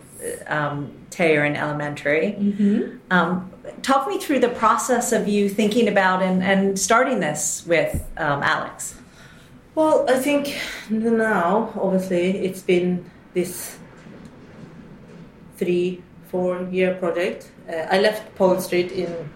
um, 0.47 0.91
Teheran 1.09 1.55
Elementary. 1.55 2.35
Mm-hmm. 2.37 2.97
Um, 3.11 3.49
talk 3.83 4.09
me 4.09 4.19
through 4.19 4.39
the 4.39 4.49
process 4.49 5.13
of 5.13 5.29
you 5.29 5.47
thinking 5.47 5.87
about 5.87 6.21
and, 6.21 6.43
and 6.43 6.77
starting 6.77 7.21
this 7.21 7.65
with 7.65 8.05
um, 8.17 8.43
Alex. 8.43 8.95
Well, 9.73 10.05
I 10.09 10.19
think 10.19 10.59
now, 10.89 11.71
obviously, 11.79 12.39
it's 12.39 12.61
been 12.61 13.09
this 13.33 13.77
three, 15.55 16.03
four 16.27 16.67
year 16.69 16.95
project. 16.95 17.51
Uh, 17.69 17.87
I 17.89 18.01
left 18.01 18.35
Pollen 18.35 18.59
Street 18.59 18.91
in 18.91 19.29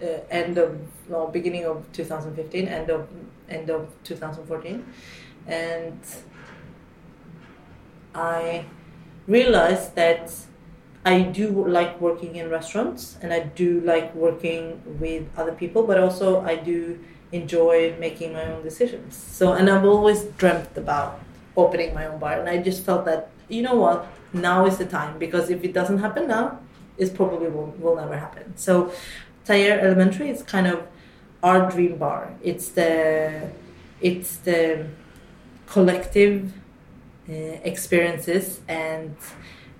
uh, 0.00 0.06
end 0.30 0.58
of 0.58 0.78
no 1.08 1.26
beginning 1.26 1.64
of 1.64 1.90
2015, 1.92 2.68
end 2.68 2.88
of 2.88 3.08
end 3.52 3.70
of 3.70 3.92
2014, 4.04 4.84
and 5.46 6.00
I 8.14 8.64
realized 9.26 9.94
that 9.94 10.32
I 11.04 11.22
do 11.22 11.66
like 11.66 12.00
working 12.00 12.36
in 12.36 12.48
restaurants 12.48 13.16
and 13.22 13.32
I 13.32 13.40
do 13.40 13.80
like 13.80 14.14
working 14.14 14.80
with 15.00 15.26
other 15.36 15.52
people, 15.52 15.82
but 15.82 15.98
also 15.98 16.42
I 16.42 16.56
do 16.56 16.98
enjoy 17.32 17.96
making 17.98 18.34
my 18.34 18.44
own 18.44 18.62
decisions. 18.62 19.16
So, 19.16 19.54
and 19.54 19.68
I've 19.68 19.84
always 19.84 20.24
dreamt 20.36 20.76
about 20.76 21.20
opening 21.56 21.94
my 21.94 22.06
own 22.06 22.18
bar, 22.18 22.38
and 22.38 22.48
I 22.48 22.58
just 22.58 22.84
felt 22.84 23.04
that 23.06 23.30
you 23.48 23.62
know 23.62 23.74
what, 23.74 24.06
now 24.32 24.66
is 24.66 24.78
the 24.78 24.86
time 24.86 25.18
because 25.18 25.50
if 25.50 25.64
it 25.64 25.72
doesn't 25.72 25.98
happen 25.98 26.28
now, 26.28 26.58
it 26.98 27.14
probably 27.14 27.48
will, 27.48 27.74
will 27.78 27.96
never 27.96 28.16
happen. 28.16 28.56
So, 28.56 28.92
Tayer 29.44 29.80
Elementary 29.80 30.30
is 30.30 30.42
kind 30.42 30.66
of 30.66 30.86
our 31.42 31.70
dream 31.70 31.96
bar. 31.96 32.34
It's 32.42 32.68
the 32.68 33.50
it's 34.00 34.36
the 34.38 34.86
collective 35.66 36.52
uh, 37.28 37.32
experiences 37.64 38.60
and 38.68 39.16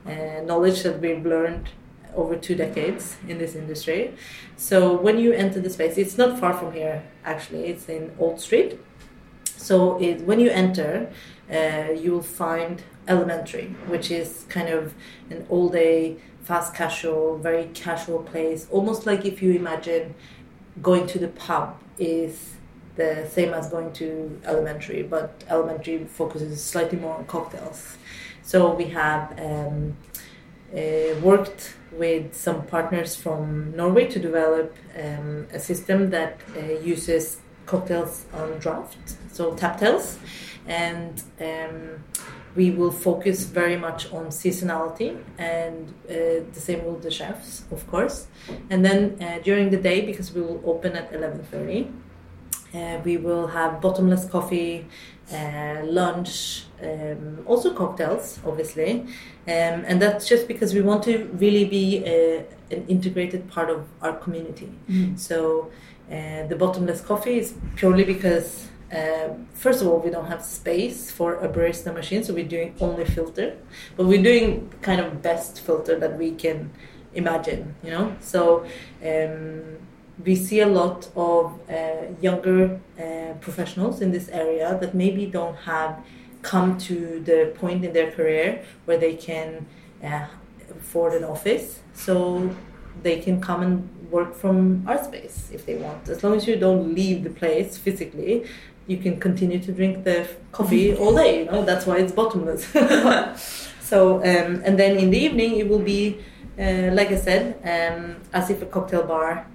uh, 0.06 0.42
knowledge 0.44 0.82
that 0.82 1.00
we've 1.00 1.24
learned 1.24 1.68
over 2.14 2.36
two 2.36 2.54
decades 2.54 3.16
in 3.26 3.38
this 3.38 3.54
industry. 3.54 4.14
So 4.56 4.96
when 4.96 5.18
you 5.18 5.32
enter 5.32 5.60
the 5.60 5.70
space, 5.70 5.96
it's 5.98 6.18
not 6.18 6.38
far 6.38 6.52
from 6.54 6.72
here 6.72 7.02
actually. 7.24 7.66
It's 7.66 7.88
in 7.88 8.12
Old 8.18 8.40
Street. 8.40 8.78
So 9.44 10.00
it, 10.00 10.22
when 10.22 10.40
you 10.40 10.50
enter, 10.50 11.10
uh, 11.50 11.92
you 11.92 12.12
will 12.12 12.22
find 12.22 12.82
Elementary, 13.08 13.74
which 13.88 14.10
is 14.10 14.46
kind 14.48 14.68
of 14.68 14.94
an 15.28 15.44
all 15.48 15.68
day, 15.68 16.16
fast 16.42 16.74
casual, 16.74 17.38
very 17.38 17.66
casual 17.74 18.20
place. 18.20 18.68
Almost 18.70 19.06
like 19.06 19.24
if 19.24 19.42
you 19.42 19.52
imagine 19.52 20.14
going 20.80 21.06
to 21.08 21.18
the 21.18 21.28
pub 21.28 21.78
is 21.98 22.54
the 22.96 23.28
same 23.30 23.54
as 23.54 23.68
going 23.68 23.92
to 23.94 24.40
elementary, 24.44 25.02
but 25.02 25.44
elementary 25.48 26.04
focuses 26.04 26.62
slightly 26.62 26.98
more 26.98 27.16
on 27.16 27.24
cocktails. 27.26 27.96
So 28.42 28.74
we 28.74 28.86
have 28.86 29.38
um, 29.38 29.96
uh, 30.72 31.14
worked 31.22 31.74
with 31.92 32.34
some 32.34 32.66
partners 32.66 33.14
from 33.14 33.76
Norway 33.76 34.08
to 34.08 34.18
develop 34.18 34.74
um, 34.98 35.46
a 35.52 35.58
system 35.58 36.10
that 36.10 36.40
uh, 36.56 36.60
uses 36.82 37.38
cocktails 37.66 38.26
on 38.32 38.58
draft, 38.58 39.16
so 39.30 39.52
taptails, 39.54 40.16
and 40.66 41.22
um, 41.40 42.02
we 42.54 42.70
will 42.70 42.90
focus 42.90 43.44
very 43.44 43.76
much 43.76 44.12
on 44.12 44.26
seasonality 44.26 45.18
and 45.38 45.88
uh, 46.08 46.44
the 46.52 46.60
same 46.60 46.84
with 46.84 47.02
the 47.02 47.10
chefs 47.10 47.64
of 47.70 47.86
course. 47.90 48.26
And 48.70 48.84
then 48.84 49.16
uh, 49.20 49.38
during 49.42 49.70
the 49.70 49.78
day 49.78 50.04
because 50.04 50.32
we 50.32 50.42
will 50.42 50.60
open 50.64 50.96
at 50.96 51.12
11.30 51.12 51.90
uh, 52.74 53.00
we 53.04 53.16
will 53.16 53.46
have 53.48 53.80
bottomless 53.80 54.24
coffee 54.26 54.86
uh, 55.32 55.82
lunch 55.84 56.64
um, 56.82 57.38
also 57.46 57.72
cocktails 57.74 58.38
obviously. 58.46 59.00
Um, 59.46 59.84
and 59.86 60.00
that's 60.00 60.28
just 60.28 60.46
because 60.48 60.74
we 60.74 60.82
want 60.82 61.02
to 61.04 61.24
really 61.34 61.64
be 61.64 62.04
a, 62.04 62.40
uh, 62.40 62.42
an 62.70 62.86
integrated 62.88 63.48
part 63.48 63.70
of 63.70 63.86
our 64.00 64.14
community. 64.14 64.72
Mm. 64.88 65.18
so 65.18 65.70
uh, 66.10 66.46
the 66.46 66.56
bottomless 66.56 67.00
coffee 67.00 67.38
is 67.38 67.54
purely 67.76 68.04
because 68.04 68.68
uh, 68.92 69.34
first 69.54 69.80
of 69.80 69.88
all, 69.88 69.98
we 69.98 70.10
don't 70.10 70.26
have 70.26 70.44
space 70.44 71.10
for 71.10 71.34
a 71.36 71.48
barista 71.48 71.92
machine, 71.94 72.22
so 72.22 72.34
we're 72.34 72.46
doing 72.46 72.74
only 72.80 73.04
filter. 73.04 73.56
But 73.96 74.06
we're 74.06 74.22
doing 74.22 74.70
kind 74.82 75.00
of 75.00 75.22
best 75.22 75.60
filter 75.60 75.98
that 75.98 76.18
we 76.18 76.32
can 76.32 76.70
imagine, 77.14 77.74
you 77.82 77.90
know. 77.90 78.16
So 78.20 78.66
um, 79.04 79.78
we 80.24 80.36
see 80.36 80.60
a 80.60 80.66
lot 80.66 81.08
of 81.16 81.58
uh, 81.70 82.12
younger 82.20 82.80
uh, 82.98 83.34
professionals 83.40 84.00
in 84.02 84.12
this 84.12 84.28
area 84.28 84.76
that 84.80 84.94
maybe 84.94 85.26
don't 85.26 85.56
have 85.56 86.04
come 86.42 86.76
to 86.76 87.20
the 87.20 87.52
point 87.54 87.84
in 87.84 87.92
their 87.92 88.10
career 88.10 88.62
where 88.84 88.98
they 88.98 89.14
can 89.14 89.66
uh, 90.04 90.26
afford 90.70 91.14
an 91.14 91.24
office. 91.24 91.80
So 91.94 92.54
they 93.02 93.20
can 93.20 93.40
come 93.40 93.62
and 93.62 94.10
work 94.10 94.34
from 94.34 94.86
our 94.86 95.02
space 95.02 95.48
if 95.52 95.64
they 95.64 95.76
want. 95.76 96.08
As 96.08 96.22
long 96.22 96.34
as 96.36 96.46
you 96.46 96.56
don't 96.56 96.94
leave 96.94 97.24
the 97.24 97.30
place 97.30 97.78
physically, 97.78 98.44
you 98.86 98.96
can 98.96 99.20
continue 99.20 99.58
to 99.60 99.72
drink 99.72 100.04
the 100.04 100.28
coffee 100.50 100.94
all 100.96 101.14
day. 101.14 101.44
You 101.44 101.50
know 101.50 101.64
that's 101.64 101.86
why 101.86 101.98
it's 101.98 102.12
bottomless. 102.12 102.66
so 103.80 104.16
um, 104.16 104.62
and 104.64 104.78
then 104.78 104.96
in 104.96 105.10
the 105.10 105.18
evening 105.18 105.58
it 105.58 105.68
will 105.68 105.78
be 105.78 106.18
uh, 106.58 106.90
like 106.92 107.10
I 107.10 107.16
said, 107.16 107.56
um, 107.64 108.16
as 108.32 108.50
if 108.50 108.60
a 108.62 108.66
cocktail 108.66 109.04
bar 109.04 109.46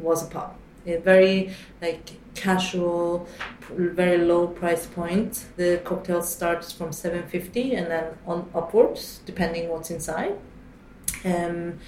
was 0.00 0.26
a 0.26 0.30
pub. 0.30 0.54
A 0.86 0.96
very 0.96 1.54
like 1.82 2.10
casual, 2.34 3.28
very 3.70 4.18
low 4.18 4.46
price 4.46 4.86
point. 4.86 5.44
The 5.56 5.80
cocktail 5.84 6.22
starts 6.22 6.72
from 6.72 6.92
seven 6.92 7.28
fifty 7.28 7.74
and 7.74 7.90
then 7.90 8.04
on 8.26 8.48
upwards 8.54 9.20
depending 9.26 9.68
what's 9.68 9.90
inside. 9.90 10.38
Um, 11.24 11.78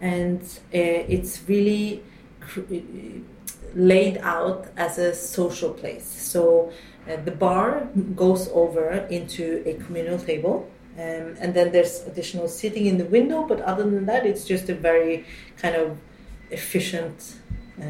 and 0.00 0.42
uh, 0.74 1.14
it's 1.14 1.42
really 1.48 2.02
laid 3.74 4.18
out 4.18 4.66
as 4.76 4.98
a 4.98 5.14
social 5.14 5.72
place. 5.72 6.04
So 6.04 6.72
uh, 7.08 7.16
the 7.24 7.30
bar 7.30 7.88
goes 8.14 8.48
over 8.52 8.90
into 9.10 9.62
a 9.66 9.74
communal 9.74 10.18
table. 10.18 10.70
Um, 10.96 11.36
and 11.40 11.54
then 11.54 11.72
there's 11.72 12.02
additional 12.06 12.48
seating 12.48 12.86
in 12.86 12.98
the 12.98 13.04
window, 13.04 13.44
but 13.44 13.60
other 13.62 13.84
than 13.84 14.06
that, 14.06 14.26
it's 14.26 14.44
just 14.44 14.68
a 14.68 14.74
very 14.74 15.24
kind 15.56 15.76
of 15.76 15.96
efficient 16.50 17.36
uh, 17.80 17.84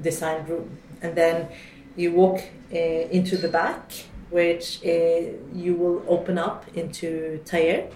designed 0.00 0.48
room. 0.48 0.78
And 1.02 1.14
then 1.14 1.48
you 1.96 2.12
walk 2.12 2.40
uh, 2.72 2.76
into 2.76 3.36
the 3.36 3.48
back, 3.48 3.92
which 4.30 4.80
uh, 4.84 4.88
you 5.52 5.74
will 5.74 6.02
open 6.08 6.38
up 6.38 6.64
into 6.74 7.40
taller, 7.44 7.88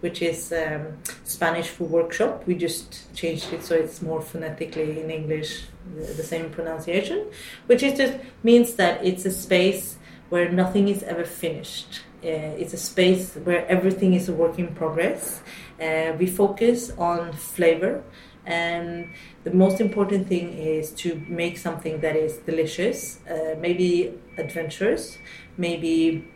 which 0.00 0.20
is 0.20 0.52
um, 0.52 0.98
Spanish 1.24 1.68
for 1.68 1.84
workshop. 1.84 2.46
We 2.46 2.56
just 2.56 3.14
changed 3.14 3.52
it 3.52 3.64
so 3.64 3.76
it's 3.76 4.02
more 4.02 4.20
phonetically 4.20 5.00
in 5.00 5.10
English 5.10 5.64
the, 5.96 6.22
same 6.22 6.50
pronunciation, 6.50 7.26
which 7.66 7.82
is 7.82 7.98
just 7.98 8.14
means 8.42 8.74
that 8.74 9.04
it's 9.04 9.24
a 9.24 9.30
space 9.30 9.98
where 10.28 10.50
nothing 10.50 10.88
is 10.88 11.02
ever 11.02 11.24
finished. 11.24 12.00
Uh, 12.22 12.56
it's 12.58 12.72
a 12.72 12.78
space 12.78 13.34
where 13.34 13.66
everything 13.68 14.14
is 14.14 14.28
a 14.28 14.32
work 14.32 14.58
in 14.58 14.74
progress. 14.74 15.42
Uh, 15.80 16.12
we 16.18 16.26
focus 16.26 16.90
on 16.96 17.32
flavor, 17.32 18.02
and 18.46 19.10
the 19.44 19.50
most 19.50 19.80
important 19.80 20.26
thing 20.26 20.54
is 20.54 20.90
to 20.92 21.22
make 21.28 21.58
something 21.58 22.00
that 22.00 22.16
is 22.16 22.38
delicious, 22.38 23.20
uh, 23.30 23.54
maybe 23.58 24.14
adventurous, 24.38 25.18
maybe 25.56 26.26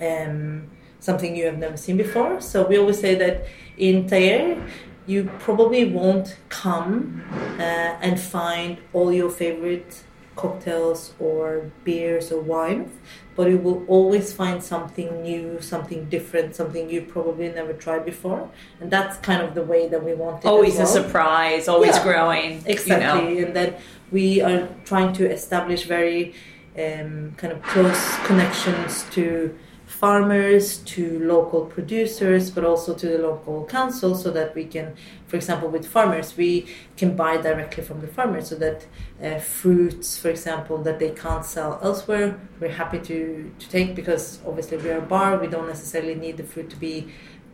um, 0.00 0.68
something 0.98 1.36
you 1.36 1.46
have 1.46 1.58
never 1.58 1.76
seen 1.76 1.96
before. 1.96 2.40
So 2.40 2.66
we 2.66 2.78
always 2.78 3.00
say 3.00 3.14
that 3.16 3.46
in 3.76 4.08
Taller, 4.08 4.62
you 5.06 5.30
probably 5.38 5.84
won't 5.84 6.36
come 6.48 7.24
uh, 7.58 7.62
and 8.00 8.20
find 8.20 8.78
all 8.92 9.12
your 9.12 9.30
favorite 9.30 10.04
cocktails 10.36 11.12
or 11.18 11.70
beers 11.84 12.32
or 12.32 12.40
wines, 12.40 12.90
but 13.36 13.48
you 13.48 13.58
will 13.58 13.84
always 13.86 14.32
find 14.32 14.62
something 14.62 15.22
new, 15.22 15.60
something 15.60 16.06
different, 16.06 16.54
something 16.54 16.88
you 16.88 17.02
probably 17.02 17.48
never 17.48 17.72
tried 17.72 18.04
before, 18.04 18.50
and 18.80 18.90
that's 18.90 19.16
kind 19.18 19.42
of 19.42 19.54
the 19.54 19.62
way 19.62 19.88
that 19.88 20.02
we 20.02 20.14
want 20.14 20.44
it. 20.44 20.48
Always 20.48 20.76
well. 20.76 20.84
a 20.84 20.86
surprise, 20.86 21.68
always 21.68 21.96
yeah, 21.96 22.02
growing. 22.02 22.62
Exactly, 22.66 23.34
you 23.34 23.40
know. 23.40 23.46
and 23.46 23.56
then 23.56 23.74
we 24.10 24.40
are 24.40 24.68
trying 24.84 25.12
to 25.14 25.30
establish 25.30 25.84
very 25.84 26.34
um, 26.78 27.32
kind 27.36 27.52
of 27.52 27.62
close 27.62 28.16
connections 28.24 29.04
to 29.10 29.56
farmers 30.02 30.78
to 30.78 31.20
local 31.20 31.64
producers 31.64 32.50
but 32.50 32.64
also 32.64 32.92
to 32.92 33.06
the 33.06 33.18
local 33.18 33.64
council 33.66 34.16
so 34.16 34.32
that 34.32 34.52
we 34.52 34.64
can 34.64 34.92
for 35.28 35.36
example 35.36 35.68
with 35.68 35.86
farmers 35.86 36.36
we 36.36 36.66
can 36.96 37.14
buy 37.14 37.36
directly 37.36 37.84
from 37.84 38.00
the 38.00 38.08
farmers 38.08 38.48
so 38.48 38.56
that 38.56 38.84
uh, 39.22 39.38
fruits 39.38 40.18
for 40.18 40.28
example 40.28 40.76
that 40.76 40.98
they 40.98 41.10
can't 41.10 41.44
sell 41.44 41.78
elsewhere 41.84 42.36
we're 42.58 42.76
happy 42.82 42.98
to, 42.98 43.48
to 43.60 43.68
take 43.68 43.94
because 43.94 44.40
obviously 44.44 44.76
we're 44.76 44.98
a 44.98 45.08
bar 45.14 45.38
we 45.38 45.46
don't 45.46 45.68
necessarily 45.68 46.16
need 46.16 46.36
the 46.36 46.42
fruit 46.42 46.68
to 46.68 46.76
be 46.76 47.06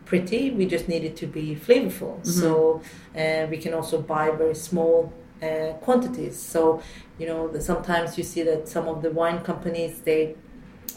pretty 0.05 0.49
we 0.49 0.65
just 0.65 0.87
need 0.87 1.03
it 1.03 1.15
to 1.15 1.27
be 1.27 1.55
flavorful 1.55 2.17
mm-hmm. 2.17 2.41
so 2.41 2.81
uh, 3.15 3.45
we 3.47 3.57
can 3.57 3.75
also 3.75 4.01
buy 4.01 4.31
very 4.31 4.55
small 4.55 5.13
uh, 5.43 5.73
quantities 5.81 6.35
so 6.35 6.81
you 7.19 7.27
know 7.27 7.41
sometimes 7.59 8.17
you 8.17 8.23
see 8.23 8.41
that 8.41 8.67
some 8.67 8.87
of 8.87 9.03
the 9.03 9.11
wine 9.11 9.39
companies 9.41 10.01
they 10.01 10.35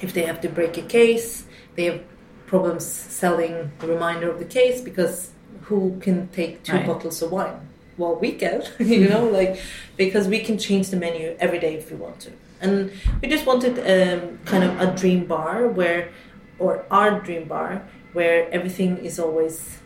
if 0.03 0.12
they 0.12 0.22
have 0.22 0.40
to 0.42 0.48
break 0.48 0.76
a 0.76 0.82
case, 0.82 1.46
they 1.76 1.84
have 1.84 2.03
problems 2.46 2.84
selling 2.84 3.72
the 3.78 3.86
remainder 3.86 4.30
of 4.30 4.38
the 4.38 4.44
case 4.44 4.80
because 4.80 5.30
who 5.62 5.98
can 6.00 6.28
take 6.28 6.62
two 6.62 6.72
right. 6.72 6.86
bottles 6.86 7.22
of 7.22 7.32
wine? 7.32 7.68
Well, 7.96 8.16
we 8.16 8.32
can, 8.32 8.62
you 8.78 9.09
know, 9.09 9.24
like 9.38 9.61
because 9.96 10.28
we 10.28 10.40
can 10.40 10.59
change 10.59 10.90
the 10.90 10.96
menu 10.96 11.36
every 11.38 11.59
day 11.59 11.74
if 11.76 11.90
we 11.90 11.96
want 11.96 12.20
to. 12.20 12.32
And 12.61 12.92
we 13.20 13.28
just 13.28 13.46
wanted 13.46 13.78
um, 13.78 14.38
kind 14.44 14.64
of 14.64 14.80
a 14.80 14.94
dream 14.94 15.24
bar 15.24 15.66
where, 15.66 16.11
or 16.59 16.84
our 16.90 17.20
dream 17.20 17.48
bar, 17.48 17.82
where 18.12 18.48
everything 18.50 18.98
is 18.98 19.18
always 19.18 19.78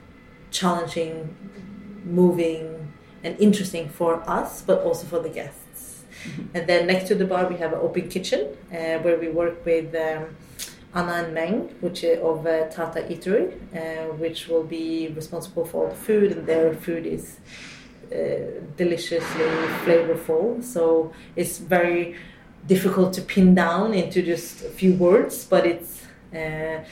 challenging, 0.51 1.35
moving, 2.05 2.93
and 3.23 3.39
interesting 3.41 3.89
for 3.89 4.29
us, 4.29 4.63
but 4.63 4.81
also 4.81 5.07
for 5.07 5.21
the 5.21 5.29
guests. 5.29 5.66
And 6.55 6.67
then 6.67 6.87
next 6.87 7.09
to 7.09 7.15
the 7.15 7.25
bar, 7.25 7.49
we 7.49 7.57
have 7.57 7.73
an 7.73 7.81
open 7.81 8.09
kitchen 8.09 8.57
uh, 8.73 8.99
where 9.05 9.19
we 9.19 9.29
work 9.29 9.65
with 9.65 9.95
um, 9.95 10.37
Anna 10.95 11.25
and 11.25 11.35
Meng, 11.35 11.69
which 11.81 12.05
is 12.05 12.19
of 12.21 12.47
uh, 12.47 12.69
Tata 12.69 13.03
Eatery, 13.03 13.53
uh, 13.75 14.15
which 14.15 14.49
will 14.49 14.65
be 14.65 15.09
responsible 15.09 15.65
for 15.65 15.85
all 15.85 15.91
the 15.91 15.97
food, 15.97 16.33
and 16.33 16.47
their 16.47 16.73
food 16.75 17.05
is 17.07 17.37
uh, 18.13 18.17
deliciously 18.77 19.45
flavorful. 19.85 20.63
So 20.63 21.13
it's 21.35 21.59
very 21.59 22.17
difficult 22.67 23.13
to 23.15 23.23
pin 23.23 23.55
down 23.55 23.95
into 23.95 24.23
just 24.23 24.65
a 24.65 24.71
few 24.71 24.95
words, 24.95 25.45
but 25.45 25.67
it's 25.67 26.03
uh, 26.35 26.85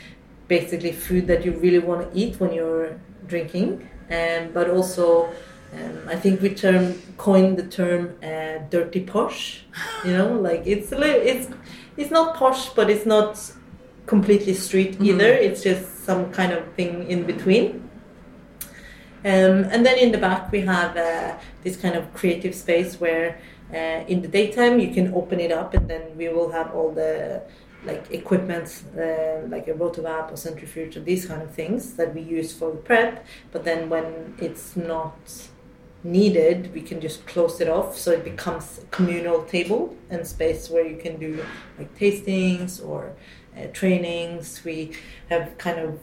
basically 0.48 0.92
food 0.92 1.26
that 1.26 1.44
you 1.44 1.52
really 1.52 1.78
want 1.78 2.12
to 2.12 2.18
eat 2.18 2.38
when 2.40 2.52
you're 2.52 3.00
drinking, 3.26 3.88
and 4.10 4.52
but 4.52 4.68
also 4.68 5.32
um, 5.74 6.08
I 6.08 6.16
think 6.16 6.40
we 6.40 6.54
term 6.54 6.94
coined 7.16 7.56
the 7.56 7.66
term 7.66 8.16
uh, 8.22 8.66
"dirty 8.70 9.00
posh." 9.00 9.64
You 10.04 10.12
know, 10.12 10.32
like 10.48 10.66
it's 10.66 10.92
a 10.92 10.98
little, 10.98 11.20
it's 11.20 11.48
it's 11.96 12.10
not 12.10 12.36
posh, 12.36 12.70
but 12.70 12.90
it's 12.90 13.06
not 13.06 13.52
completely 14.06 14.54
street 14.54 14.92
mm-hmm. 14.92 15.04
either. 15.04 15.28
It's 15.28 15.62
just 15.62 16.04
some 16.04 16.30
kind 16.32 16.52
of 16.52 16.72
thing 16.74 17.08
in 17.08 17.24
between. 17.24 17.84
Um, 19.24 19.64
and 19.72 19.86
then 19.86 19.98
in 19.98 20.12
the 20.12 20.18
back 20.18 20.52
we 20.52 20.60
have 20.60 20.94
uh, 20.98 21.38
this 21.62 21.78
kind 21.78 21.94
of 21.94 22.12
creative 22.12 22.54
space 22.54 23.00
where 23.00 23.40
uh, 23.72 24.04
in 24.06 24.20
the 24.20 24.28
daytime 24.28 24.78
you 24.78 24.92
can 24.92 25.14
open 25.14 25.40
it 25.40 25.50
up 25.50 25.72
and 25.72 25.88
then 25.88 26.14
we 26.18 26.28
will 26.28 26.50
have 26.52 26.74
all 26.74 26.92
the 26.92 27.42
like 27.86 28.10
equipment 28.10 28.82
uh, 28.98 29.46
like 29.48 29.66
a 29.66 29.72
rotovap 29.72 30.30
or 30.30 30.36
centrifuge 30.36 30.98
or 30.98 31.00
these 31.00 31.24
kind 31.24 31.40
of 31.40 31.50
things 31.50 31.94
that 31.94 32.14
we 32.14 32.20
use 32.20 32.52
for 32.52 32.70
the 32.70 32.76
prep 32.76 33.24
but 33.50 33.64
then 33.64 33.88
when 33.88 34.34
it's 34.38 34.76
not 34.76 35.16
needed 36.04 36.72
we 36.74 36.82
can 36.82 37.00
just 37.00 37.26
close 37.26 37.60
it 37.60 37.68
off 37.68 37.96
so 37.96 38.10
it 38.12 38.22
becomes 38.22 38.78
a 38.78 38.86
communal 38.86 39.42
table 39.44 39.96
and 40.10 40.26
space 40.26 40.68
where 40.68 40.86
you 40.86 40.96
can 40.96 41.18
do 41.18 41.44
like 41.78 41.92
tastings 41.98 42.84
or 42.86 43.12
uh, 43.56 43.66
trainings 43.72 44.62
we 44.64 44.92
have 45.30 45.56
kind 45.56 45.78
of 45.78 45.94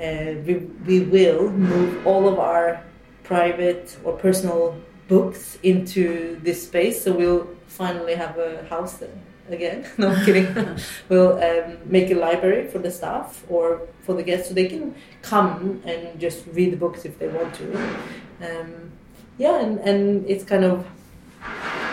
uh, 0.00 0.40
we, 0.46 0.54
we 0.86 1.00
will 1.00 1.50
move 1.50 2.06
all 2.06 2.26
of 2.26 2.38
our 2.38 2.82
private 3.22 3.96
or 4.04 4.14
personal 4.14 4.74
books 5.08 5.58
into 5.62 6.40
this 6.42 6.66
space 6.66 7.04
so 7.04 7.12
we'll 7.12 7.46
finally 7.66 8.14
have 8.14 8.38
a 8.38 8.64
house 8.70 8.94
there 8.94 9.10
again. 9.50 9.86
no 9.98 10.10
I'm 10.10 10.24
kidding. 10.24 10.78
we'll 11.08 11.42
um, 11.42 11.78
make 11.84 12.10
a 12.10 12.14
library 12.14 12.68
for 12.68 12.78
the 12.78 12.90
staff 12.90 13.44
or 13.48 13.88
for 14.02 14.14
the 14.14 14.22
guests 14.22 14.48
so 14.48 14.54
they 14.54 14.68
can 14.68 14.94
come 15.22 15.82
and 15.84 16.18
just 16.20 16.44
read 16.52 16.72
the 16.72 16.76
books 16.76 17.04
if 17.04 17.18
they 17.18 17.28
want 17.28 17.54
to. 17.54 17.76
Um, 18.40 18.87
yeah, 19.38 19.60
and, 19.60 19.78
and 19.80 20.26
it's 20.28 20.44
kind 20.44 20.64
of 20.64 20.86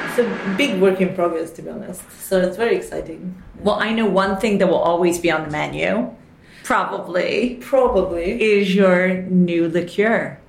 it's 0.09 0.19
a 0.19 0.55
big 0.57 0.81
work 0.81 1.01
in 1.01 1.13
progress 1.13 1.51
to 1.51 1.61
be 1.61 1.69
honest. 1.69 2.03
So 2.19 2.39
it's 2.39 2.57
very 2.57 2.75
exciting. 2.75 3.41
Well, 3.59 3.75
I 3.79 3.93
know 3.93 4.05
one 4.05 4.37
thing 4.37 4.57
that 4.59 4.67
will 4.67 4.85
always 4.91 5.19
be 5.19 5.31
on 5.31 5.43
the 5.45 5.51
menu, 5.51 6.13
probably, 6.63 7.57
probably 7.61 8.41
is 8.41 8.75
your 8.75 9.21
new 9.23 9.69
liqueur. 9.69 10.39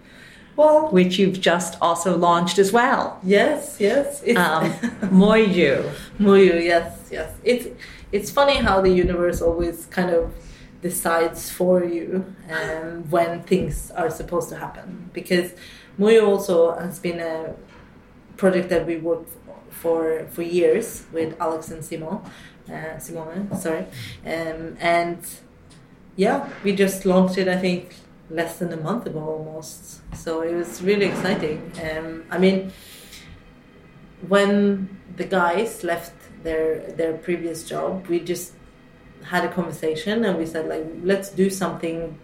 Well, 0.57 0.89
which 0.89 1.19
you've 1.19 1.41
just 1.41 1.77
also 1.83 2.17
launched 2.17 2.59
as 2.59 2.73
well. 2.73 3.21
Yes, 3.23 3.77
yes. 3.79 4.23
It's 4.25 4.39
um, 4.39 4.73
Muyu. 5.13 5.93
Muyu, 6.19 6.65
yes, 6.65 7.09
yes. 7.11 7.31
It's 7.45 7.69
it's 8.11 8.31
funny 8.31 8.57
how 8.57 8.81
the 8.81 8.91
universe 8.91 9.43
always 9.43 9.85
kind 9.87 10.11
of 10.11 10.33
decides 10.81 11.51
for 11.51 11.85
you 11.85 12.35
um, 12.51 13.11
when 13.11 13.43
things 13.43 13.91
are 13.91 14.09
supposed 14.09 14.49
to 14.49 14.57
happen. 14.57 15.11
Because 15.13 15.53
Muyu 15.99 16.27
also 16.27 16.75
has 16.75 16.99
been 16.99 17.21
a 17.21 17.55
project 18.37 18.69
that 18.69 18.87
we 18.87 18.97
worked 18.97 19.31
for 19.71 20.27
for 20.31 20.43
years 20.43 21.05
with 21.13 21.37
Alex 21.41 21.71
and 21.71 21.85
Simon, 21.85 22.21
uh, 22.71 22.99
Simone, 22.99 23.57
sorry, 23.57 23.87
um, 24.25 24.77
and 24.81 25.19
yeah, 26.17 26.49
we 26.65 26.75
just 26.75 27.05
launched 27.05 27.39
it. 27.39 27.49
I 27.49 27.57
think 27.59 27.95
less 28.31 28.59
than 28.59 28.73
a 28.73 28.77
month 28.77 29.07
ago 29.07 29.21
almost. 29.21 30.01
So 30.15 30.43
it 30.43 30.55
was 30.55 30.83
really 30.83 31.07
exciting. 31.07 31.73
Um, 31.83 32.25
I 32.31 32.39
mean, 32.39 32.73
when 34.27 34.99
the 35.17 35.25
guys 35.25 35.85
left 35.85 36.15
their 36.43 36.81
their 36.93 37.17
previous 37.17 37.69
job, 37.69 38.07
we 38.09 38.21
just 38.21 38.53
had 39.25 39.45
a 39.45 39.53
conversation 39.53 40.25
and 40.25 40.39
we 40.39 40.47
said 40.47 40.69
like, 40.69 40.87
let's 41.03 41.31
do 41.31 41.51
something 41.51 42.19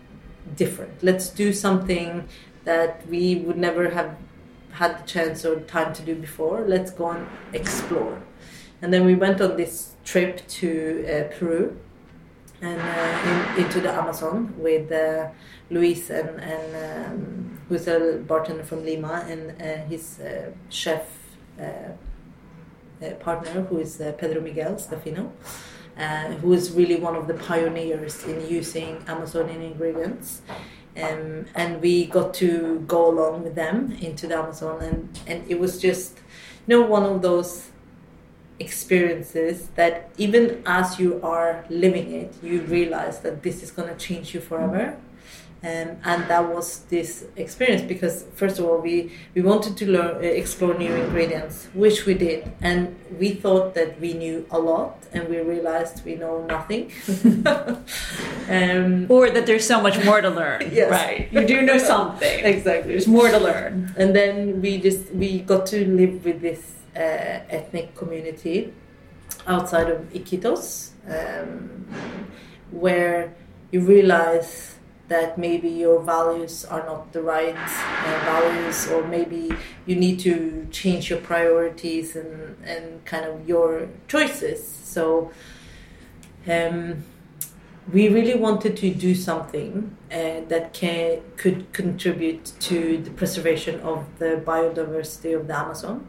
different. 0.56 1.02
Let's 1.02 1.28
do 1.28 1.52
something 1.52 2.28
that 2.64 3.06
we 3.08 3.36
would 3.36 3.58
never 3.58 3.90
have 3.90 4.16
had 4.72 5.02
the 5.02 5.06
chance 5.06 5.44
or 5.44 5.60
time 5.60 5.92
to 5.94 6.02
do 6.02 6.14
before. 6.14 6.64
Let's 6.66 6.90
go 6.90 7.10
and 7.10 7.26
explore. 7.52 8.22
And 8.80 8.92
then 8.92 9.04
we 9.04 9.14
went 9.14 9.40
on 9.40 9.56
this 9.56 9.94
trip 10.04 10.46
to 10.48 11.06
uh, 11.06 11.38
Peru 11.38 11.78
and 12.60 12.80
uh, 12.80 13.56
in, 13.56 13.64
into 13.64 13.80
the 13.80 13.90
Amazon 13.90 14.54
with 14.56 14.90
uh, 14.90 15.28
Luis 15.70 16.10
and, 16.10 16.40
and 16.40 17.12
um, 17.12 17.60
who's 17.68 17.86
a 17.88 18.22
bartender 18.26 18.62
from 18.62 18.84
Lima 18.84 19.24
and 19.28 19.60
uh, 19.60 19.84
his 19.88 20.20
uh, 20.20 20.50
chef 20.68 21.02
uh, 21.60 21.90
partner 23.20 23.62
who 23.62 23.78
is 23.78 24.00
Pedro 24.18 24.40
Miguel 24.40 24.74
Schiaffino. 24.74 25.30
who 26.40 26.52
is 26.52 26.72
really 26.72 26.96
one 26.96 27.16
of 27.16 27.26
the 27.26 27.34
pioneers 27.34 28.24
in 28.24 28.48
using 28.48 29.02
Amazonian 29.08 29.60
ingredients. 29.60 30.42
Um, 30.94 31.46
and 31.54 31.80
we 31.80 32.04
got 32.04 32.34
to 32.34 32.84
go 32.86 33.10
along 33.10 33.44
with 33.44 33.54
them 33.54 33.92
into 34.00 34.26
the 34.26 34.36
Amazon, 34.36 34.82
and, 34.82 35.18
and 35.26 35.50
it 35.50 35.58
was 35.58 35.80
just, 35.80 36.18
you 36.66 36.78
know, 36.78 36.86
one 36.86 37.04
of 37.04 37.22
those 37.22 37.70
experiences 38.58 39.68
that 39.74 40.10
even 40.18 40.62
as 40.66 40.98
you 40.98 41.18
are 41.22 41.64
living 41.70 42.12
it, 42.12 42.34
you 42.42 42.60
realize 42.62 43.20
that 43.20 43.42
this 43.42 43.62
is 43.62 43.70
going 43.70 43.88
to 43.88 43.96
change 43.96 44.34
you 44.34 44.40
forever. 44.40 44.96
Um, 45.64 45.96
and 46.04 46.26
that 46.28 46.52
was 46.52 46.80
this 46.90 47.24
experience 47.36 47.82
because 47.82 48.24
first 48.34 48.58
of 48.58 48.64
all 48.64 48.78
we 48.78 49.12
we 49.34 49.42
wanted 49.42 49.76
to 49.76 49.86
learn 49.86 50.16
uh, 50.16 50.20
explore 50.20 50.74
new 50.74 50.92
ingredients 50.92 51.68
which 51.72 52.04
we 52.04 52.14
did. 52.14 52.50
And 52.60 52.96
we 53.20 53.34
thought 53.34 53.74
that 53.74 54.00
we 54.00 54.12
knew 54.14 54.44
a 54.50 54.58
lot 54.58 54.96
and 55.12 55.28
we 55.28 55.38
realized 55.38 56.04
we 56.04 56.16
know 56.16 56.44
nothing. 56.46 56.90
Um, 58.50 59.06
or 59.08 59.30
that 59.30 59.46
there's 59.46 59.64
so 59.66 59.80
much 59.80 60.04
more 60.04 60.20
to 60.20 60.28
learn. 60.28 60.62
Yes. 60.72 60.90
right. 60.90 61.32
You 61.32 61.46
do 61.46 61.62
know 61.62 61.78
something. 61.78 62.44
Exactly. 62.52 62.92
There's 62.92 63.06
more 63.06 63.28
to 63.30 63.38
learn. 63.38 63.94
And 63.96 64.14
then 64.16 64.60
we 64.60 64.78
just 64.78 65.14
we 65.14 65.40
got 65.40 65.66
to 65.66 65.86
live 65.86 66.24
with 66.24 66.40
this 66.40 66.72
uh, 66.96 67.56
ethnic 67.56 67.94
community 67.94 68.72
outside 69.46 69.88
of 69.90 70.00
Iquitos 70.12 70.90
um, 71.08 71.86
where 72.70 73.32
you 73.70 73.80
realize 73.80 74.76
that 75.08 75.36
maybe 75.36 75.68
your 75.68 76.00
values 76.00 76.64
are 76.64 76.84
not 76.86 77.12
the 77.12 77.22
right 77.22 77.54
uh, 77.56 78.20
values 78.24 78.88
or 78.88 79.06
maybe 79.06 79.50
you 79.84 79.96
need 79.96 80.18
to 80.20 80.66
change 80.70 81.10
your 81.10 81.18
priorities 81.20 82.16
and, 82.16 82.56
and 82.64 83.04
kind 83.04 83.24
of 83.26 83.46
your 83.46 83.88
choices. 84.08 84.66
So 84.66 85.30
um, 86.48 87.04
we 87.92 88.08
really 88.08 88.34
wanted 88.34 88.76
to 88.76 88.94
do 88.94 89.14
something 89.14 89.96
uh, 90.10 90.40
that 90.48 90.72
can 90.72 91.20
could 91.36 91.72
contribute 91.72 92.52
to 92.60 92.98
the 92.98 93.10
preservation 93.10 93.80
of 93.80 94.06
the 94.18 94.40
biodiversity 94.44 95.36
of 95.36 95.48
the 95.48 95.56
Amazon, 95.56 96.06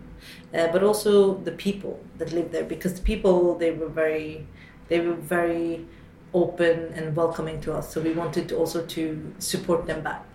uh, 0.54 0.68
but 0.68 0.84
also 0.84 1.34
the 1.34 1.52
people 1.52 2.00
that 2.20 2.32
live 2.32 2.52
there 2.52 2.64
because 2.64 2.94
the 2.94 3.02
people 3.02 3.56
they 3.56 3.72
were 3.72 3.90
very 3.90 4.46
they 4.88 5.00
were 5.00 5.16
very 5.16 5.86
open 6.34 6.94
and 6.96 7.16
welcoming 7.16 7.62
to 7.62 7.74
us. 7.74 7.94
So 7.94 8.02
we 8.02 8.14
wanted 8.14 8.50
to 8.50 8.58
also 8.58 8.86
to 8.86 9.34
support 9.40 9.86
them 9.86 10.02
back. 10.02 10.26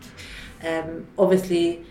Um, 0.64 1.06
obviously, 1.18 1.84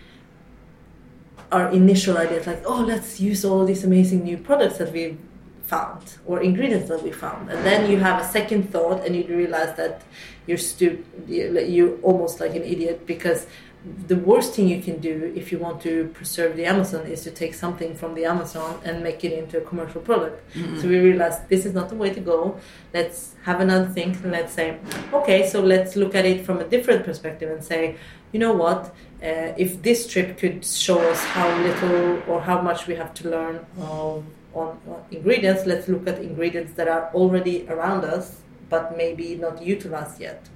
our 1.50 1.70
initial 1.70 2.18
idea 2.18 2.40
is 2.40 2.46
like, 2.46 2.62
oh, 2.66 2.80
let's 2.80 3.20
use 3.20 3.44
all 3.44 3.64
these 3.64 3.84
amazing 3.84 4.24
new 4.24 4.36
products 4.36 4.78
that 4.78 4.92
we 4.92 5.16
found 5.64 6.16
or 6.26 6.40
ingredients 6.40 6.88
that 6.88 7.02
we 7.02 7.12
found, 7.12 7.50
and 7.50 7.64
then 7.64 7.90
you 7.90 7.98
have 7.98 8.20
a 8.22 8.24
second 8.24 8.72
thought 8.72 9.04
and 9.04 9.14
you 9.14 9.24
realize 9.28 9.76
that 9.76 10.02
you're 10.46 10.56
stupid, 10.56 11.04
you're 11.28 11.96
almost 12.00 12.40
like 12.40 12.54
an 12.54 12.62
idiot 12.62 13.06
because 13.06 13.46
the 14.06 14.16
worst 14.16 14.54
thing 14.54 14.68
you 14.68 14.80
can 14.80 14.98
do 14.98 15.32
if 15.34 15.52
you 15.52 15.58
want 15.58 15.80
to 15.82 16.08
preserve 16.14 16.56
the 16.56 16.64
Amazon 16.64 17.06
is 17.06 17.22
to 17.24 17.30
take 17.30 17.54
something 17.54 17.94
from 17.94 18.14
the 18.14 18.24
Amazon 18.24 18.80
and 18.84 19.02
make 19.02 19.24
it 19.24 19.32
into 19.32 19.58
a 19.58 19.60
commercial 19.60 20.00
product. 20.00 20.36
Mm-hmm. 20.54 20.80
So 20.80 20.88
we 20.88 20.98
realized 20.98 21.48
this 21.48 21.66
is 21.66 21.74
not 21.74 21.88
the 21.88 21.94
way 21.94 22.10
to 22.10 22.20
go. 22.20 22.58
Let's 22.94 23.34
have 23.44 23.60
another 23.60 23.88
think 23.88 24.22
and 24.22 24.32
let's 24.32 24.52
say, 24.52 24.78
okay, 25.12 25.48
so 25.48 25.60
let's 25.60 25.96
look 25.96 26.14
at 26.14 26.24
it 26.24 26.44
from 26.44 26.58
a 26.58 26.64
different 26.64 27.04
perspective 27.04 27.50
and 27.50 27.62
say, 27.64 27.96
you 28.32 28.40
know 28.40 28.52
what? 28.52 28.94
Uh, 29.22 29.52
if 29.56 29.82
this 29.82 30.06
trip 30.06 30.38
could 30.38 30.64
show 30.64 31.00
us 31.10 31.24
how 31.24 31.48
little 31.58 32.22
or 32.28 32.40
how 32.40 32.60
much 32.60 32.86
we 32.86 32.94
have 32.94 33.12
to 33.14 33.28
learn 33.28 33.64
on, 33.78 34.26
on 34.54 34.78
ingredients, 35.10 35.66
let's 35.66 35.88
look 35.88 36.06
at 36.06 36.18
ingredients 36.18 36.74
that 36.74 36.88
are 36.88 37.10
already 37.14 37.66
around 37.68 38.04
us 38.04 38.40
but 38.68 38.96
maybe 38.96 39.34
not 39.34 39.62
utilized 39.62 40.20
yet. 40.20 40.48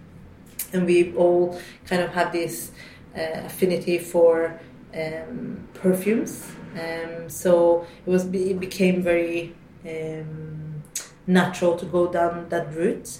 And 0.72 0.86
we 0.86 1.14
all 1.14 1.58
kind 1.86 2.02
of 2.02 2.10
have 2.10 2.32
this 2.32 2.72
affinity 3.14 3.98
for 3.98 4.58
um, 4.94 5.68
perfumes. 5.74 6.46
Um, 6.74 7.28
so 7.28 7.86
it 8.06 8.10
was 8.10 8.24
it 8.26 8.60
became 8.60 9.02
very 9.02 9.54
um, 9.86 10.82
natural 11.26 11.76
to 11.76 11.84
go 11.84 12.10
down 12.10 12.48
that 12.48 12.74
route. 12.74 13.18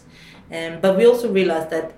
Um, 0.50 0.80
but 0.80 0.96
we 0.96 1.06
also 1.06 1.30
realized 1.30 1.70
that 1.70 1.94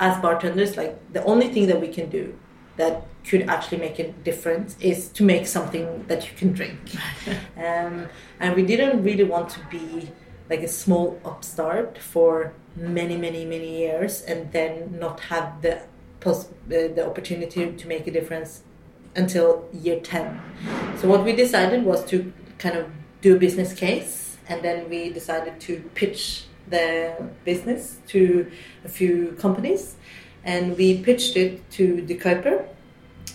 as 0.00 0.20
bartenders, 0.20 0.76
like 0.76 1.12
the 1.12 1.24
only 1.24 1.48
thing 1.48 1.66
that 1.66 1.80
we 1.80 1.88
can 1.88 2.08
do 2.08 2.38
that 2.76 3.02
could 3.24 3.42
actually 3.42 3.78
make 3.78 3.98
a 3.98 4.12
difference 4.24 4.76
is 4.80 5.08
to 5.08 5.22
make 5.22 5.46
something 5.46 6.04
that 6.06 6.30
you 6.30 6.36
can 6.36 6.52
drink. 6.52 6.78
um, 7.56 8.08
and 8.40 8.54
we 8.54 8.62
didn't 8.62 9.02
really 9.02 9.24
want 9.24 9.50
to 9.50 9.60
be 9.70 10.08
like 10.48 10.62
a 10.62 10.68
small 10.68 11.20
upstart 11.24 11.98
for 11.98 12.54
many, 12.76 13.16
many, 13.16 13.44
many 13.44 13.78
years 13.78 14.22
and 14.22 14.50
then 14.52 14.96
not 14.98 15.20
have 15.20 15.60
the 15.62 15.82
pos- 16.20 16.48
the 16.66 17.06
opportunity 17.06 17.72
to 17.72 17.88
make 17.88 18.06
a 18.06 18.10
difference 18.10 18.62
until 19.16 19.68
year 19.72 20.00
10. 20.00 20.40
So 20.98 21.08
what 21.08 21.24
we 21.24 21.32
decided 21.34 21.84
was 21.84 22.04
to 22.06 22.32
kind 22.58 22.76
of 22.76 22.86
do 23.20 23.36
a 23.36 23.38
business 23.38 23.72
case 23.74 24.36
and 24.48 24.62
then 24.62 24.88
we 24.88 25.10
decided 25.10 25.60
to 25.60 25.80
pitch 25.94 26.44
the 26.68 27.14
business 27.44 27.98
to 28.08 28.50
a 28.84 28.88
few 28.88 29.32
companies 29.38 29.96
and 30.44 30.76
we 30.76 31.02
pitched 31.02 31.36
it 31.36 31.68
to 31.72 32.02
the 32.02 32.16
Kuyper, 32.16 32.66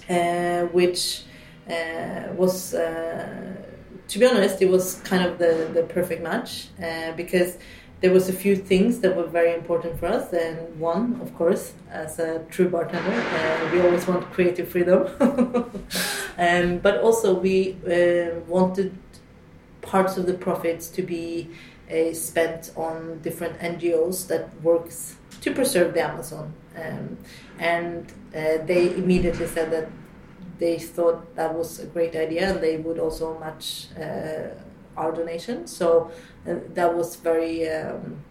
uh, 0.09 0.67
which 0.67 1.23
uh, 1.69 2.33
was 2.35 2.73
uh, 2.73 3.55
to 4.07 4.19
be 4.19 4.25
honest 4.25 4.61
it 4.61 4.69
was 4.69 4.95
kind 5.03 5.23
of 5.23 5.37
the, 5.37 5.69
the 5.73 5.83
perfect 5.83 6.21
match 6.21 6.67
uh, 6.83 7.11
because 7.13 7.57
there 8.03 8.11
was 8.11 8.27
a 8.27 8.33
few 8.33 8.57
things 8.57 8.99
that 8.99 9.15
were 9.15 9.25
very 9.25 9.53
important 9.53 9.97
for 9.97 10.07
us, 10.07 10.33
and 10.33 10.77
one, 10.77 11.21
of 11.21 11.33
course, 11.35 11.71
as 11.89 12.19
a 12.19 12.43
true 12.49 12.67
bartender, 12.67 13.13
uh, 13.13 13.69
we 13.71 13.79
always 13.79 14.05
want 14.05 14.29
creative 14.33 14.67
freedom. 14.67 15.07
um, 16.37 16.79
but 16.79 16.97
also, 16.97 17.33
we 17.33 17.77
uh, 17.87 18.41
wanted 18.45 18.93
parts 19.81 20.17
of 20.17 20.25
the 20.25 20.33
profits 20.33 20.89
to 20.89 21.01
be 21.01 21.49
uh, 21.89 22.11
spent 22.11 22.71
on 22.75 23.19
different 23.21 23.57
NGOs 23.59 24.27
that 24.27 24.49
works 24.61 25.15
to 25.39 25.53
preserve 25.53 25.93
the 25.93 26.03
Amazon. 26.03 26.53
Um, 26.75 27.17
and 27.57 28.11
uh, 28.35 28.57
they 28.65 28.93
immediately 28.97 29.47
said 29.47 29.71
that 29.71 29.87
they 30.59 30.77
thought 30.77 31.35
that 31.37 31.53
was 31.53 31.79
a 31.79 31.85
great 31.85 32.17
idea 32.17 32.49
and 32.51 32.61
they 32.61 32.75
would 32.77 32.99
also 32.99 33.39
match 33.39 33.87
uh, 33.97 34.49
our 34.97 35.11
donation. 35.11 35.67
So 35.67 36.11
uh, 36.47 36.55
that 36.73 36.93
was 36.93 37.15
very 37.15 37.69
um, 37.69 38.23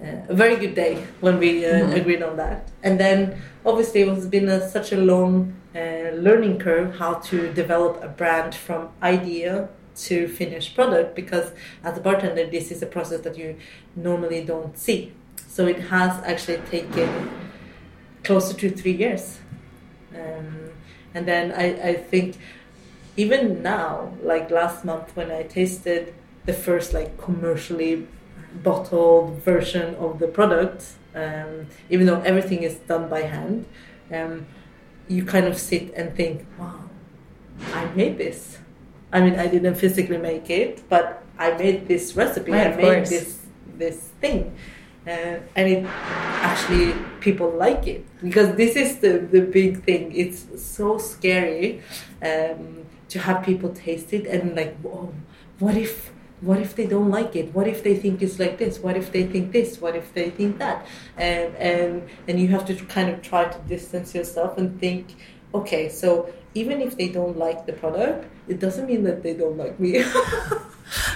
uh, 0.00 0.22
a 0.28 0.34
very 0.34 0.56
good 0.56 0.74
day 0.74 1.04
when 1.20 1.38
we 1.38 1.66
uh, 1.66 1.72
mm-hmm. 1.72 1.92
agreed 1.92 2.22
on 2.22 2.36
that. 2.36 2.68
And 2.82 3.00
then 3.00 3.40
obviously 3.66 4.02
it 4.02 4.08
has 4.08 4.26
been 4.26 4.48
a, 4.48 4.68
such 4.68 4.92
a 4.92 4.96
long 4.96 5.54
uh, 5.74 6.10
learning 6.14 6.58
curve 6.60 6.96
how 6.96 7.14
to 7.14 7.52
develop 7.52 8.02
a 8.02 8.08
brand 8.08 8.54
from 8.54 8.90
idea 9.02 9.68
to 9.96 10.28
finished 10.28 10.76
product 10.76 11.16
because 11.16 11.50
as 11.82 11.98
a 11.98 12.00
bartender 12.00 12.46
this 12.46 12.70
is 12.70 12.80
a 12.80 12.86
process 12.86 13.22
that 13.22 13.36
you 13.36 13.56
normally 13.96 14.44
don't 14.44 14.78
see. 14.78 15.12
So 15.48 15.66
it 15.66 15.80
has 15.80 16.22
actually 16.24 16.58
taken 16.70 17.30
closer 18.22 18.54
to 18.54 18.70
three 18.70 18.92
years. 18.92 19.38
Um, 20.14 20.70
and 21.14 21.26
then 21.26 21.50
I, 21.52 21.90
I 21.90 21.94
think 21.94 22.36
even 23.18 23.62
now, 23.62 24.14
like 24.22 24.50
last 24.50 24.84
month 24.84 25.14
when 25.16 25.30
I 25.30 25.42
tasted 25.42 26.14
the 26.46 26.52
first 26.52 26.94
like 26.94 27.18
commercially 27.18 28.06
bottled 28.62 29.42
version 29.42 29.96
of 29.96 30.20
the 30.20 30.28
product, 30.28 30.84
um, 31.14 31.66
even 31.90 32.06
though 32.06 32.20
everything 32.20 32.62
is 32.62 32.76
done 32.76 33.08
by 33.08 33.22
hand, 33.22 33.66
um, 34.12 34.46
you 35.08 35.24
kind 35.24 35.46
of 35.46 35.58
sit 35.58 35.92
and 35.94 36.14
think, 36.14 36.46
wow, 36.58 36.88
I 37.74 37.86
made 37.96 38.18
this. 38.18 38.58
I 39.12 39.20
mean, 39.20 39.36
I 39.36 39.48
didn't 39.48 39.74
physically 39.74 40.18
make 40.18 40.48
it, 40.48 40.88
but 40.88 41.24
I 41.38 41.56
made 41.56 41.88
this 41.88 42.14
recipe. 42.14 42.52
Right, 42.52 42.68
I 42.68 42.76
made 42.76 42.82
course. 42.82 43.10
this 43.10 43.38
this 43.78 43.98
thing 44.20 44.56
uh, 45.08 45.38
and 45.56 45.68
it 45.68 45.84
actually 45.86 46.94
people 47.20 47.50
like 47.50 47.86
it 47.86 48.04
because 48.22 48.54
this 48.56 48.76
is 48.76 48.98
the, 48.98 49.18
the 49.30 49.40
big 49.40 49.82
thing 49.84 50.12
it's 50.14 50.46
so 50.62 50.98
scary 50.98 51.80
um, 52.22 52.84
to 53.08 53.18
have 53.18 53.44
people 53.44 53.70
taste 53.70 54.12
it 54.12 54.26
and 54.26 54.54
like 54.56 54.76
oh, 54.84 55.12
what 55.58 55.76
if 55.76 56.12
what 56.40 56.60
if 56.60 56.76
they 56.76 56.86
don't 56.86 57.10
like 57.10 57.34
it? 57.34 57.52
What 57.52 57.66
if 57.66 57.82
they 57.82 57.96
think 57.96 58.22
it's 58.22 58.38
like 58.38 58.58
this? 58.58 58.78
What 58.78 58.96
if 58.96 59.10
they 59.10 59.24
think 59.26 59.50
this? 59.50 59.80
What 59.80 59.96
if 59.96 60.14
they 60.14 60.30
think 60.30 60.58
that? 60.58 60.86
And 61.16 61.54
and 61.56 62.08
and 62.26 62.40
you 62.40 62.48
have 62.48 62.64
to 62.66 62.74
kind 62.86 63.10
of 63.10 63.22
try 63.22 63.44
to 63.44 63.58
distance 63.68 64.14
yourself 64.14 64.58
and 64.58 64.78
think 64.80 65.16
okay 65.54 65.88
so 65.88 66.30
even 66.54 66.82
if 66.82 66.94
they 66.98 67.08
don't 67.08 67.38
like 67.38 67.64
the 67.64 67.72
product 67.72 68.26
it 68.48 68.60
doesn't 68.60 68.86
mean 68.86 69.02
that 69.04 69.22
they 69.22 69.34
don't 69.34 69.56
like 69.56 69.78
me. 69.78 70.04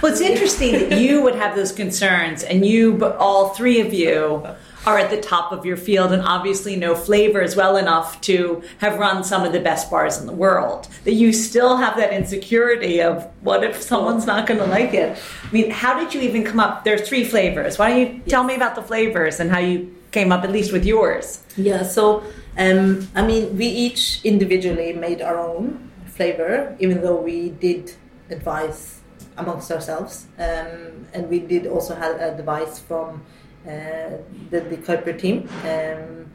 Well, 0.01 0.11
it's 0.11 0.21
interesting 0.21 0.73
that 0.73 0.99
you 0.99 1.21
would 1.23 1.35
have 1.35 1.55
those 1.55 1.71
concerns, 1.71 2.43
and 2.43 2.63
you, 2.63 3.03
all 3.05 3.49
three 3.49 3.81
of 3.81 3.91
you, 3.91 4.45
are 4.85 4.97
at 4.97 5.09
the 5.09 5.21
top 5.21 5.51
of 5.51 5.65
your 5.65 5.77
field 5.77 6.11
and 6.11 6.21
obviously 6.21 6.75
know 6.75 6.95
flavors 6.95 7.55
well 7.55 7.77
enough 7.77 8.19
to 8.21 8.61
have 8.79 8.99
run 8.99 9.23
some 9.23 9.43
of 9.43 9.53
the 9.53 9.59
best 9.59 9.89
bars 9.89 10.17
in 10.17 10.27
the 10.27 10.33
world. 10.33 10.87
That 11.05 11.13
you 11.13 11.31
still 11.31 11.77
have 11.77 11.95
that 11.97 12.13
insecurity 12.13 13.01
of 13.01 13.29
what 13.41 13.63
if 13.63 13.81
someone's 13.81 14.25
not 14.25 14.47
going 14.47 14.59
to 14.59 14.65
like 14.65 14.93
it? 14.93 15.17
I 15.43 15.51
mean, 15.51 15.71
how 15.71 15.99
did 15.99 16.13
you 16.13 16.21
even 16.21 16.43
come 16.43 16.59
up? 16.59 16.83
There 16.83 16.95
are 16.95 17.05
three 17.05 17.23
flavors. 17.23 17.79
Why 17.79 17.89
don't 17.89 17.99
you 17.99 18.05
yes. 18.17 18.27
tell 18.27 18.43
me 18.43 18.55
about 18.55 18.75
the 18.75 18.83
flavors 18.83 19.39
and 19.39 19.49
how 19.49 19.59
you 19.59 19.95
came 20.11 20.31
up, 20.31 20.43
at 20.43 20.51
least 20.51 20.71
with 20.71 20.85
yours? 20.85 21.41
Yeah, 21.55 21.83
so 21.83 22.23
um, 22.57 23.07
I 23.15 23.25
mean, 23.25 23.57
we 23.57 23.65
each 23.65 24.21
individually 24.23 24.93
made 24.93 25.21
our 25.21 25.39
own 25.39 25.91
flavor, 26.05 26.75
even 26.79 27.01
though 27.01 27.19
we 27.19 27.49
did 27.49 27.93
advise 28.29 28.99
amongst 29.37 29.71
ourselves. 29.71 30.27
Um, 30.37 31.07
and 31.13 31.29
we 31.29 31.39
did 31.39 31.67
also 31.67 31.95
have 31.95 32.19
advice 32.21 32.79
from 32.79 33.23
the, 33.65 34.59
the 34.59 34.77
corporate 34.77 35.19
team. 35.19 35.49
Um, 35.63 36.31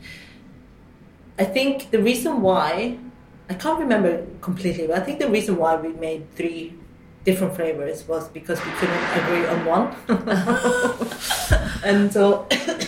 I 1.39 1.45
think 1.45 1.91
the 1.91 2.03
reason 2.03 2.43
why, 2.43 2.99
I 3.49 3.55
can't 3.55 3.79
remember 3.79 4.27
completely, 4.41 4.87
but 4.87 4.97
I 4.97 5.01
think 5.01 5.21
the 5.21 5.31
reason 5.31 5.57
why 5.57 5.77
we 5.77 5.93
made 5.93 6.35
three 6.35 6.75
different 7.25 7.55
flavors 7.55 8.07
was 8.09 8.29
because 8.29 8.59
we 8.65 8.71
couldn't 8.73 9.05
agree 9.21 9.47
on 9.47 9.65
one. 9.65 9.95
and 11.85 12.13
so, 12.13 12.47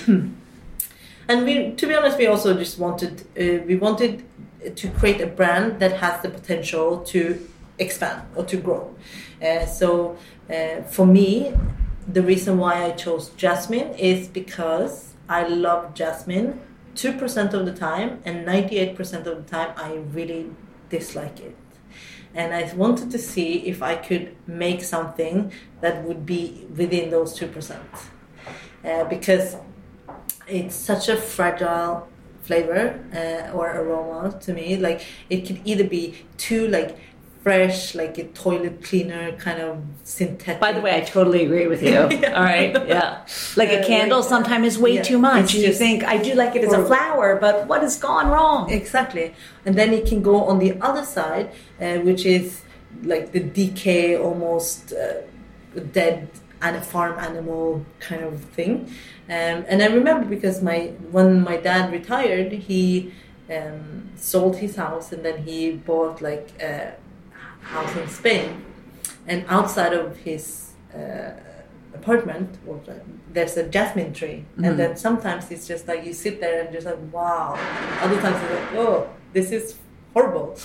and 1.28 1.44
we, 1.44 1.72
to 1.72 1.86
be 1.86 1.94
honest, 1.94 2.18
we 2.18 2.26
also 2.26 2.54
just 2.54 2.78
wanted, 2.78 3.22
uh, 3.38 3.64
we 3.66 3.76
wanted 3.76 4.24
to 4.74 4.88
create 4.90 5.20
a 5.20 5.26
brand 5.26 5.80
that 5.80 5.92
has 5.98 6.22
the 6.22 6.28
potential 6.28 7.00
to 7.00 7.48
expand 7.78 8.22
or 8.34 8.44
to 8.44 8.56
grow. 8.56 8.94
Uh, 9.42 9.64
so 9.64 10.16
uh, 10.50 10.82
for 10.82 11.06
me, 11.06 11.54
the 12.06 12.22
reason 12.22 12.58
why 12.58 12.84
I 12.84 12.90
chose 12.92 13.30
jasmine 13.30 13.94
is 13.94 14.28
because 14.28 15.14
I 15.28 15.46
love 15.46 15.94
jasmine 15.94 16.60
2% 16.94 17.54
of 17.54 17.66
the 17.66 17.72
time, 17.72 18.20
and 18.24 18.46
98% 18.46 19.26
of 19.26 19.44
the 19.44 19.50
time, 19.50 19.72
I 19.76 19.94
really 19.94 20.50
dislike 20.88 21.40
it. 21.40 21.56
And 22.34 22.52
I 22.54 22.72
wanted 22.74 23.10
to 23.12 23.18
see 23.18 23.66
if 23.66 23.82
I 23.82 23.96
could 23.96 24.36
make 24.46 24.82
something 24.82 25.52
that 25.80 26.04
would 26.04 26.26
be 26.26 26.66
within 26.76 27.10
those 27.10 27.38
2%. 27.38 27.80
Uh, 28.84 29.04
because 29.04 29.56
it's 30.46 30.74
such 30.74 31.08
a 31.08 31.16
fragile 31.16 32.08
flavor 32.42 32.98
uh, 33.14 33.56
or 33.56 33.70
aroma 33.70 34.38
to 34.40 34.52
me. 34.52 34.76
Like 34.76 35.02
it 35.28 35.46
could 35.46 35.60
either 35.64 35.84
be 35.84 36.24
too 36.36 36.68
like 36.68 36.98
fresh, 37.42 37.94
like 37.94 38.18
a 38.18 38.24
toilet 38.24 38.82
cleaner 38.84 39.32
kind 39.32 39.60
of 39.60 39.82
synthetic. 40.04 40.60
By 40.60 40.72
the 40.72 40.80
way, 40.80 40.94
I 40.96 41.00
totally 41.00 41.44
agree 41.44 41.66
with 41.66 41.82
you. 41.82 41.90
yeah. 42.10 42.32
All 42.36 42.44
right, 42.44 42.72
yeah. 42.86 43.26
Like 43.56 43.70
a 43.70 43.84
candle 43.84 44.20
like, 44.20 44.28
sometimes 44.28 44.66
is 44.66 44.78
way 44.78 44.96
yeah, 44.96 45.02
too 45.02 45.18
much. 45.18 45.54
And 45.54 45.64
you 45.64 45.72
think, 45.72 46.04
I 46.04 46.18
do 46.18 46.34
like 46.34 46.54
it 46.54 46.64
as 46.64 46.72
a 46.72 46.84
flower, 46.84 47.36
but 47.36 47.66
what 47.66 47.82
has 47.82 47.98
gone 47.98 48.28
wrong? 48.28 48.70
Exactly. 48.70 49.34
And 49.64 49.76
then 49.76 49.92
it 49.92 50.06
can 50.06 50.22
go 50.22 50.44
on 50.44 50.58
the 50.58 50.78
other 50.80 51.04
side, 51.04 51.50
uh, 51.80 51.98
which 51.98 52.26
is 52.26 52.62
like 53.02 53.32
the 53.32 53.40
decay, 53.40 54.16
almost 54.16 54.92
uh, 54.92 55.22
dead 55.92 56.28
and 56.62 56.76
a 56.76 56.80
farm 56.80 57.18
animal 57.18 57.86
kind 58.00 58.22
of 58.22 58.40
thing. 58.44 58.92
Um, 59.28 59.64
and 59.68 59.82
I 59.82 59.86
remember 59.86 60.26
because 60.26 60.62
my 60.62 60.92
when 61.10 61.42
my 61.42 61.56
dad 61.56 61.92
retired, 61.92 62.52
he 62.52 63.12
um, 63.50 64.10
sold 64.16 64.56
his 64.56 64.76
house 64.76 65.12
and 65.12 65.24
then 65.24 65.44
he 65.44 65.70
bought 65.72 66.20
like 66.20 66.50
a 66.60 66.94
house 67.70 67.96
in 67.96 68.08
Spain, 68.08 68.64
and 69.26 69.44
outside 69.48 69.92
of 69.92 70.16
his 70.18 70.72
uh, 70.94 71.30
apartment, 71.94 72.58
there's 73.32 73.56
a 73.56 73.68
jasmine 73.68 74.12
tree, 74.12 74.44
mm-hmm. 74.52 74.64
and 74.64 74.78
then 74.78 74.96
sometimes 74.96 75.50
it's 75.50 75.66
just 75.66 75.86
like 75.88 76.04
you 76.04 76.12
sit 76.12 76.40
there 76.40 76.62
and 76.62 76.72
just 76.72 76.86
like 76.86 76.98
wow. 77.12 77.54
Other 78.02 78.20
times 78.20 78.36
it's 78.42 78.54
like 78.54 78.72
oh, 78.74 79.08
this 79.32 79.50
is 79.50 79.76
horrible. 80.14 80.56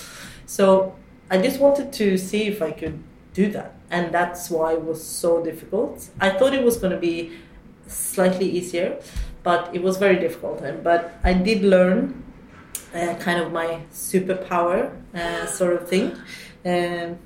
So 0.46 0.94
I 1.30 1.38
just 1.38 1.60
wanted 1.60 1.92
to 1.94 2.18
see 2.18 2.42
if 2.46 2.62
I 2.62 2.72
could 2.72 3.02
do 3.34 3.50
that, 3.52 3.74
and 3.90 4.12
that's 4.12 4.50
why 4.50 4.74
it 4.74 4.82
was 4.82 5.02
so 5.02 5.42
difficult. 5.44 6.08
I 6.20 6.30
thought 6.30 6.54
it 6.54 6.64
was 6.64 6.76
going 6.76 6.92
to 6.92 6.98
be 6.98 7.32
slightly 7.86 8.48
easier, 8.48 8.98
but 9.42 9.74
it 9.74 9.82
was 9.82 9.96
very 9.96 10.16
difficult. 10.16 10.62
But 10.82 11.14
I 11.22 11.34
did 11.34 11.62
learn 11.62 12.24
uh, 12.94 13.14
kind 13.16 13.40
of 13.40 13.52
my 13.52 13.80
superpower 13.92 14.90
uh, 15.14 15.46
sort 15.46 15.74
of 15.74 15.88
thing 15.88 16.16
um, 16.66 17.18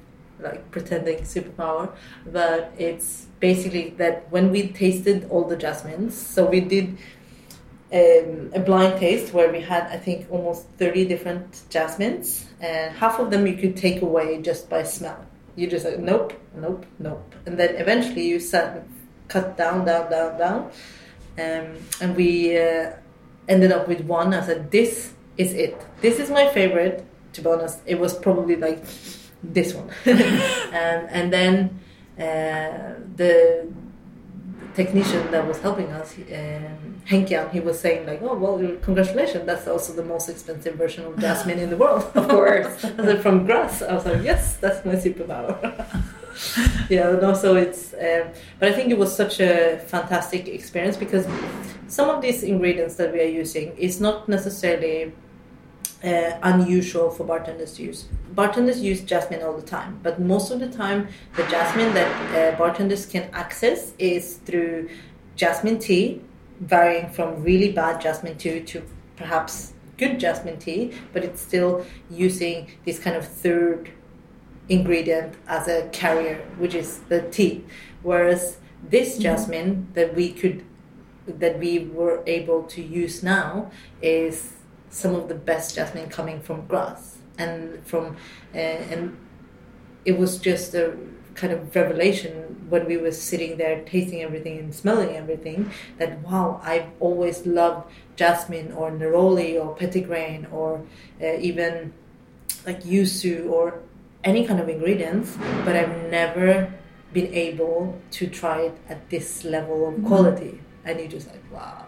like 0.43 0.71
pretending 0.71 1.19
superpower, 1.19 1.93
but 2.27 2.73
it's 2.79 3.27
basically 3.41 3.91
that 3.99 4.31
when 4.31 4.51
we 4.51 4.69
tasted 4.69 5.27
all 5.31 5.45
the 5.45 5.57
jasmines, 5.57 6.15
so 6.17 6.47
we 6.47 6.61
did 6.61 6.97
um, 7.93 8.51
a 8.55 8.61
blind 8.61 8.99
taste 9.01 9.33
where 9.35 9.51
we 9.51 9.61
had 9.61 9.85
I 9.85 9.97
think 9.97 10.27
almost 10.31 10.67
thirty 10.79 11.05
different 11.05 11.63
jasmines, 11.71 12.47
and 12.61 12.95
half 12.95 13.19
of 13.19 13.31
them 13.31 13.47
you 13.47 13.57
could 13.57 13.77
take 13.77 14.03
away 14.03 14.41
just 14.43 14.71
by 14.71 14.83
smell. 14.83 15.27
You 15.57 15.67
just 15.67 15.85
like 15.85 15.99
nope, 15.99 16.33
nope, 16.55 16.87
nope, 16.99 17.35
and 17.47 17.59
then 17.59 17.77
eventually 17.77 18.27
you 18.27 18.41
sat, 18.41 18.83
cut 19.29 19.57
down, 19.57 19.85
down, 19.85 20.11
down, 20.11 20.39
down, 20.39 20.71
um, 21.39 21.77
and 22.01 22.17
we 22.17 22.57
uh, 22.57 22.93
ended 23.49 23.73
up 23.73 23.89
with 23.89 24.03
one. 24.03 24.33
I 24.33 24.45
said, 24.47 24.71
"This 24.71 25.13
is 25.37 25.53
it. 25.55 25.77
This 26.01 26.19
is 26.19 26.31
my 26.31 26.49
favorite." 26.49 27.05
To 27.35 27.43
be 27.43 27.49
honest, 27.49 27.79
it 27.87 27.99
was 28.01 28.13
probably 28.19 28.57
like 28.57 28.83
this 29.43 29.75
one. 29.75 29.89
um, 30.07 31.07
and 31.11 31.33
then 31.33 31.81
uh, 32.19 32.95
the 33.17 33.69
technician 34.75 35.31
that 35.31 35.47
was 35.47 35.59
helping 35.61 35.91
us, 35.93 36.17
um, 36.17 37.03
Henkian, 37.09 37.51
he 37.51 37.61
was 37.61 37.81
saying 37.81 38.07
like, 38.07 38.21
"Oh 38.23 38.35
well, 38.35 38.59
congratulations! 38.83 39.47
That's 39.47 39.67
also 39.67 39.93
the 39.93 40.05
most 40.05 40.29
expensive 40.29 40.75
version 40.75 41.05
of 41.07 41.19
jasmine 41.19 41.59
in 41.59 41.71
the 41.71 41.77
world, 41.77 42.05
of 42.15 42.29
course." 42.29 42.81
"From 43.23 43.47
Grasse." 43.47 43.83
I 43.83 43.95
was 43.95 44.07
like, 44.07 44.23
"Yes, 44.23 44.57
that's 44.57 44.85
my 44.85 44.95
superpower." 44.95 45.57
yeah, 46.89 47.11
no, 47.21 47.35
so 47.35 47.57
it's, 47.57 47.93
um, 47.95 48.29
but 48.59 48.69
I 48.69 48.73
think 48.73 48.91
it 48.91 48.99
was 48.99 49.15
such 49.15 49.41
a 49.41 49.79
fantastic 49.87 50.49
experience 50.49 50.97
because 50.97 51.27
some 51.89 52.09
of 52.09 52.23
these 52.23 52.43
ingredients 52.43 52.95
that 52.97 53.13
we 53.13 53.21
are 53.21 53.33
using 53.43 53.77
is 53.77 54.01
not 54.01 54.29
necessarily 54.29 55.13
uh, 56.05 56.39
unusual 56.43 57.11
for 57.11 57.25
bartenders 57.25 57.75
to 57.75 57.83
use. 57.83 58.07
Bartenders 58.33 58.81
use 58.81 59.03
jasmine 59.03 59.43
all 59.43 59.53
the 59.53 59.67
time, 59.67 59.99
but 60.03 60.21
most 60.21 60.51
of 60.51 60.61
the 60.61 60.69
time, 60.69 61.09
the 61.37 61.43
jasmine 61.45 61.93
that 61.95 62.55
uh, 62.55 62.57
bartenders 62.57 63.07
can 63.07 63.29
access 63.33 63.93
is 63.99 64.37
through 64.47 64.89
jasmine 65.37 65.79
tea, 65.79 66.23
varying 66.61 67.11
from 67.11 67.43
really 67.43 67.73
bad 67.73 68.01
jasmine 68.01 68.37
tea 68.37 68.61
to 68.61 68.83
perhaps 69.17 69.75
good 69.99 70.19
jasmine 70.19 70.59
tea, 70.59 70.93
but 71.13 71.23
it's 71.25 71.41
still 71.41 71.85
using 72.11 72.71
this 72.85 72.99
kind 72.99 73.17
of 73.17 73.27
third 73.27 73.91
ingredient 74.69 75.35
as 75.47 75.69
a 75.69 75.89
carrier, 75.93 76.37
which 76.57 76.75
is 76.75 77.01
the 77.09 77.23
tea. 77.31 77.65
Whereas 78.03 78.59
this 78.83 79.13
mm-hmm. 79.13 79.23
jasmine 79.23 79.89
that 79.95 80.15
we 80.15 80.33
could 80.33 80.65
that 81.27 81.59
we 81.59 81.81
were 81.81 82.23
able 82.27 82.63
to 82.65 82.83
use 82.83 83.23
now 83.23 83.71
is 84.01 84.55
some 84.91 85.15
of 85.15 85.29
the 85.29 85.35
best 85.35 85.75
jasmine 85.77 86.09
coming 86.09 86.41
from 86.41 86.67
Grasse 86.67 87.19
and 87.39 87.85
from 87.87 88.17
uh, 88.55 88.59
and 88.59 89.17
it 90.05 90.19
was 90.19 90.39
just 90.39 90.75
a 90.75 90.97
kind 91.35 91.53
of 91.53 91.75
revelation 91.75 92.67
when 92.69 92.87
we 92.87 92.97
were 92.97 93.13
sitting 93.13 93.57
there 93.57 93.83
tasting 93.85 94.23
everything 94.23 94.59
and 94.59 94.75
smelling 94.75 95.17
everything 95.17 95.71
that 95.99 96.19
wow 96.21 96.61
I've 96.63 96.89
always 96.99 97.47
loved 97.47 97.91
jasmine 98.17 98.73
or 98.73 98.91
neroli 98.91 99.55
or 99.63 99.77
petitgrain 99.77 100.53
or 100.53 100.85
uh, 101.23 101.37
even 101.39 101.93
like 102.67 102.83
yuzu 102.83 103.49
or 103.49 103.81
any 104.25 104.47
kind 104.47 104.61
of 104.61 104.69
ingredients 104.69 105.39
but 105.65 105.77
I've 105.77 106.11
never 106.11 106.73
been 107.13 107.33
able 107.33 107.99
to 108.13 108.27
try 108.27 108.63
it 108.63 108.77
at 108.89 109.09
this 109.09 109.45
level 109.45 109.89
of 109.89 109.95
mm-hmm. 109.95 110.07
quality 110.07 110.45
mm-hmm. 110.45 110.89
and 110.89 111.01
you 111.01 111.09
just 111.09 111.29
like 111.29 111.45
wow 111.53 111.87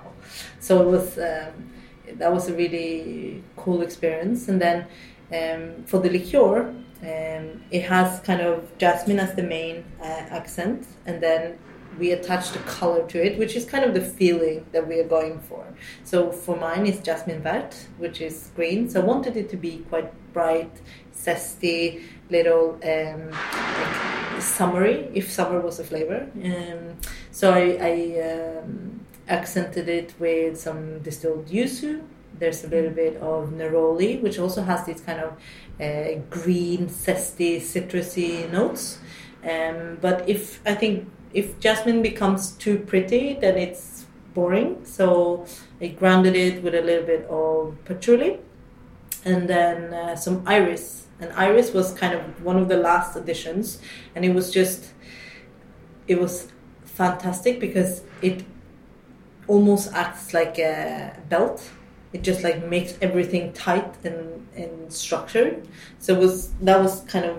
so 0.61 0.83
it 0.83 0.91
was 0.91 1.19
um, 1.19 1.72
that 2.19 2.33
was 2.33 2.49
a 2.49 2.55
really 2.55 3.43
cool 3.57 3.83
experience. 3.83 4.49
And 4.49 4.61
then 4.61 4.87
um, 5.33 5.85
for 5.85 5.99
the 5.99 6.11
liqueur, 6.11 6.75
um, 7.03 7.65
it 7.71 7.83
has 7.83 8.21
kind 8.21 8.41
of 8.41 8.77
jasmine 8.79 9.19
as 9.19 9.35
the 9.35 9.43
main 9.43 9.85
uh, 10.01 10.05
accent, 10.05 10.87
and 11.07 11.21
then 11.21 11.59
we 11.99 12.13
attach 12.13 12.53
the 12.53 12.59
color 12.61 13.07
to 13.09 13.25
it, 13.25 13.39
which 13.39 13.55
is 13.55 13.65
kind 13.65 13.85
of 13.85 13.93
the 13.93 14.01
feeling 14.01 14.65
that 14.73 14.87
we 14.87 14.99
are 14.99 15.09
going 15.09 15.39
for. 15.41 15.67
So 16.05 16.33
for 16.33 16.57
mine, 16.57 16.87
it's 16.87 17.01
jasmine 17.01 17.43
vert, 17.43 17.75
which 17.99 18.21
is 18.21 18.51
green. 18.57 18.89
So 18.89 19.03
I 19.03 19.05
wanted 19.05 19.37
it 19.37 19.51
to 19.51 19.57
be 19.57 19.85
quite 19.91 20.11
bright, 20.33 20.73
zesty, 21.15 22.03
little 22.31 22.79
um, 22.83 23.31
like 23.31 24.43
summery, 24.43 25.11
if 25.13 25.31
summer 25.31 25.61
was 25.61 25.81
a 25.81 25.85
flavor. 25.85 26.27
Um, 26.43 26.97
so 27.31 27.53
I, 27.53 27.79
I 27.81 28.61
um, 28.61 29.02
accented 29.29 29.89
it 29.89 30.15
with 30.19 30.59
some 30.59 30.99
distilled 31.01 31.47
yuzu. 31.49 32.03
There's 32.39 32.65
a 32.65 32.69
little 32.69 32.91
bit 32.91 33.17
of 33.17 33.51
neroli, 33.51 34.21
which 34.21 34.39
also 34.39 34.63
has 34.63 34.85
these 34.87 35.01
kind 35.01 35.21
of 35.21 35.33
uh, 35.81 36.21
green, 36.31 36.89
zesty, 36.89 37.57
citrusy 37.57 38.51
notes. 38.51 38.99
Um, 39.49 39.99
but 40.01 40.29
if 40.29 40.61
I 40.67 40.75
think 40.75 41.09
if 41.33 41.59
jasmine 41.61 42.03
becomes 42.03 42.53
too 42.53 42.79
pretty, 42.79 43.35
then 43.35 43.57
it's 43.57 44.07
boring. 44.35 44.85
So 44.85 45.47
I 45.81 45.89
grounded 45.89 46.37
it 46.37 46.63
with 46.63 46.75
a 46.75 46.83
little 46.83 47.07
bit 47.07 47.27
of 47.27 47.77
patchouli 47.85 48.41
and 49.25 49.49
then 49.49 49.95
uh, 49.95 50.17
some 50.17 50.43
iris. 50.47 51.07
And 51.21 51.33
iris 51.35 51.73
was 51.73 51.93
kind 51.93 52.15
of 52.15 52.43
one 52.43 52.57
of 52.57 52.69
the 52.69 52.77
last 52.77 53.15
additions, 53.17 53.81
and 54.15 54.25
it 54.25 54.35
was 54.35 54.51
just, 54.51 54.93
it 56.09 56.21
was 56.21 56.49
fantastic 56.85 57.61
because 57.61 58.03
it 58.21 58.45
almost 59.53 59.93
acts 59.93 60.33
like 60.33 60.59
a 60.59 61.15
belt. 61.29 61.59
It 62.15 62.23
just 62.23 62.43
like 62.43 62.59
makes 62.67 62.93
everything 63.01 63.53
tight 63.53 63.93
and, 64.05 64.47
and 64.57 64.93
structured. 64.93 65.69
So 65.99 66.15
was 66.15 66.35
that 66.67 66.79
was 66.81 67.01
kind 67.03 67.27
of 67.31 67.37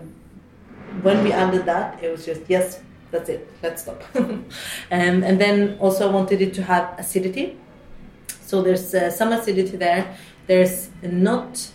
when 1.02 1.24
we 1.24 1.32
added 1.32 1.66
that, 1.66 2.04
it 2.04 2.10
was 2.12 2.26
just 2.26 2.42
yes, 2.48 2.82
that's 3.12 3.30
it. 3.30 3.42
Let's 3.64 3.82
stop. 3.82 4.04
um, 4.16 4.46
and 4.92 5.42
then 5.42 5.78
also 5.80 6.10
I 6.10 6.12
wanted 6.12 6.40
it 6.42 6.54
to 6.56 6.64
have 6.64 6.86
acidity. 7.00 7.58
So 8.42 8.62
there's 8.62 8.94
uh, 8.94 9.10
some 9.10 9.32
acidity 9.32 9.78
there. 9.78 10.16
There's 10.46 10.90
not 11.02 11.72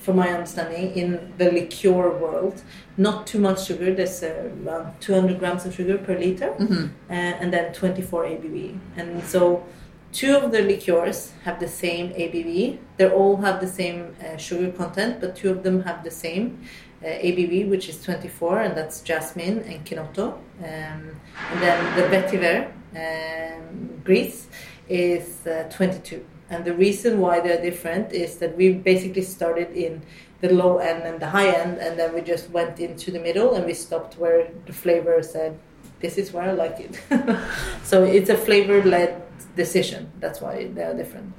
from 0.00 0.16
my 0.16 0.28
understanding, 0.30 0.92
in 0.96 1.32
the 1.36 1.50
liqueur 1.52 2.10
world, 2.18 2.62
not 3.00 3.26
too 3.26 3.38
much 3.38 3.66
sugar. 3.66 3.94
There's 3.94 4.22
uh, 4.22 4.50
around 4.66 5.00
200 5.00 5.38
grams 5.38 5.64
of 5.64 5.74
sugar 5.74 5.96
per 5.98 6.18
liter, 6.18 6.50
mm-hmm. 6.50 6.84
uh, 7.08 7.12
and 7.12 7.52
then 7.52 7.72
24 7.72 8.24
ABV. 8.24 8.78
And 8.96 9.24
so, 9.24 9.64
two 10.12 10.36
of 10.36 10.52
the 10.52 10.60
liqueurs 10.60 11.32
have 11.44 11.58
the 11.58 11.68
same 11.68 12.10
ABV. 12.10 12.78
They 12.98 13.08
all 13.08 13.38
have 13.38 13.60
the 13.60 13.66
same 13.66 14.14
uh, 14.22 14.36
sugar 14.36 14.70
content, 14.70 15.20
but 15.20 15.34
two 15.34 15.50
of 15.50 15.62
them 15.62 15.82
have 15.82 16.04
the 16.04 16.10
same 16.10 16.60
uh, 17.02 17.06
ABV, 17.06 17.70
which 17.70 17.88
is 17.88 18.02
24, 18.02 18.60
and 18.60 18.76
that's 18.76 19.00
jasmine 19.00 19.60
and 19.60 19.84
Chinotto. 19.84 20.34
Um, 20.58 21.16
and 21.52 21.62
then 21.62 21.96
the 21.96 22.02
vetiver 22.14 22.70
um, 22.94 24.02
Gris 24.04 24.46
is 24.88 25.46
uh, 25.46 25.70
22. 25.70 26.24
And 26.50 26.64
the 26.64 26.74
reason 26.74 27.20
why 27.20 27.40
they're 27.40 27.62
different 27.62 28.12
is 28.12 28.36
that 28.38 28.56
we 28.56 28.74
basically 28.74 29.22
started 29.22 29.70
in 29.72 30.02
the 30.40 30.52
low 30.52 30.78
end 30.78 31.02
and 31.02 31.20
the 31.20 31.28
high 31.28 31.48
end, 31.48 31.78
and 31.78 31.98
then 31.98 32.14
we 32.14 32.22
just 32.22 32.50
went 32.50 32.80
into 32.80 33.10
the 33.10 33.20
middle 33.20 33.54
and 33.54 33.66
we 33.66 33.74
stopped 33.74 34.16
where 34.18 34.50
the 34.66 34.72
flavor 34.72 35.22
said, 35.22 35.58
This 36.00 36.16
is 36.16 36.32
where 36.32 36.44
I 36.44 36.52
like 36.52 36.80
it. 36.80 37.00
so 37.84 38.04
it's 38.04 38.30
a 38.30 38.36
flavor 38.36 38.82
led 38.82 39.22
decision. 39.54 40.10
That's 40.18 40.40
why 40.40 40.70
they're 40.72 40.96
different. 40.96 41.34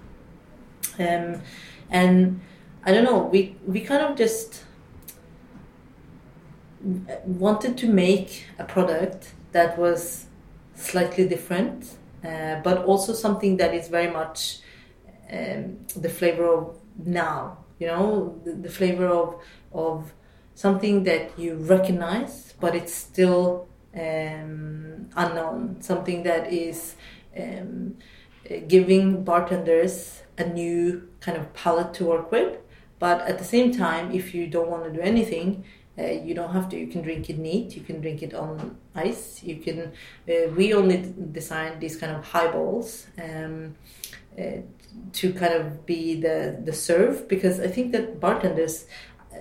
Um, 0.99 1.41
and 1.89 2.41
I 2.83 2.91
don't 2.91 3.03
know, 3.03 3.23
we, 3.23 3.55
we 3.65 3.81
kind 3.81 4.03
of 4.03 4.17
just 4.17 4.63
wanted 7.25 7.77
to 7.77 7.87
make 7.87 8.45
a 8.57 8.63
product 8.63 9.33
that 9.51 9.77
was 9.77 10.25
slightly 10.75 11.27
different, 11.27 11.97
uh, 12.23 12.59
but 12.63 12.85
also 12.85 13.13
something 13.13 13.57
that 13.57 13.73
is 13.73 13.87
very 13.87 14.11
much 14.11 14.59
um, 15.31 15.77
the 15.95 16.09
flavor 16.09 16.45
of 16.53 16.75
now 17.03 17.57
you 17.81 17.87
know 17.87 18.39
the, 18.45 18.53
the, 18.65 18.69
flavor 18.69 19.07
of 19.07 19.41
of 19.73 20.13
something 20.53 21.03
that 21.03 21.37
you 21.37 21.55
recognize 21.55 22.53
but 22.59 22.75
it's 22.75 22.93
still 22.93 23.67
um, 23.95 25.09
unknown. 25.15 25.81
Something 25.81 26.23
that 26.23 26.53
is 26.53 26.95
um, 27.37 27.97
giving 28.67 29.23
bartenders 29.23 30.21
a 30.37 30.45
new 30.45 31.09
kind 31.19 31.37
of 31.37 31.53
palette 31.53 31.93
to 31.95 32.05
work 32.05 32.31
with. 32.31 32.57
But 32.99 33.21
at 33.21 33.39
the 33.39 33.43
same 33.43 33.71
time 33.71 34.11
if 34.11 34.33
you 34.35 34.47
don't 34.47 34.69
want 34.69 34.83
to 34.85 34.91
do 34.91 35.01
anything 35.01 35.65
uh, 35.99 36.03
you 36.03 36.33
don't 36.33 36.53
have 36.53 36.69
to. 36.69 36.79
You 36.79 36.87
can 36.87 37.01
drink 37.01 37.29
it 37.29 37.37
neat. 37.37 37.75
You 37.75 37.81
can 37.81 37.99
drink 37.99 38.23
it 38.23 38.33
on 38.33 38.77
ice. 38.95 39.43
You 39.43 39.57
can 39.57 39.91
uh, 40.29 40.49
we 40.55 40.73
only 40.73 41.13
design 41.31 41.79
these 41.79 41.97
kind 41.97 42.15
of 42.15 42.23
highballs 42.23 43.07
um, 43.21 43.75
uh, 44.39 44.61
to 45.13 45.33
kind 45.33 45.53
of 45.53 45.85
be 45.85 46.19
the 46.19 46.59
the 46.63 46.73
serve 46.73 47.27
because 47.27 47.59
I 47.59 47.67
think 47.67 47.91
that 47.91 48.19
bartenders 48.19 48.85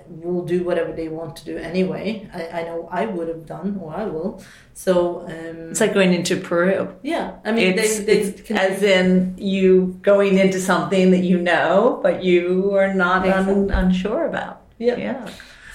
will 0.07 0.43
do 0.45 0.63
whatever 0.63 0.91
they 0.91 1.07
want 1.07 1.35
to 1.37 1.45
do 1.45 1.57
anyway. 1.57 2.29
I, 2.33 2.61
I 2.61 2.63
know 2.63 2.87
I 2.91 3.05
would 3.05 3.27
have 3.27 3.45
done 3.45 3.79
or 3.81 3.93
I 3.93 4.05
will. 4.05 4.43
So 4.73 5.21
um, 5.21 5.71
it's 5.71 5.79
like 5.79 5.93
going 5.93 6.13
into 6.13 6.37
Peru. 6.37 6.93
Yeah, 7.01 7.35
I 7.45 7.51
mean, 7.51 7.77
it's, 7.77 7.99
they, 7.99 8.03
they 8.05 8.21
it's 8.21 8.51
as 8.51 8.83
in 8.83 9.35
you 9.37 9.99
going 10.01 10.37
into 10.37 10.59
something 10.59 11.11
that 11.11 11.23
you 11.23 11.37
know, 11.37 11.99
but 12.01 12.23
you 12.23 12.73
are 12.75 12.93
not 12.93 13.27
un, 13.27 13.69
unsure 13.71 14.25
about. 14.25 14.61
Yeah, 14.77 14.97
yeah. 14.97 15.29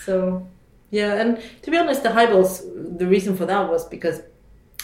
So 0.04 0.46
yeah, 0.90 1.20
and 1.20 1.40
to 1.62 1.70
be 1.70 1.76
honest, 1.76 2.02
the 2.02 2.12
highballs. 2.12 2.62
The 2.74 3.06
reason 3.06 3.36
for 3.36 3.46
that 3.46 3.68
was 3.68 3.84
because 3.84 4.22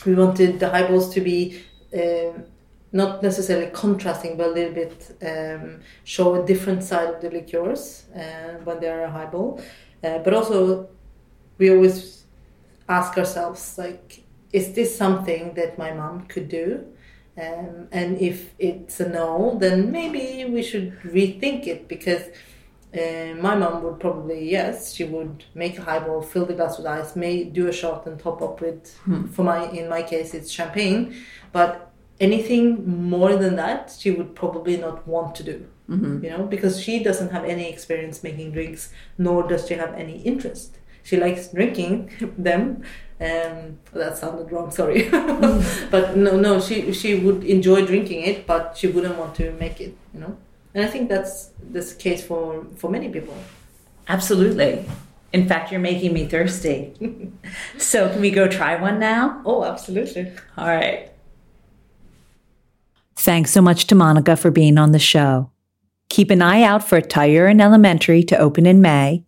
we 0.04 0.14
wanted 0.14 0.60
the 0.60 0.68
highballs 0.70 1.12
to 1.14 1.20
be. 1.20 1.62
Um, 1.94 2.44
not 2.92 3.22
necessarily 3.22 3.70
contrasting, 3.70 4.36
but 4.36 4.48
a 4.48 4.50
little 4.50 4.74
bit 4.74 5.16
um, 5.22 5.80
show 6.04 6.34
a 6.34 6.46
different 6.46 6.84
side 6.84 7.08
of 7.08 7.20
the 7.20 7.30
liqueurs 7.30 8.04
uh, 8.14 8.58
when 8.64 8.80
they 8.80 8.88
are 8.88 9.04
a 9.04 9.10
highball. 9.10 9.60
Uh, 10.04 10.18
but 10.18 10.34
also, 10.34 10.88
we 11.58 11.70
always 11.70 12.24
ask 12.88 13.16
ourselves, 13.16 13.78
like, 13.78 14.24
is 14.52 14.74
this 14.74 14.96
something 14.96 15.54
that 15.54 15.78
my 15.78 15.92
mom 15.92 16.26
could 16.26 16.48
do? 16.48 16.84
Um, 17.36 17.88
and 17.92 18.20
if 18.20 18.52
it's 18.58 19.00
a 19.00 19.08
no, 19.08 19.56
then 19.58 19.90
maybe 19.90 20.44
we 20.50 20.62
should 20.62 21.00
rethink 21.00 21.66
it 21.66 21.88
because 21.88 22.24
uh, 22.94 23.34
my 23.40 23.54
mom 23.54 23.82
would 23.82 23.98
probably 24.00 24.50
yes, 24.50 24.92
she 24.92 25.04
would 25.04 25.44
make 25.54 25.78
a 25.78 25.82
highball, 25.82 26.20
fill 26.20 26.44
the 26.44 26.52
glass 26.52 26.76
with 26.76 26.86
ice, 26.86 27.16
may 27.16 27.44
do 27.44 27.68
a 27.68 27.72
shot 27.72 28.06
and 28.06 28.20
top 28.20 28.42
up 28.42 28.60
with. 28.60 28.94
Hmm. 29.04 29.26
For 29.28 29.44
my 29.44 29.70
in 29.70 29.88
my 29.88 30.02
case, 30.02 30.34
it's 30.34 30.50
champagne, 30.50 31.16
but 31.52 31.91
anything 32.26 32.64
more 33.10 33.36
than 33.36 33.56
that 33.56 33.94
she 33.98 34.10
would 34.10 34.34
probably 34.34 34.76
not 34.76 35.06
want 35.06 35.34
to 35.34 35.42
do 35.42 35.56
mm-hmm. 35.90 36.24
you 36.24 36.30
know 36.30 36.44
because 36.44 36.80
she 36.80 37.02
doesn't 37.02 37.30
have 37.30 37.44
any 37.44 37.68
experience 37.72 38.22
making 38.22 38.52
drinks 38.52 38.92
nor 39.18 39.42
does 39.46 39.66
she 39.66 39.74
have 39.74 39.92
any 39.94 40.16
interest 40.22 40.78
she 41.02 41.16
likes 41.16 41.48
drinking 41.48 42.10
them. 42.38 42.82
Um, 43.20 43.78
that 43.92 44.18
sounded 44.18 44.50
wrong. 44.50 44.72
Sorry, 44.72 45.08
but 45.90 46.16
no, 46.16 46.36
no, 46.36 46.60
she 46.60 46.92
she 46.92 47.14
would 47.14 47.44
enjoy 47.44 47.86
drinking 47.86 48.22
it, 48.22 48.46
but 48.48 48.76
she 48.76 48.88
wouldn't 48.88 49.16
want 49.16 49.36
to 49.36 49.52
make 49.52 49.80
it. 49.80 49.96
You 50.12 50.20
know, 50.20 50.36
and 50.74 50.84
I 50.84 50.88
think 50.88 51.08
that's 51.08 51.50
the 51.70 51.82
case 51.98 52.24
for 52.24 52.66
for 52.76 52.90
many 52.90 53.08
people. 53.10 53.34
Absolutely. 54.08 54.84
In 55.32 55.48
fact, 55.48 55.70
you're 55.70 55.80
making 55.80 56.12
me 56.12 56.26
thirsty. 56.26 56.92
so, 57.78 58.10
can 58.10 58.20
we 58.20 58.30
go 58.30 58.48
try 58.48 58.74
one 58.74 58.98
now? 58.98 59.40
Oh, 59.46 59.64
absolutely. 59.64 60.32
All 60.58 60.66
right. 60.66 61.11
Thanks 63.22 63.52
so 63.52 63.62
much 63.62 63.86
to 63.86 63.94
Monica 63.94 64.34
for 64.34 64.50
being 64.50 64.78
on 64.78 64.90
the 64.90 64.98
show. 64.98 65.52
Keep 66.08 66.32
an 66.32 66.42
eye 66.42 66.64
out 66.64 66.82
for 66.82 67.00
Tayer 67.00 67.46
Elementary 67.46 68.24
to 68.24 68.36
open 68.36 68.66
in 68.66 68.82
May, 68.82 69.24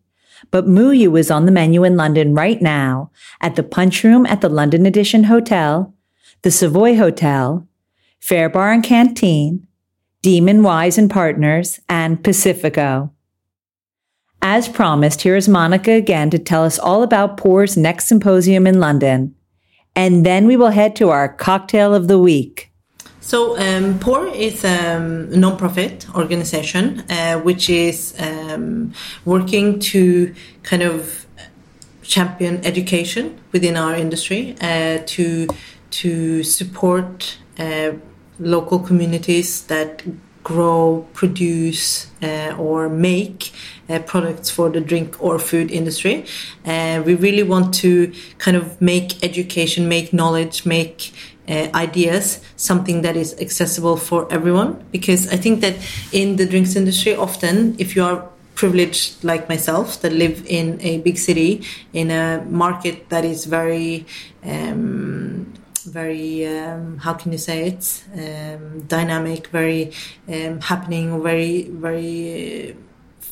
but 0.51 0.66
Muyu 0.66 1.16
is 1.16 1.30
on 1.30 1.47
the 1.47 1.53
menu 1.53 1.84
in 1.84 1.97
London 1.97 2.34
right 2.34 2.61
now 2.61 3.12
at 3.40 3.55
the 3.55 3.62
Punch 3.62 4.03
Room 4.03 4.26
at 4.26 4.40
the 4.40 4.49
London 4.49 4.84
Edition 4.84 5.22
Hotel, 5.22 5.95
the 6.42 6.51
Savoy 6.51 6.97
Hotel, 6.97 7.68
Fare 8.18 8.49
Bar 8.49 8.72
and 8.72 8.82
Canteen, 8.82 9.64
Demon 10.22 10.64
Wise 10.64 10.99
and 10.99 11.09
Partners, 11.09 11.78
and 11.88 12.24
Pacifico. 12.24 13.12
As 14.42 14.68
promised, 14.68 15.22
here 15.22 15.36
is 15.36 15.49
Monica 15.49 15.92
again 15.92 16.30
to 16.30 16.40
tell 16.40 16.64
us 16.64 16.80
all 16.80 17.05
about 17.05 17.36
Pour's 17.36 17.76
next 17.76 18.07
symposium 18.07 18.66
in 18.66 18.80
London. 18.80 19.36
And 19.95 20.26
then 20.26 20.49
we 20.49 20.57
will 20.57 20.70
head 20.70 20.97
to 20.97 21.11
our 21.11 21.32
cocktail 21.32 21.95
of 21.95 22.09
the 22.09 22.18
week. 22.18 22.72
So, 23.27 23.57
um, 23.59 23.99
Pour 24.01 24.27
is 24.27 24.64
a 24.64 25.01
non-profit 25.01 26.14
organization 26.14 27.05
uh, 27.09 27.41
which 27.41 27.70
is 27.70 28.14
um, 28.18 28.93
working 29.25 29.79
to 29.79 30.35
kind 30.62 30.83
of 30.83 31.25
champion 32.03 32.62
education 32.66 33.41
within 33.51 33.79
our 33.79 33.95
industry 33.95 34.57
uh, 34.61 34.99
to 35.07 35.49
to 36.03 36.43
support 36.43 37.39
uh, 37.59 37.93
local 38.39 38.79
communities 38.79 39.62
that 39.68 40.03
grow, 40.45 41.09
produce, 41.14 42.09
uh, 42.22 42.55
or 42.59 42.91
make 42.91 43.53
uh, 43.89 43.99
products 44.01 44.51
for 44.51 44.68
the 44.68 44.81
drink 44.81 45.16
or 45.18 45.39
food 45.39 45.70
industry. 45.70 46.27
Uh, 46.66 47.03
we 47.05 47.14
really 47.14 47.43
want 47.43 47.75
to 47.75 48.12
kind 48.37 48.57
of 48.57 48.81
make 48.81 49.25
education, 49.25 49.89
make 49.89 50.12
knowledge, 50.12 50.66
make 50.66 51.14
uh, 51.49 51.68
ideas 51.74 52.40
something 52.57 53.03
that 53.03 53.16
is 53.16 53.34
accessible 53.40 53.97
for 53.97 54.32
everyone. 54.32 54.84
Because 54.90 55.28
i 55.28 55.36
think 55.36 55.61
that 55.61 55.74
in 56.12 56.36
the 56.36 56.47
drinks 56.47 56.76
industry 56.76 57.14
often 57.14 57.76
if 57.78 57.97
you 57.97 58.05
are 58.05 58.28
privileged 58.55 59.22
like 59.24 59.49
myself 59.49 60.01
that 60.03 60.12
live 60.12 60.45
in 60.47 60.80
a 60.80 60.99
big 60.99 61.18
city 61.18 61.62
in 61.92 62.11
a 62.11 62.45
market 62.49 63.09
that 63.09 63.24
is 63.24 63.47
very 63.47 64.07
um, 64.45 65.53
very 65.86 66.47
um, 66.47 66.99
how 66.99 67.12
can 67.14 67.32
you 67.32 67.38
say 67.38 67.66
it? 67.66 68.05
Um, 68.14 68.80
dynamic 68.82 69.49
very 69.49 69.92
um, 70.28 70.61
happening 70.61 71.22
very 71.22 71.68
very 71.68 72.76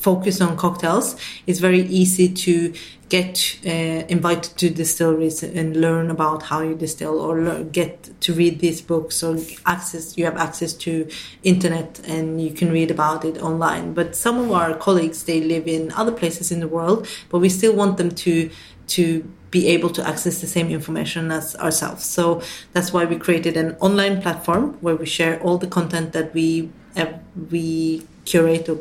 uh, 0.02 0.12
focused 0.12 0.42
on 0.42 0.56
cocktails 0.56 1.16
it's 1.46 1.58
very 1.58 1.82
easy 1.82 2.28
to 2.28 2.72
get 3.12 3.58
uh, 3.66 4.06
invited 4.08 4.56
to 4.56 4.70
distilleries 4.70 5.42
and 5.42 5.76
learn 5.76 6.10
about 6.10 6.44
how 6.44 6.62
you 6.62 6.74
distill 6.74 7.20
or 7.20 7.62
get 7.64 8.08
to 8.22 8.32
read 8.32 8.58
these 8.60 8.80
books 8.80 9.22
or 9.22 9.36
access 9.66 10.16
you 10.16 10.24
have 10.24 10.38
access 10.38 10.72
to 10.72 11.06
internet 11.42 12.00
and 12.06 12.40
you 12.40 12.50
can 12.50 12.72
read 12.72 12.90
about 12.90 13.22
it 13.26 13.36
online. 13.42 13.92
But 13.92 14.16
some 14.16 14.38
of 14.38 14.50
our 14.50 14.74
colleagues 14.74 15.24
they 15.24 15.42
live 15.42 15.68
in 15.68 15.92
other 15.92 16.10
places 16.10 16.50
in 16.50 16.60
the 16.60 16.68
world 16.68 17.06
but 17.28 17.40
we 17.40 17.50
still 17.50 17.74
want 17.74 17.98
them 17.98 18.10
to 18.24 18.50
to 18.96 19.30
be 19.50 19.68
able 19.68 19.90
to 19.90 20.02
access 20.08 20.40
the 20.40 20.46
same 20.46 20.70
information 20.70 21.30
as 21.30 21.54
ourselves. 21.56 22.04
So 22.06 22.40
that's 22.72 22.94
why 22.94 23.04
we 23.04 23.16
created 23.16 23.58
an 23.58 23.76
online 23.80 24.22
platform 24.22 24.78
where 24.80 24.96
we 24.96 25.04
share 25.04 25.38
all 25.42 25.58
the 25.58 25.66
content 25.66 26.14
that 26.14 26.32
we 26.32 26.70
uh, 26.96 27.12
we 27.50 28.06
curate 28.24 28.70
or 28.70 28.76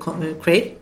create 0.45 0.80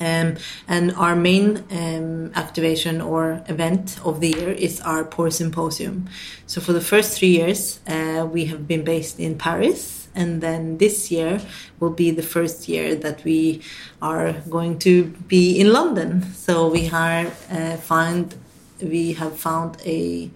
um, 0.00 0.36
and 0.66 0.92
our 0.94 1.14
main 1.14 1.64
um, 1.70 2.32
activation 2.34 3.00
or 3.00 3.42
event 3.48 3.98
of 4.04 4.20
the 4.20 4.28
year 4.28 4.50
is 4.50 4.80
our 4.80 5.04
Pour 5.04 5.30
Symposium. 5.30 6.08
So 6.46 6.60
for 6.60 6.72
the 6.72 6.80
first 6.80 7.18
three 7.18 7.28
years, 7.28 7.80
uh, 7.86 8.26
we 8.30 8.46
have 8.46 8.66
been 8.66 8.84
based 8.84 9.20
in 9.20 9.38
Paris, 9.38 10.08
and 10.14 10.40
then 10.40 10.78
this 10.78 11.10
year 11.10 11.40
will 11.80 11.90
be 11.90 12.10
the 12.10 12.22
first 12.22 12.68
year 12.68 12.94
that 12.96 13.24
we 13.24 13.62
are 14.00 14.32
going 14.48 14.78
to 14.80 15.04
be 15.28 15.58
in 15.58 15.72
London. 15.72 16.32
So 16.34 16.68
we 16.68 16.88
are 16.90 17.26
uh, 17.50 17.76
find 17.76 18.34
we 18.82 19.12
have 19.14 19.38
found 19.38 19.76
a 19.84 20.30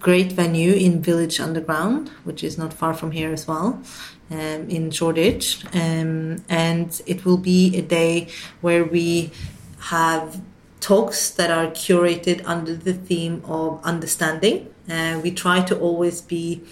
great 0.00 0.32
venue 0.32 0.72
in 0.72 1.00
Village 1.00 1.40
Underground, 1.40 2.08
which 2.24 2.44
is 2.44 2.58
not 2.58 2.74
far 2.74 2.92
from 2.92 3.12
here 3.12 3.32
as 3.32 3.46
well 3.46 3.82
um, 4.30 4.68
in 4.68 4.90
Shoreditch, 4.90 5.64
um, 5.74 6.44
and 6.48 7.02
it 7.06 7.24
will 7.24 7.36
be 7.36 7.76
a 7.76 7.82
day 7.82 8.28
where 8.60 8.84
we 8.84 9.30
have 9.78 10.40
talks 10.80 11.30
that 11.30 11.50
are 11.50 11.68
curated 11.68 12.42
under 12.44 12.74
the 12.74 12.92
theme 12.92 13.42
of 13.46 13.82
understanding. 13.84 14.68
Uh, 14.90 15.20
we 15.22 15.30
try 15.30 15.62
to 15.62 15.78
always 15.78 16.20
be 16.20 16.62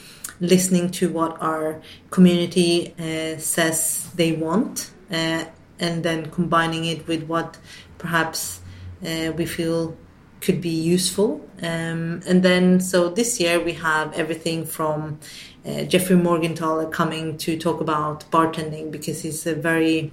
listening 0.40 0.90
to 0.90 1.08
what 1.08 1.40
our 1.40 1.80
community 2.10 2.94
uh, 2.98 3.38
says 3.38 4.10
they 4.14 4.32
want, 4.32 4.90
uh, 5.10 5.44
and 5.78 6.02
then 6.02 6.30
combining 6.30 6.84
it 6.84 7.06
with 7.06 7.22
what 7.24 7.58
perhaps 7.98 8.60
uh, 9.06 9.32
we 9.36 9.46
feel 9.46 9.96
could 10.42 10.60
be 10.60 10.68
useful. 10.68 11.40
Um, 11.62 12.20
and 12.26 12.42
then, 12.42 12.80
so 12.80 13.08
this 13.08 13.40
year 13.40 13.62
we 13.62 13.72
have 13.74 14.12
everything 14.12 14.66
from 14.66 15.20
uh, 15.64 15.84
Jeffrey 15.84 16.16
Morgenthaler 16.16 16.92
coming 16.92 17.38
to 17.38 17.56
talk 17.56 17.80
about 17.80 18.30
bartending 18.30 18.90
because 18.90 19.22
he's 19.22 19.46
a 19.46 19.54
very 19.54 20.12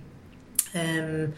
um, 0.76 1.34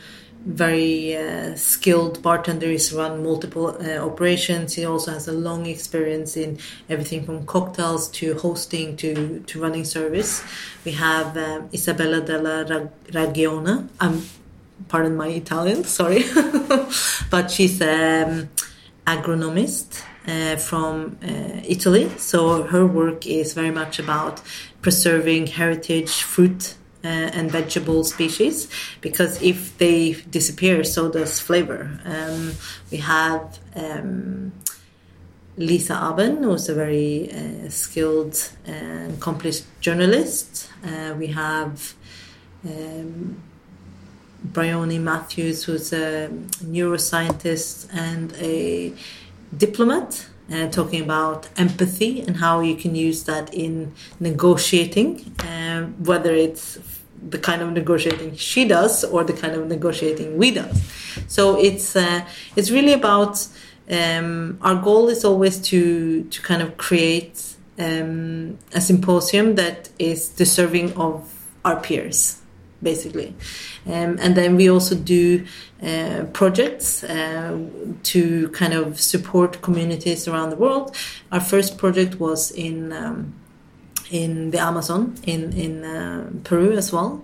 very 0.46 1.16
uh, 1.16 1.56
skilled 1.56 2.22
bartender. 2.22 2.68
He's 2.68 2.92
run 2.92 3.24
multiple 3.24 3.78
uh, 3.80 3.98
operations. 3.98 4.74
He 4.74 4.86
also 4.86 5.12
has 5.12 5.28
a 5.28 5.32
long 5.32 5.68
experience 5.68 6.36
in 6.36 6.58
everything 6.90 7.26
from 7.26 7.46
cocktails 7.46 8.10
to 8.10 8.34
hosting 8.40 8.98
to, 8.98 9.40
to 9.42 9.62
running 9.62 9.86
service. 9.86 10.44
We 10.84 10.94
have 10.94 11.38
um, 11.38 11.70
Isabella 11.74 12.22
Dalla 12.22 12.90
Ragione. 13.12 13.88
Um, 14.00 14.26
pardon 14.88 15.16
my 15.16 15.28
Italian, 15.28 15.84
sorry, 15.84 16.24
but 17.30 17.52
she's 17.52 17.82
um, 17.82 18.50
agronomist 19.06 20.04
uh, 20.28 20.56
from 20.58 21.18
uh, 21.24 21.62
Italy. 21.68 22.10
So 22.18 22.64
her 22.64 22.86
work 22.86 23.26
is 23.26 23.54
very 23.54 23.72
much 23.72 24.00
about 24.00 24.42
preserving 24.82 25.48
heritage 25.48 26.22
fruit 26.22 26.76
uh, 27.04 27.08
and 27.08 27.52
vegetable 27.52 28.04
species 28.04 28.68
because 29.02 29.42
if 29.42 29.78
they 29.78 30.14
disappear, 30.30 30.84
so 30.84 31.10
does 31.12 31.40
flavor. 31.40 32.00
Um, 32.06 32.54
we 32.92 32.98
have 32.98 33.60
um, 33.76 34.52
Lisa 35.58 35.94
Abend, 35.94 36.44
who's 36.44 36.70
a 36.70 36.76
very 36.76 37.32
uh, 37.32 37.70
skilled 37.70 38.52
and 38.66 39.14
accomplished 39.16 39.66
journalist. 39.80 40.70
Uh, 40.84 41.16
we 41.18 41.28
have 41.28 41.96
um, 42.66 43.42
Bryony 44.44 45.00
Matthews, 45.00 45.64
who's 45.64 45.94
a 45.94 46.30
neuroscientist 46.64 47.88
and 47.94 48.34
a 48.38 48.94
diplomat, 49.56 50.28
uh, 50.52 50.68
talking 50.68 51.02
about 51.02 51.48
empathy 51.58 52.22
and 52.22 52.38
how 52.38 52.60
you 52.60 52.76
can 52.76 52.96
use 52.96 53.24
that 53.24 53.54
in 53.54 53.94
negotiating, 54.20 55.34
um, 55.48 55.94
whether 56.04 56.34
it's 56.34 56.80
the 57.30 57.38
kind 57.38 57.62
of 57.62 57.72
negotiating 57.72 58.36
she 58.36 58.68
does 58.68 59.04
or 59.04 59.24
the 59.24 59.34
kind 59.34 59.54
of 59.54 59.68
negotiating 59.68 60.38
we 60.38 60.52
do. 60.52 60.66
So 61.28 61.60
it's 61.60 61.96
uh, 61.96 62.26
it's 62.56 62.72
really 62.72 62.94
about 62.94 63.48
um, 63.90 64.58
our 64.62 64.76
goal 64.76 65.08
is 65.08 65.24
always 65.24 65.60
to 65.70 66.24
to 66.24 66.42
kind 66.42 66.62
of 66.62 66.78
create 66.78 67.56
um, 67.78 68.58
a 68.74 68.82
symposium 68.82 69.56
that 69.56 69.90
is 70.00 70.30
deserving 70.30 70.94
of 70.94 71.32
our 71.64 71.80
peers 71.80 72.41
basically. 72.82 73.36
Um, 73.86 74.18
and 74.20 74.36
then 74.36 74.56
we 74.56 74.70
also 74.70 74.96
do 74.96 75.46
uh, 75.84 76.26
projects 76.34 77.04
uh, 77.04 77.60
to 78.04 78.50
kind 78.50 78.74
of 78.74 79.00
support 79.00 79.62
communities 79.62 80.28
around 80.28 80.50
the 80.50 80.56
world. 80.56 80.96
Our 81.32 81.42
first 81.42 81.78
project 81.78 82.20
was 82.20 82.52
in 82.52 82.94
um, 82.94 83.36
in 84.10 84.52
the 84.52 84.60
Amazon 84.60 85.16
in 85.24 85.54
in 85.54 85.84
uh, 85.84 86.30
Peru 86.44 86.74
as 86.74 86.92
well, 86.92 87.24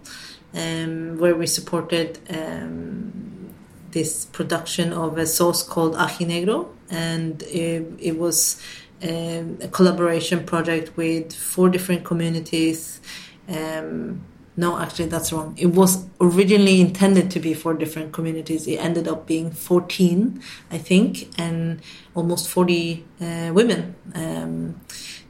um, 0.54 1.18
where 1.18 1.36
we 1.36 1.48
supported 1.48 2.20
um, 2.30 3.54
this 3.92 4.26
production 4.26 4.94
of 4.94 5.18
a 5.18 5.26
sauce 5.26 5.64
called 5.64 5.96
ají 5.96 6.26
negro, 6.26 6.68
and 6.90 7.44
it, 7.44 7.86
it 8.00 8.18
was 8.18 8.62
um, 9.04 9.58
a 9.62 9.68
collaboration 9.68 10.44
project 10.46 10.96
with 10.98 11.34
four 11.34 11.70
different 11.70 12.04
communities. 12.04 13.02
Um, 13.48 14.24
No, 14.60 14.80
actually, 14.80 15.06
that's 15.06 15.32
wrong. 15.32 15.54
It 15.56 15.68
was 15.68 16.08
originally 16.20 16.82
intended 16.82 17.30
to 17.32 17.40
be 17.40 17.54
for 17.54 17.76
different 17.76 18.12
communities. 18.12 18.68
It 18.68 18.78
ended 18.78 19.08
up 19.08 19.28
being 19.28 19.52
14, 19.52 20.42
I 20.72 20.80
think, 20.80 21.30
and 21.38 21.80
almost 22.16 22.50
40 22.50 23.06
uh, 23.22 23.52
women 23.54 23.96
um, 24.16 24.82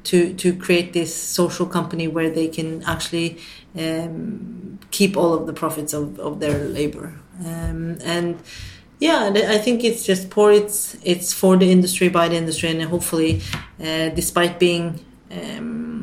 to 0.06 0.34
to 0.36 0.56
create 0.56 0.94
this 0.94 1.14
social 1.14 1.66
company 1.66 2.08
where 2.08 2.30
they 2.30 2.48
can 2.48 2.82
actually 2.84 3.38
um, 3.78 4.80
keep 4.92 5.18
all 5.18 5.34
of 5.34 5.46
the 5.46 5.54
profits 5.54 5.92
of, 5.94 6.18
of 6.20 6.40
their 6.40 6.60
labor. 6.60 7.20
Um, 7.46 7.98
and 8.06 8.40
yeah, 9.00 9.30
I 9.34 9.58
think 9.58 9.84
it's 9.84 10.06
just 10.06 10.30
Pour. 10.30 10.54
It's 10.54 10.96
it's 11.04 11.34
for 11.34 11.58
the 11.58 11.70
industry 11.70 12.08
by 12.08 12.30
the 12.30 12.38
industry, 12.38 12.70
and 12.70 12.82
hopefully, 12.84 13.42
uh, 13.80 14.08
despite 14.10 14.58
being 14.58 15.02
um, 15.32 15.97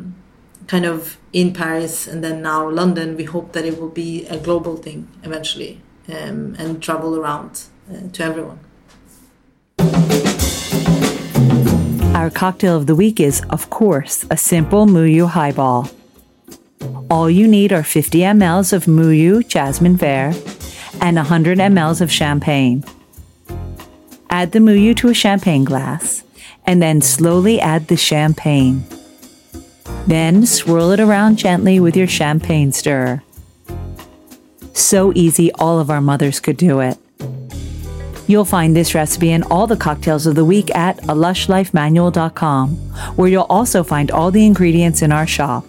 kind 0.67 0.85
of 0.85 1.19
in 1.33 1.53
Paris 1.53 2.07
and 2.07 2.23
then 2.23 2.43
now 2.43 2.69
London, 2.69 3.17
we 3.17 3.25
hope 3.25 3.53
that 3.53 3.65
it 3.65 3.81
will 3.81 3.91
be 3.91 4.27
a 4.27 4.39
global 4.39 4.77
thing 4.77 5.09
eventually 5.23 5.81
um, 6.09 6.55
and 6.59 6.83
travel 6.83 7.17
around 7.17 7.65
uh, 7.91 8.09
to 8.13 8.23
everyone. 8.23 8.61
Our 12.15 12.31
cocktail 12.31 12.77
of 12.77 12.87
the 12.87 12.95
week 12.95 13.21
is, 13.21 13.43
of 13.51 13.71
course, 13.71 14.25
a 14.31 14.37
simple 14.37 14.87
Muyu 14.87 15.29
highball. 15.29 15.91
All 17.11 17.29
you 17.29 17.49
need 17.49 17.73
are 17.73 17.83
50 17.83 18.21
mLs 18.21 18.73
of 18.73 18.85
Muyu 18.85 19.47
Jasmine 19.47 19.97
Verte 19.97 20.37
and 21.01 21.17
100 21.17 21.59
mLs 21.59 22.01
of 22.01 22.11
champagne. 22.11 22.85
Add 24.31 24.53
the 24.53 24.59
Muyu 24.59 24.97
to 24.97 25.09
a 25.09 25.15
champagne 25.15 25.65
glass 25.65 26.25
and 26.67 26.81
then 26.81 27.01
slowly 27.01 27.61
add 27.61 27.89
the 27.89 27.97
champagne. 27.97 28.85
Then 30.07 30.47
swirl 30.47 30.91
it 30.91 31.01
around 31.01 31.39
gently 31.39 31.81
with 31.81 31.97
your 31.97 32.07
champagne 32.07 32.73
stirrer. 32.73 33.23
So 34.73 35.13
easy, 35.15 35.53
all 35.53 35.79
of 35.79 35.91
our 35.91 36.01
mothers 36.01 36.41
could 36.41 36.57
do 36.57 36.81
it. 36.81 36.99
You'll 38.27 38.45
find 38.45 38.75
this 38.75 38.95
recipe 38.95 39.33
and 39.33 39.45
all 39.45 39.67
the 39.67 39.77
cocktails 39.77 40.27
of 40.27 40.35
the 40.35 40.45
week 40.45 40.75
at 40.75 40.97
alushlifemanual.com, 41.03 42.71
where 43.17 43.29
you'll 43.29 43.43
also 43.51 43.83
find 43.83 44.11
all 44.11 44.31
the 44.31 44.47
ingredients 44.47 45.03
in 45.03 45.13
our 45.13 45.27
shop. 45.27 45.65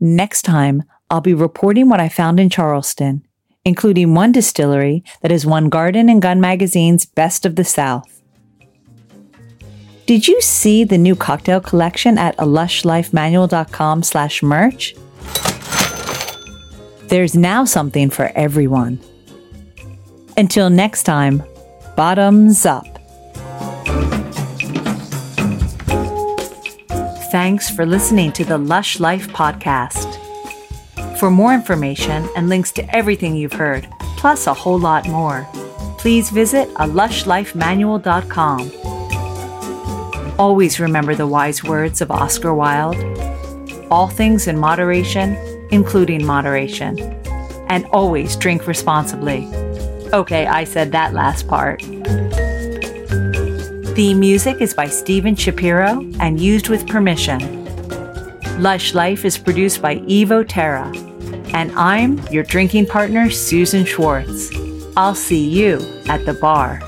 Next 0.00 0.42
time, 0.42 0.82
I'll 1.10 1.20
be 1.20 1.34
reporting 1.34 1.88
what 1.88 2.00
I 2.00 2.08
found 2.08 2.38
in 2.38 2.50
Charleston, 2.50 3.26
including 3.64 4.14
one 4.14 4.32
distillery 4.32 5.02
that 5.22 5.30
has 5.30 5.46
won 5.46 5.68
Garden 5.68 6.08
and 6.08 6.22
Gun 6.22 6.40
magazine's 6.40 7.06
Best 7.06 7.44
of 7.44 7.56
the 7.56 7.64
South. 7.64 8.22
Did 10.06 10.26
you 10.26 10.40
see 10.40 10.84
the 10.84 10.96
new 10.96 11.14
cocktail 11.14 11.60
collection 11.60 12.16
at 12.16 12.34
a 12.38 12.46
lushlifemanual.com 12.46 14.02
slash 14.02 14.42
merch? 14.42 14.94
There's 17.08 17.34
now 17.34 17.64
something 17.64 18.10
for 18.10 18.32
everyone. 18.34 19.00
Until 20.36 20.70
next 20.70 21.02
time, 21.02 21.42
bottoms 21.96 22.64
up. 22.64 22.86
Thanks 27.30 27.68
for 27.68 27.84
listening 27.84 28.32
to 28.32 28.44
the 28.44 28.56
Lush 28.56 29.00
Life 29.00 29.28
podcast. 29.28 30.18
For 31.18 31.30
more 31.30 31.52
information 31.52 32.28
and 32.36 32.48
links 32.48 32.72
to 32.72 32.96
everything 32.96 33.36
you've 33.36 33.52
heard, 33.52 33.88
plus 34.16 34.46
a 34.46 34.54
whole 34.54 34.78
lot 34.78 35.08
more, 35.08 35.46
please 35.98 36.30
visit 36.30 36.68
a. 36.76 36.86
Always 40.38 40.80
remember 40.80 41.14
the 41.14 41.26
wise 41.26 41.64
words 41.64 42.00
of 42.00 42.10
Oscar 42.10 42.54
Wilde 42.54 42.96
all 43.90 44.08
things 44.08 44.46
in 44.46 44.58
moderation 44.58 45.34
including 45.70 46.24
moderation. 46.24 46.98
And 47.68 47.84
always 47.86 48.36
drink 48.36 48.66
responsibly. 48.66 49.46
Okay, 50.12 50.46
I 50.46 50.64
said 50.64 50.92
that 50.92 51.12
last 51.12 51.46
part. 51.48 51.82
The 53.94 54.14
music 54.14 54.60
is 54.60 54.72
by 54.72 54.86
Steven 54.86 55.34
Shapiro 55.34 56.00
and 56.20 56.40
used 56.40 56.68
with 56.68 56.86
permission. 56.86 57.56
Lush 58.62 58.94
Life 58.94 59.24
is 59.24 59.36
produced 59.36 59.82
by 59.82 59.96
Evo 59.96 60.46
Terra. 60.46 60.90
And 61.54 61.72
I'm 61.72 62.18
your 62.28 62.44
drinking 62.44 62.86
partner, 62.86 63.30
Susan 63.30 63.84
Schwartz. 63.84 64.50
I'll 64.96 65.14
see 65.14 65.48
you 65.48 65.80
at 66.08 66.24
the 66.24 66.34
bar. 66.34 66.87